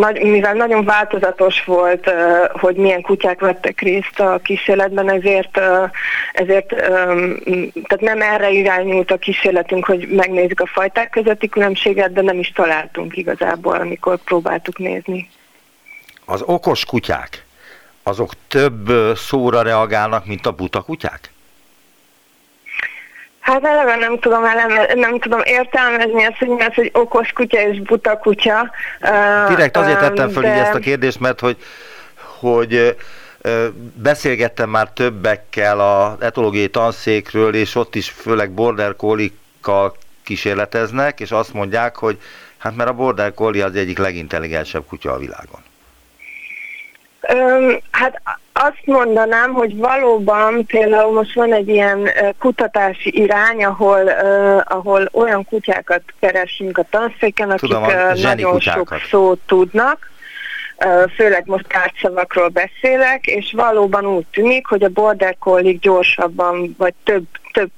nagy, 0.00 0.22
mivel 0.22 0.54
nagyon 0.54 0.84
változatos 0.84 1.64
volt, 1.64 2.10
hogy 2.52 2.76
milyen 2.76 3.02
kutyák 3.02 3.40
vettek 3.40 3.80
részt 3.80 4.20
a 4.20 4.40
kísérletben, 4.42 5.10
ezért, 5.10 5.60
ezért 6.32 6.68
tehát 7.86 8.00
nem 8.00 8.20
erre 8.20 8.50
irányult 8.50 9.10
a 9.10 9.16
kísérletünk, 9.16 9.84
hogy 9.84 10.08
megnézzük 10.08 10.60
a 10.60 10.66
fajták 10.66 11.10
közötti 11.10 11.48
különbséget, 11.48 12.12
de 12.12 12.22
nem 12.22 12.38
is 12.38 12.52
találtunk 12.52 13.16
igazából, 13.16 13.74
amikor 13.74 14.18
próbáltuk 14.18 14.78
nézni. 14.78 15.28
Az 16.24 16.42
okos 16.42 16.84
kutyák, 16.84 17.44
azok 18.02 18.30
több 18.48 18.92
szóra 19.16 19.62
reagálnak, 19.62 20.26
mint 20.26 20.46
a 20.46 20.52
buta 20.52 20.80
kutyák? 20.80 21.34
Hát 23.46 23.64
eleve 23.64 23.96
nem 23.96 24.18
tudom, 24.18 24.44
eleme, 24.44 24.94
nem 24.94 25.18
tudom 25.18 25.40
értelmezni 25.44 26.24
azt, 26.24 26.38
hogy 26.38 26.48
mi 26.48 26.62
az, 26.62 26.74
hogy 26.74 26.90
okos 26.92 27.32
kutya 27.32 27.60
és 27.60 27.80
buta 27.80 28.18
kutya. 28.18 28.70
Direkt 29.48 29.76
azért 29.76 29.98
tettem 29.98 30.28
föl 30.28 30.42
de... 30.42 30.48
ezt 30.48 30.74
a 30.74 30.78
kérdést, 30.78 31.20
mert 31.20 31.40
hogy, 31.40 31.56
hogy 32.38 32.96
beszélgettem 33.94 34.70
már 34.70 34.88
többekkel 34.90 35.80
az 35.80 36.20
etológiai 36.20 36.68
tanszékről, 36.68 37.54
és 37.54 37.74
ott 37.74 37.94
is 37.94 38.10
főleg 38.10 38.50
border 38.50 38.96
collie 38.96 39.30
kísérleteznek, 40.22 41.20
és 41.20 41.30
azt 41.30 41.52
mondják, 41.52 41.96
hogy 41.96 42.18
hát 42.58 42.76
mert 42.76 42.88
a 42.88 42.92
border 42.92 43.34
collie 43.34 43.64
az 43.64 43.74
egyik 43.76 43.98
legintelligensebb 43.98 44.86
kutya 44.86 45.12
a 45.12 45.18
világon. 45.18 45.60
Öm, 47.28 47.78
hát 47.90 48.20
azt 48.52 48.80
mondanám, 48.84 49.52
hogy 49.52 49.76
valóban 49.76 50.66
például 50.66 51.12
most 51.12 51.34
van 51.34 51.52
egy 51.52 51.68
ilyen 51.68 52.10
kutatási 52.38 53.20
irány, 53.22 53.64
ahol, 53.64 54.02
uh, 54.02 54.60
ahol 54.64 55.08
olyan 55.12 55.44
kutyákat 55.44 56.02
keresünk 56.20 56.78
a 56.78 56.86
tanszéken, 56.90 57.50
akik 57.50 57.70
Tudom, 57.70 57.82
a 57.82 58.12
nagyon 58.22 58.52
kutyákat. 58.52 58.98
sok 58.98 59.08
szót 59.08 59.38
tudnak, 59.46 60.10
uh, 60.84 61.10
főleg 61.10 61.42
most 61.46 61.66
tárgyszavakról 61.68 62.48
beszélek, 62.48 63.26
és 63.26 63.52
valóban 63.56 64.06
úgy 64.06 64.26
tűnik, 64.30 64.66
hogy 64.66 64.82
a 64.82 64.88
border 64.88 65.36
collie 65.38 65.78
gyorsabban, 65.80 66.74
vagy 66.78 66.94
több, 67.04 67.24
több 67.52 67.70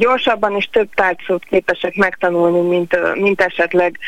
gyorsabban 0.00 0.56
és 0.56 0.68
több 0.72 0.88
tárgyszót 0.94 1.44
képesek 1.44 1.94
megtanulni, 1.94 2.68
mint, 2.68 3.14
mint 3.14 3.40
esetleg 3.40 3.98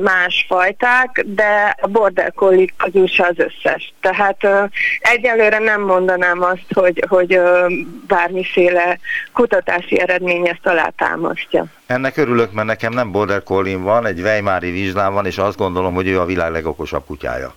más 0.00 0.44
fajták, 0.48 1.24
de 1.26 1.76
a 1.80 1.86
border 1.86 2.32
collie 2.34 2.66
közül 2.76 3.06
se 3.06 3.26
az 3.26 3.38
összes. 3.38 3.92
Tehát 4.00 4.46
egyelőre 5.00 5.58
nem 5.58 5.80
mondanám 5.80 6.42
azt, 6.42 6.72
hogy, 6.74 7.04
hogy 7.08 7.40
bármiféle 8.06 8.98
kutatási 9.32 10.00
eredmény 10.00 10.48
ezt 10.48 10.66
alátámasztja. 10.66 11.64
Ennek 11.86 12.16
örülök, 12.16 12.52
mert 12.52 12.66
nekem 12.66 12.92
nem 12.92 13.12
border 13.12 13.42
collie 13.42 13.76
van, 13.76 14.06
egy 14.06 14.20
Weimári 14.20 14.70
vizslám 14.70 15.12
van, 15.12 15.26
és 15.26 15.38
azt 15.38 15.56
gondolom, 15.56 15.94
hogy 15.94 16.08
ő 16.08 16.20
a 16.20 16.24
világ 16.24 16.52
legokosabb 16.52 17.04
kutyája. 17.06 17.54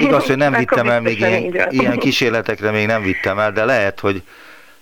Igaz, 0.00 0.26
hogy 0.26 0.36
nem 0.36 0.52
vittem 0.52 0.88
el 0.88 1.00
még 1.00 1.18
ilyen, 1.18 1.68
ilyen 1.70 1.98
kísérletekre, 1.98 2.70
még 2.70 2.86
nem 2.86 3.02
vittem 3.02 3.38
el, 3.38 3.52
de 3.52 3.64
lehet, 3.64 4.00
hogy 4.00 4.22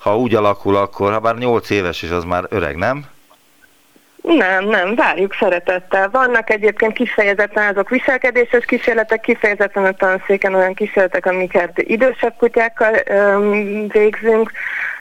ha 0.06 0.18
úgy 0.18 0.34
alakul, 0.34 0.76
akkor, 0.76 1.12
ha 1.12 1.18
bár 1.18 1.36
8 1.36 1.70
éves 1.70 2.02
és 2.02 2.10
az 2.10 2.24
már 2.24 2.44
öreg, 2.48 2.76
nem? 2.76 3.04
Nem, 4.22 4.64
nem, 4.64 4.94
várjuk 4.94 5.34
szeretettel. 5.34 6.08
Vannak 6.10 6.50
egyébként 6.50 6.92
kifejezetten 6.92 7.68
azok 7.68 7.88
viselkedéses 7.88 8.64
kísérletek, 8.64 9.20
kifejezetten 9.20 9.84
a 9.84 9.92
tanszéken 9.92 10.54
olyan 10.54 10.74
kísérletek, 10.74 11.26
amiket 11.26 11.78
idősebb 11.78 12.34
kutyákkal 12.38 12.94
öm, 13.06 13.88
végzünk, 13.88 14.52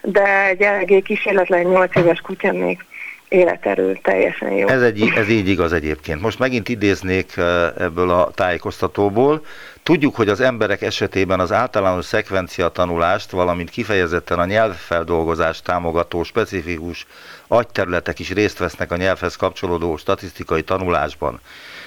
de 0.02 0.46
egy 0.46 0.60
eléggé 0.60 1.00
kísérletlen 1.00 1.64
8 1.64 1.96
éves 1.96 2.20
kutya 2.20 2.52
még 2.52 2.84
életerő 3.28 3.98
teljesen 4.02 4.50
jó. 4.50 4.68
Ez, 4.68 4.82
egy, 4.82 5.12
ez 5.16 5.28
így 5.28 5.48
igaz 5.48 5.72
egyébként. 5.72 6.20
Most 6.20 6.38
megint 6.38 6.68
idéznék 6.68 7.36
ebből 7.78 8.10
a 8.10 8.30
tájékoztatóból. 8.34 9.44
Tudjuk, 9.86 10.16
hogy 10.16 10.28
az 10.28 10.40
emberek 10.40 10.82
esetében 10.82 11.40
az 11.40 11.52
általános 11.52 12.04
szekvencia 12.04 12.68
tanulást, 12.68 13.30
valamint 13.30 13.70
kifejezetten 13.70 14.38
a 14.38 14.44
nyelvfeldolgozást 14.44 15.64
támogató 15.64 16.22
specifikus 16.22 17.06
agyterületek 17.46 18.18
is 18.18 18.32
részt 18.32 18.58
vesznek 18.58 18.92
a 18.92 18.96
nyelvhez 18.96 19.36
kapcsolódó 19.36 19.96
statisztikai 19.96 20.62
tanulásban. 20.62 21.40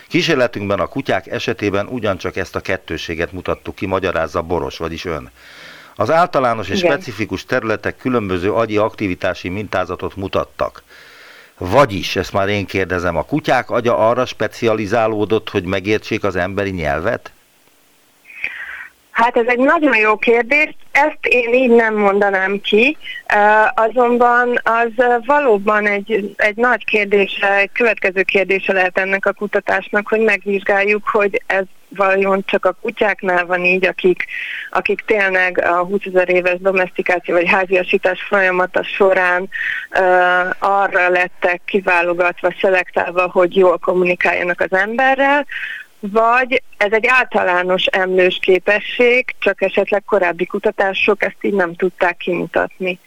Kísérletünkben 0.07 0.79
a 0.79 0.87
kutyák 0.87 1.27
esetében 1.27 1.87
ugyancsak 1.87 2.35
ezt 2.35 2.55
a 2.55 2.59
kettőséget 2.59 3.31
mutattuk 3.31 3.75
ki, 3.75 3.85
magyarázza 3.85 4.41
Boros, 4.41 4.77
vagyis 4.77 5.05
ön. 5.05 5.31
Az 5.95 6.11
általános 6.11 6.69
és 6.69 6.79
specifikus 6.79 7.45
területek 7.45 7.97
különböző 7.97 8.53
agyi 8.53 8.77
aktivitási 8.77 9.49
mintázatot 9.49 10.15
mutattak. 10.15 10.83
Vagyis, 11.57 12.15
ezt 12.15 12.33
már 12.33 12.47
én 12.47 12.65
kérdezem, 12.65 13.15
a 13.15 13.25
kutyák 13.25 13.69
agya 13.69 14.09
arra 14.09 14.25
specializálódott, 14.25 15.49
hogy 15.49 15.63
megértsék 15.63 16.23
az 16.23 16.35
emberi 16.35 16.69
nyelvet? 16.69 17.31
Hát 19.19 19.37
ez 19.37 19.47
egy 19.47 19.57
nagyon 19.57 19.97
jó 19.97 20.17
kérdés, 20.17 20.75
ezt 20.91 21.19
én 21.21 21.53
így 21.53 21.69
nem 21.69 21.95
mondanám 21.95 22.61
ki, 22.61 22.97
azonban 23.75 24.61
az 24.63 25.05
valóban 25.25 25.87
egy, 25.87 26.33
egy 26.37 26.55
nagy 26.55 26.85
kérdése, 26.85 27.55
egy 27.55 27.71
következő 27.71 28.21
kérdése 28.21 28.73
lehet 28.73 28.97
ennek 28.97 29.25
a 29.25 29.33
kutatásnak, 29.33 30.07
hogy 30.07 30.19
megvizsgáljuk, 30.19 31.07
hogy 31.11 31.43
ez 31.45 31.63
vajon 31.95 32.43
csak 32.45 32.65
a 32.65 32.75
kutyáknál 32.81 33.45
van 33.45 33.65
így, 33.65 33.85
akik, 33.85 34.25
akik 34.71 35.01
tényleg 35.05 35.61
a 35.65 35.83
20 35.83 36.01
ezer 36.05 36.29
éves 36.29 36.57
domestikáció 36.59 37.35
vagy 37.35 37.49
háziasítás 37.49 38.21
folyamata 38.21 38.83
során 38.83 39.41
uh, 39.41 40.49
arra 40.59 41.09
lettek 41.09 41.61
kiválogatva, 41.65 42.53
szelektálva, 42.61 43.29
hogy 43.31 43.55
jól 43.55 43.77
kommunikáljanak 43.77 44.61
az 44.61 44.77
emberrel, 44.77 45.45
vagy 45.99 46.61
ez 46.77 46.91
egy 46.91 47.05
általános 47.07 47.85
emlős 47.85 48.37
képesség, 48.41 49.35
csak 49.39 49.61
esetleg 49.61 50.03
korábbi 50.05 50.45
kutatások 50.45 51.23
ezt 51.23 51.37
így 51.41 51.53
nem 51.53 51.75
tudták 51.75 52.17
kimutatni. 52.17 52.99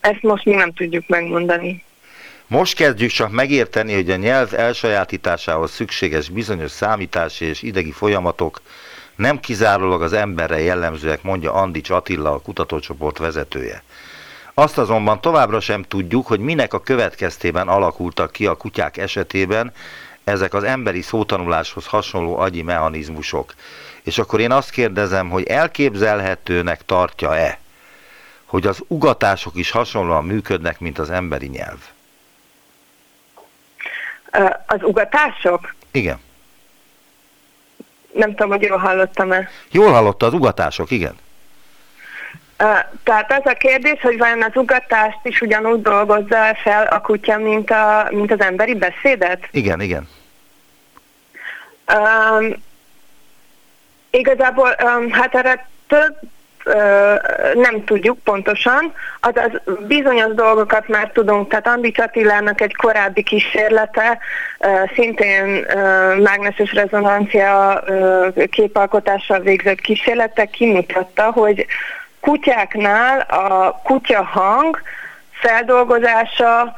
Ezt 0.00 0.22
most 0.22 0.44
mi 0.44 0.54
nem 0.54 0.72
tudjuk 0.72 1.08
megmondani. 1.08 1.84
Most 2.46 2.76
kezdjük 2.76 3.10
csak 3.10 3.30
megérteni, 3.30 3.94
hogy 3.94 4.10
a 4.10 4.16
nyelv 4.16 4.54
elsajátításához 4.54 5.70
szükséges 5.70 6.28
bizonyos 6.28 6.70
számítási 6.70 7.44
és 7.44 7.62
idegi 7.62 7.92
folyamatok 7.92 8.60
nem 9.16 9.40
kizárólag 9.40 10.02
az 10.02 10.12
emberre 10.12 10.60
jellemzőek, 10.60 11.22
mondja 11.22 11.52
Andics 11.52 11.90
Attila, 11.90 12.32
a 12.32 12.40
kutatócsoport 12.40 13.18
vezetője. 13.18 13.82
Azt 14.54 14.78
azonban 14.78 15.20
továbbra 15.20 15.60
sem 15.60 15.82
tudjuk, 15.82 16.26
hogy 16.26 16.40
minek 16.40 16.74
a 16.74 16.80
következtében 16.80 17.68
alakultak 17.68 18.32
ki 18.32 18.46
a 18.46 18.54
kutyák 18.54 18.96
esetében 18.96 19.72
ezek 20.26 20.54
az 20.54 20.64
emberi 20.64 21.02
szótanuláshoz 21.02 21.86
hasonló 21.86 22.38
agyi 22.38 22.62
mechanizmusok. 22.62 23.54
És 24.02 24.18
akkor 24.18 24.40
én 24.40 24.50
azt 24.50 24.70
kérdezem, 24.70 25.28
hogy 25.28 25.46
elképzelhetőnek 25.46 26.84
tartja-e, 26.84 27.58
hogy 28.44 28.66
az 28.66 28.82
ugatások 28.86 29.56
is 29.56 29.70
hasonlóan 29.70 30.24
működnek, 30.24 30.80
mint 30.80 30.98
az 30.98 31.10
emberi 31.10 31.46
nyelv? 31.46 31.78
Az 34.66 34.82
ugatások? 34.82 35.74
Igen. 35.90 36.20
Nem 38.12 38.30
tudom, 38.30 38.48
hogy 38.48 38.62
jól 38.62 38.78
hallottam-e. 38.78 39.50
Jól 39.70 39.92
hallotta 39.92 40.26
az 40.26 40.32
ugatások, 40.32 40.90
igen. 40.90 41.14
Tehát 43.02 43.32
az 43.32 43.42
a 43.44 43.52
kérdés, 43.52 44.00
hogy 44.00 44.18
vajon 44.18 44.42
az 44.42 44.56
ugatást 44.56 45.18
is 45.22 45.40
ugyanúgy 45.40 45.82
dolgozza 45.82 46.54
fel 46.62 46.86
a 46.86 47.00
kutya, 47.00 47.38
mint, 47.38 47.70
a, 47.70 48.08
mint 48.10 48.32
az 48.32 48.40
emberi 48.40 48.74
beszédet? 48.74 49.48
Igen, 49.50 49.80
igen. 49.80 50.08
Um, 51.94 52.52
igazából, 54.10 54.76
um, 54.84 55.10
hát 55.10 55.34
erre 55.34 55.68
több 55.86 56.16
nem 57.54 57.84
tudjuk 57.84 58.18
pontosan, 58.18 58.92
azaz 59.20 59.50
bizonyos 59.86 60.34
dolgokat 60.34 60.88
már 60.88 61.10
tudunk, 61.10 61.48
tehát 61.48 61.66
Andi 61.66 61.94
Attilának 61.96 62.60
egy 62.60 62.76
korábbi 62.76 63.22
kísérlete, 63.22 64.18
szintén 64.94 65.66
mágneses 66.22 66.72
rezonancia 66.72 67.84
képalkotással 68.50 69.40
végzett 69.40 69.80
kísérlete 69.80 70.44
kimutatta, 70.44 71.30
hogy 71.30 71.66
kutyáknál 72.20 73.20
a 73.20 73.80
kutya 73.84 74.24
hang 74.24 74.80
feldolgozása 75.30 76.74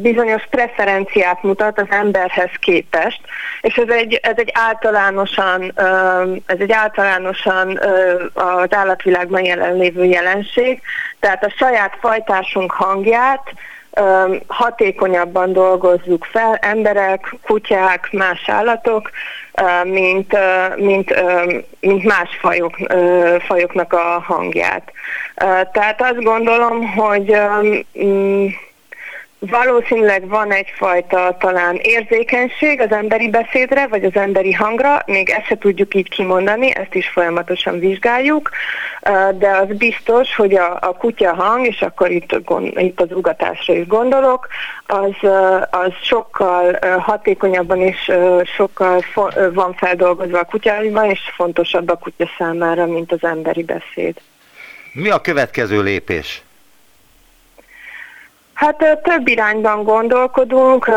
bizonyos 0.00 0.46
preferenciát 0.50 1.42
mutat 1.42 1.78
az 1.78 1.86
emberhez 1.90 2.50
képest, 2.60 3.20
és 3.60 3.74
ez 3.74 3.88
egy, 3.88 4.20
ez 4.22 4.34
egy 4.36 4.50
általánosan, 4.52 5.72
ez 6.46 6.56
egy 6.58 6.72
általánosan 6.72 7.80
az 8.34 8.74
állatvilágban 8.74 9.44
jelenlévő 9.44 10.04
jelenség, 10.04 10.80
tehát 11.20 11.44
a 11.44 11.54
saját 11.56 11.96
fajtásunk 12.00 12.72
hangját 12.72 13.42
hatékonyabban 14.46 15.52
dolgozzuk 15.52 16.24
fel, 16.24 16.54
emberek, 16.54 17.34
kutyák, 17.46 18.08
más 18.12 18.48
állatok, 18.48 19.10
mint, 19.84 20.36
mint, 20.76 21.14
mint 21.80 22.04
más 22.04 22.38
fajok, 22.40 22.76
fajoknak 23.46 23.92
a 23.92 24.22
hangját. 24.26 24.92
Tehát 25.72 26.02
azt 26.02 26.22
gondolom, 26.22 26.92
hogy 26.92 27.36
Valószínűleg 29.40 30.28
van 30.28 30.52
egyfajta 30.52 31.36
talán 31.38 31.76
érzékenység 31.76 32.80
az 32.80 32.90
emberi 32.90 33.28
beszédre, 33.28 33.86
vagy 33.86 34.04
az 34.04 34.14
emberi 34.14 34.52
hangra, 34.52 35.02
még 35.06 35.28
ezt 35.28 35.46
se 35.46 35.58
tudjuk 35.58 35.94
így 35.94 36.08
kimondani, 36.08 36.74
ezt 36.74 36.94
is 36.94 37.08
folyamatosan 37.08 37.78
vizsgáljuk, 37.78 38.50
de 39.38 39.50
az 39.50 39.76
biztos, 39.76 40.34
hogy 40.34 40.54
a, 40.54 40.78
a 40.80 40.96
kutya 40.98 41.34
hang, 41.34 41.66
és 41.66 41.82
akkor 41.82 42.10
itt, 42.10 42.36
itt 42.74 43.00
az 43.00 43.12
ugatásra 43.12 43.74
is 43.74 43.86
gondolok, 43.86 44.48
az, 44.86 45.30
az 45.70 45.92
sokkal 46.02 46.78
hatékonyabban 46.98 47.80
és 47.80 48.12
sokkal 48.56 49.04
van 49.52 49.74
feldolgozva 49.74 50.38
a 50.38 50.44
kutyában, 50.44 51.10
és 51.10 51.20
fontosabb 51.34 51.88
a 51.90 51.96
kutya 51.96 52.30
számára, 52.38 52.86
mint 52.86 53.12
az 53.12 53.22
emberi 53.22 53.62
beszéd. 53.62 54.20
Mi 54.92 55.10
a 55.10 55.20
következő 55.20 55.82
lépés? 55.82 56.42
Hát 58.60 59.00
több 59.02 59.28
irányban 59.28 59.82
gondolkodunk, 59.82 60.90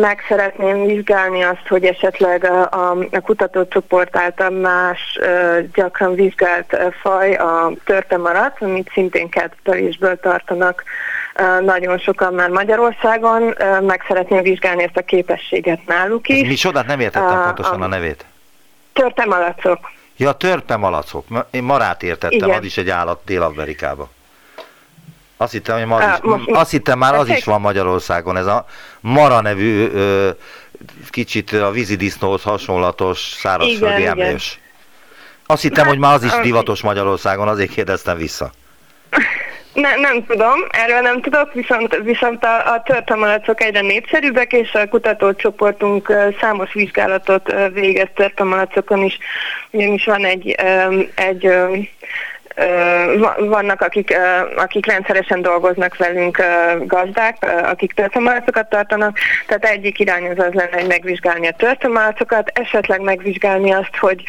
meg 0.00 0.24
szeretném 0.28 0.86
vizsgálni 0.86 1.42
azt, 1.42 1.68
hogy 1.68 1.84
esetleg 1.84 2.44
a, 2.44 2.90
a 3.10 3.20
kutatócsoport 3.20 4.16
által 4.16 4.50
más 4.50 5.18
gyakran 5.74 6.14
vizsgált 6.14 6.76
faj 7.00 7.34
a 7.34 7.72
törpemarat, 7.84 8.56
amit 8.60 8.90
szintén 8.92 9.28
kerttelésből 9.28 10.20
tartanak 10.20 10.82
nagyon 11.60 11.98
sokan 11.98 12.34
már 12.34 12.48
Magyarországon, 12.48 13.54
meg 13.80 14.04
szeretném 14.08 14.42
vizsgálni 14.42 14.82
ezt 14.82 14.96
a 14.96 15.02
képességet 15.02 15.86
náluk 15.86 16.28
is. 16.28 16.48
Mi 16.48 16.54
csodát 16.54 16.86
nem 16.86 17.00
értettem 17.00 17.38
a, 17.38 17.44
pontosan 17.44 17.82
a, 17.82 17.86
nevét. 17.86 18.24
Törpemalacok. 18.92 19.90
Ja, 20.16 20.32
törpemalacok. 20.32 21.26
Én 21.50 21.62
marát 21.62 22.02
értettem, 22.02 22.48
Igen. 22.48 22.58
az 22.58 22.64
is 22.64 22.76
egy 22.76 22.90
állat 22.90 23.20
Dél-Amerikában. 23.24 24.08
Azt 25.42 25.52
hittem, 25.52 25.90
hogy 25.90 26.02
az 26.02 26.08
is, 26.12 26.20
most, 26.22 26.50
azt 26.50 26.70
hittem 26.70 26.98
már 26.98 27.14
az 27.14 27.28
is 27.28 27.44
van 27.44 27.60
Magyarországon, 27.60 28.36
ez 28.36 28.46
a 28.46 28.66
Mara 29.00 29.40
nevű 29.40 29.88
ö, 29.88 30.30
kicsit 31.10 31.52
a 31.52 31.70
vízidisznóhoz 31.70 32.42
hasonlatos 32.42 33.18
szárazföldi 33.18 34.06
emlős. 34.06 34.58
Azt 35.46 35.62
hittem, 35.62 35.86
hogy 35.86 35.98
már 35.98 36.14
az 36.14 36.24
is 36.24 36.32
divatos 36.42 36.82
Magyarországon, 36.82 37.48
azért 37.48 37.70
kérdeztem 37.72 38.16
vissza. 38.16 38.50
Ne, 39.72 39.94
nem 39.96 40.26
tudom, 40.26 40.60
erről 40.70 41.00
nem 41.00 41.20
tudok, 41.20 41.52
viszont, 41.52 41.96
viszont 42.02 42.44
a, 42.44 42.72
a 42.72 42.82
törpemalacok 42.82 43.62
egyre 43.62 43.80
népszerűbbek, 43.80 44.52
és 44.52 44.72
a 44.72 44.88
kutatócsoportunk 44.88 46.12
számos 46.40 46.72
vizsgálatot 46.72 47.54
végez 47.72 48.08
törpemalacokon 48.14 49.02
is, 49.02 49.18
ugyanis 49.70 50.04
van 50.04 50.24
egy, 50.24 50.56
egy 51.14 51.48
vannak, 53.38 53.80
akik, 53.80 54.16
akik 54.56 54.86
rendszeresen 54.86 55.42
dolgoznak 55.42 55.96
velünk 55.96 56.42
gazdák, 56.86 57.36
akik 57.62 57.92
történelmatokat 57.92 58.68
tartanak, 58.68 59.18
tehát 59.46 59.64
egyik 59.64 59.98
irány 59.98 60.30
az 60.30 60.38
az 60.38 60.52
lenne, 60.52 60.78
hogy 60.78 60.86
megvizsgálni 60.86 61.46
a 61.46 61.52
történelmatokat, 61.52 62.50
esetleg 62.54 63.00
megvizsgálni 63.00 63.72
azt, 63.72 63.96
hogy 63.96 64.22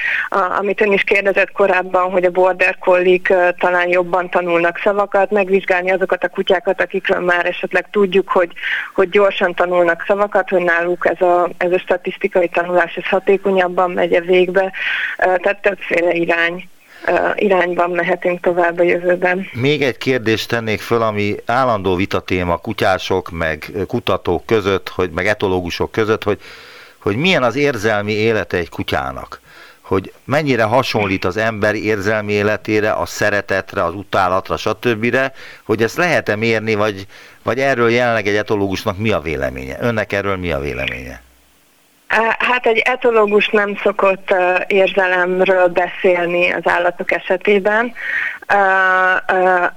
amit 0.59 0.81
ön 0.81 0.91
is 0.91 1.03
kérdezett 1.03 1.51
korábban, 1.51 2.11
hogy 2.11 2.23
a 2.23 2.31
border 2.31 2.77
collik 2.77 3.33
talán 3.59 3.87
jobban 3.87 4.29
tanulnak 4.29 4.79
szavakat, 4.83 5.31
megvizsgálni 5.31 5.91
azokat 5.91 6.23
a 6.23 6.29
kutyákat, 6.29 6.81
akikről 6.81 7.19
már 7.19 7.45
esetleg 7.45 7.89
tudjuk, 7.91 8.29
hogy, 8.29 8.51
hogy 8.93 9.09
gyorsan 9.09 9.53
tanulnak 9.53 10.03
szavakat, 10.07 10.49
hogy 10.49 10.63
náluk 10.63 11.07
ez 11.09 11.21
a, 11.21 11.49
ez 11.57 11.71
a 11.71 11.79
statisztikai 11.79 12.47
tanulás 12.47 12.95
ez 12.95 13.07
hatékonyabban 13.07 13.91
megy 13.91 14.13
a 14.13 14.21
végbe, 14.21 14.71
tehát 15.17 15.61
többféle 15.61 16.13
irány 16.13 16.67
irányban 17.35 17.89
mehetünk 17.89 18.39
tovább 18.39 18.79
a 18.79 18.83
jövőben. 18.83 19.45
Még 19.53 19.81
egy 19.81 19.97
kérdést 19.97 20.49
tennék 20.49 20.81
föl, 20.81 21.01
ami 21.01 21.35
állandó 21.45 21.95
vitatéma 21.95 22.57
kutyások, 22.57 23.31
meg 23.31 23.71
kutatók 23.87 24.45
között, 24.45 24.89
hogy, 24.89 25.11
meg 25.11 25.27
etológusok 25.27 25.91
között, 25.91 26.23
hogy, 26.23 26.39
hogy 26.99 27.15
milyen 27.15 27.43
az 27.43 27.55
érzelmi 27.55 28.11
élete 28.11 28.57
egy 28.57 28.69
kutyának 28.69 29.41
hogy 29.83 30.13
mennyire 30.23 30.63
hasonlít 30.63 31.25
az 31.25 31.37
ember 31.37 31.75
érzelmi 31.75 32.31
életére, 32.31 32.91
a 32.91 33.05
szeretetre, 33.05 33.83
az 33.83 33.93
utálatra, 33.93 34.57
stb., 34.57 35.17
hogy 35.63 35.83
ezt 35.83 35.97
lehet-e 35.97 36.35
mérni, 36.35 36.75
vagy, 36.75 37.07
vagy 37.43 37.59
erről 37.59 37.89
jelenleg 37.89 38.27
egy 38.27 38.35
etológusnak 38.35 38.97
mi 38.97 39.11
a 39.11 39.19
véleménye? 39.19 39.77
Önnek 39.79 40.13
erről 40.13 40.37
mi 40.37 40.51
a 40.51 40.59
véleménye? 40.59 41.21
Hát 42.39 42.65
egy 42.65 42.77
etológus 42.77 43.49
nem 43.49 43.77
szokott 43.83 44.35
érzelemről 44.67 45.67
beszélni 45.67 46.51
az 46.51 46.61
állatok 46.63 47.11
esetében. 47.11 47.93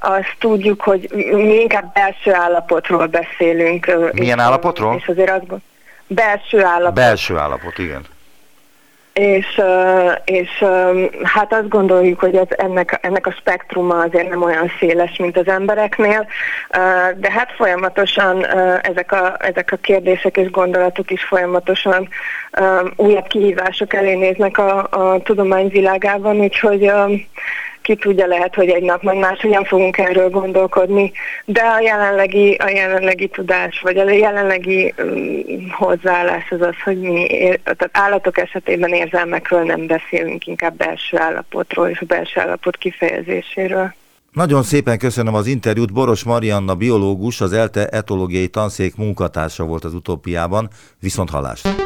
Azt 0.00 0.36
tudjuk, 0.38 0.80
hogy 0.82 1.08
mi 1.32 1.54
inkább 1.60 1.92
belső 1.92 2.34
állapotról 2.34 3.06
beszélünk. 3.06 4.12
Milyen 4.12 4.38
állapotról? 4.38 4.96
És 4.96 5.08
azért 5.08 5.30
azt 5.30 5.60
belső 6.06 6.64
állapot. 6.64 6.94
Belső 6.94 7.36
állapot, 7.36 7.78
igen 7.78 8.14
és, 9.18 9.60
és 10.24 10.64
hát 11.22 11.52
azt 11.52 11.68
gondoljuk, 11.68 12.20
hogy 12.20 12.36
ez, 12.36 12.46
ennek, 12.48 12.98
ennek 13.02 13.26
a 13.26 13.30
spektruma 13.30 14.00
azért 14.00 14.28
nem 14.28 14.42
olyan 14.42 14.70
széles, 14.78 15.16
mint 15.16 15.36
az 15.36 15.48
embereknél, 15.48 16.26
de 17.16 17.30
hát 17.30 17.52
folyamatosan 17.52 18.46
ezek 18.82 19.12
a, 19.12 19.36
ezek 19.38 19.72
a 19.72 19.76
kérdések 19.76 20.36
és 20.36 20.50
gondolatok 20.50 21.10
is 21.10 21.24
folyamatosan 21.24 22.08
újabb 22.96 23.26
kihívások 23.26 23.94
elé 23.94 24.14
néznek 24.14 24.58
a, 24.58 24.86
a 24.90 25.22
tudomány 25.22 25.68
világában, 25.68 26.40
úgyhogy 26.40 26.92
ki 27.86 27.96
tudja, 27.96 28.26
lehet, 28.26 28.54
hogy 28.54 28.68
egy 28.68 28.82
nap 28.82 29.02
majd 29.02 29.18
máshogyan 29.18 29.64
fogunk 29.64 29.98
erről 29.98 30.30
gondolkodni, 30.30 31.12
de 31.44 31.60
a 31.60 31.80
jelenlegi, 31.80 32.54
a 32.54 32.68
jelenlegi 32.68 33.28
tudás, 33.28 33.80
vagy 33.80 33.96
a 33.96 34.10
jelenlegi 34.10 34.94
um, 34.98 35.70
hozzáállás 35.70 36.50
az 36.50 36.60
az, 36.60 36.74
hogy 36.84 37.00
mi 37.00 37.24
ér, 37.24 37.60
tehát 37.62 37.88
állatok 37.92 38.38
esetében 38.38 38.92
érzelmekről 38.92 39.62
nem 39.62 39.86
beszélünk, 39.86 40.46
inkább 40.46 40.76
belső 40.76 41.18
állapotról 41.18 41.88
és 41.88 42.00
a 42.00 42.04
belső 42.04 42.40
állapot 42.40 42.76
kifejezéséről. 42.76 43.94
Nagyon 44.32 44.62
szépen 44.62 44.98
köszönöm 44.98 45.34
az 45.34 45.46
interjút. 45.46 45.92
Boros 45.92 46.24
Marianna, 46.24 46.74
biológus, 46.74 47.40
az 47.40 47.52
ELTE 47.52 47.86
etológiai 47.86 48.48
tanszék 48.48 48.96
munkatársa 48.96 49.64
volt 49.64 49.84
az 49.84 49.94
utópiában. 49.94 50.68
Viszont 51.00 51.30
hallásra! 51.30 51.85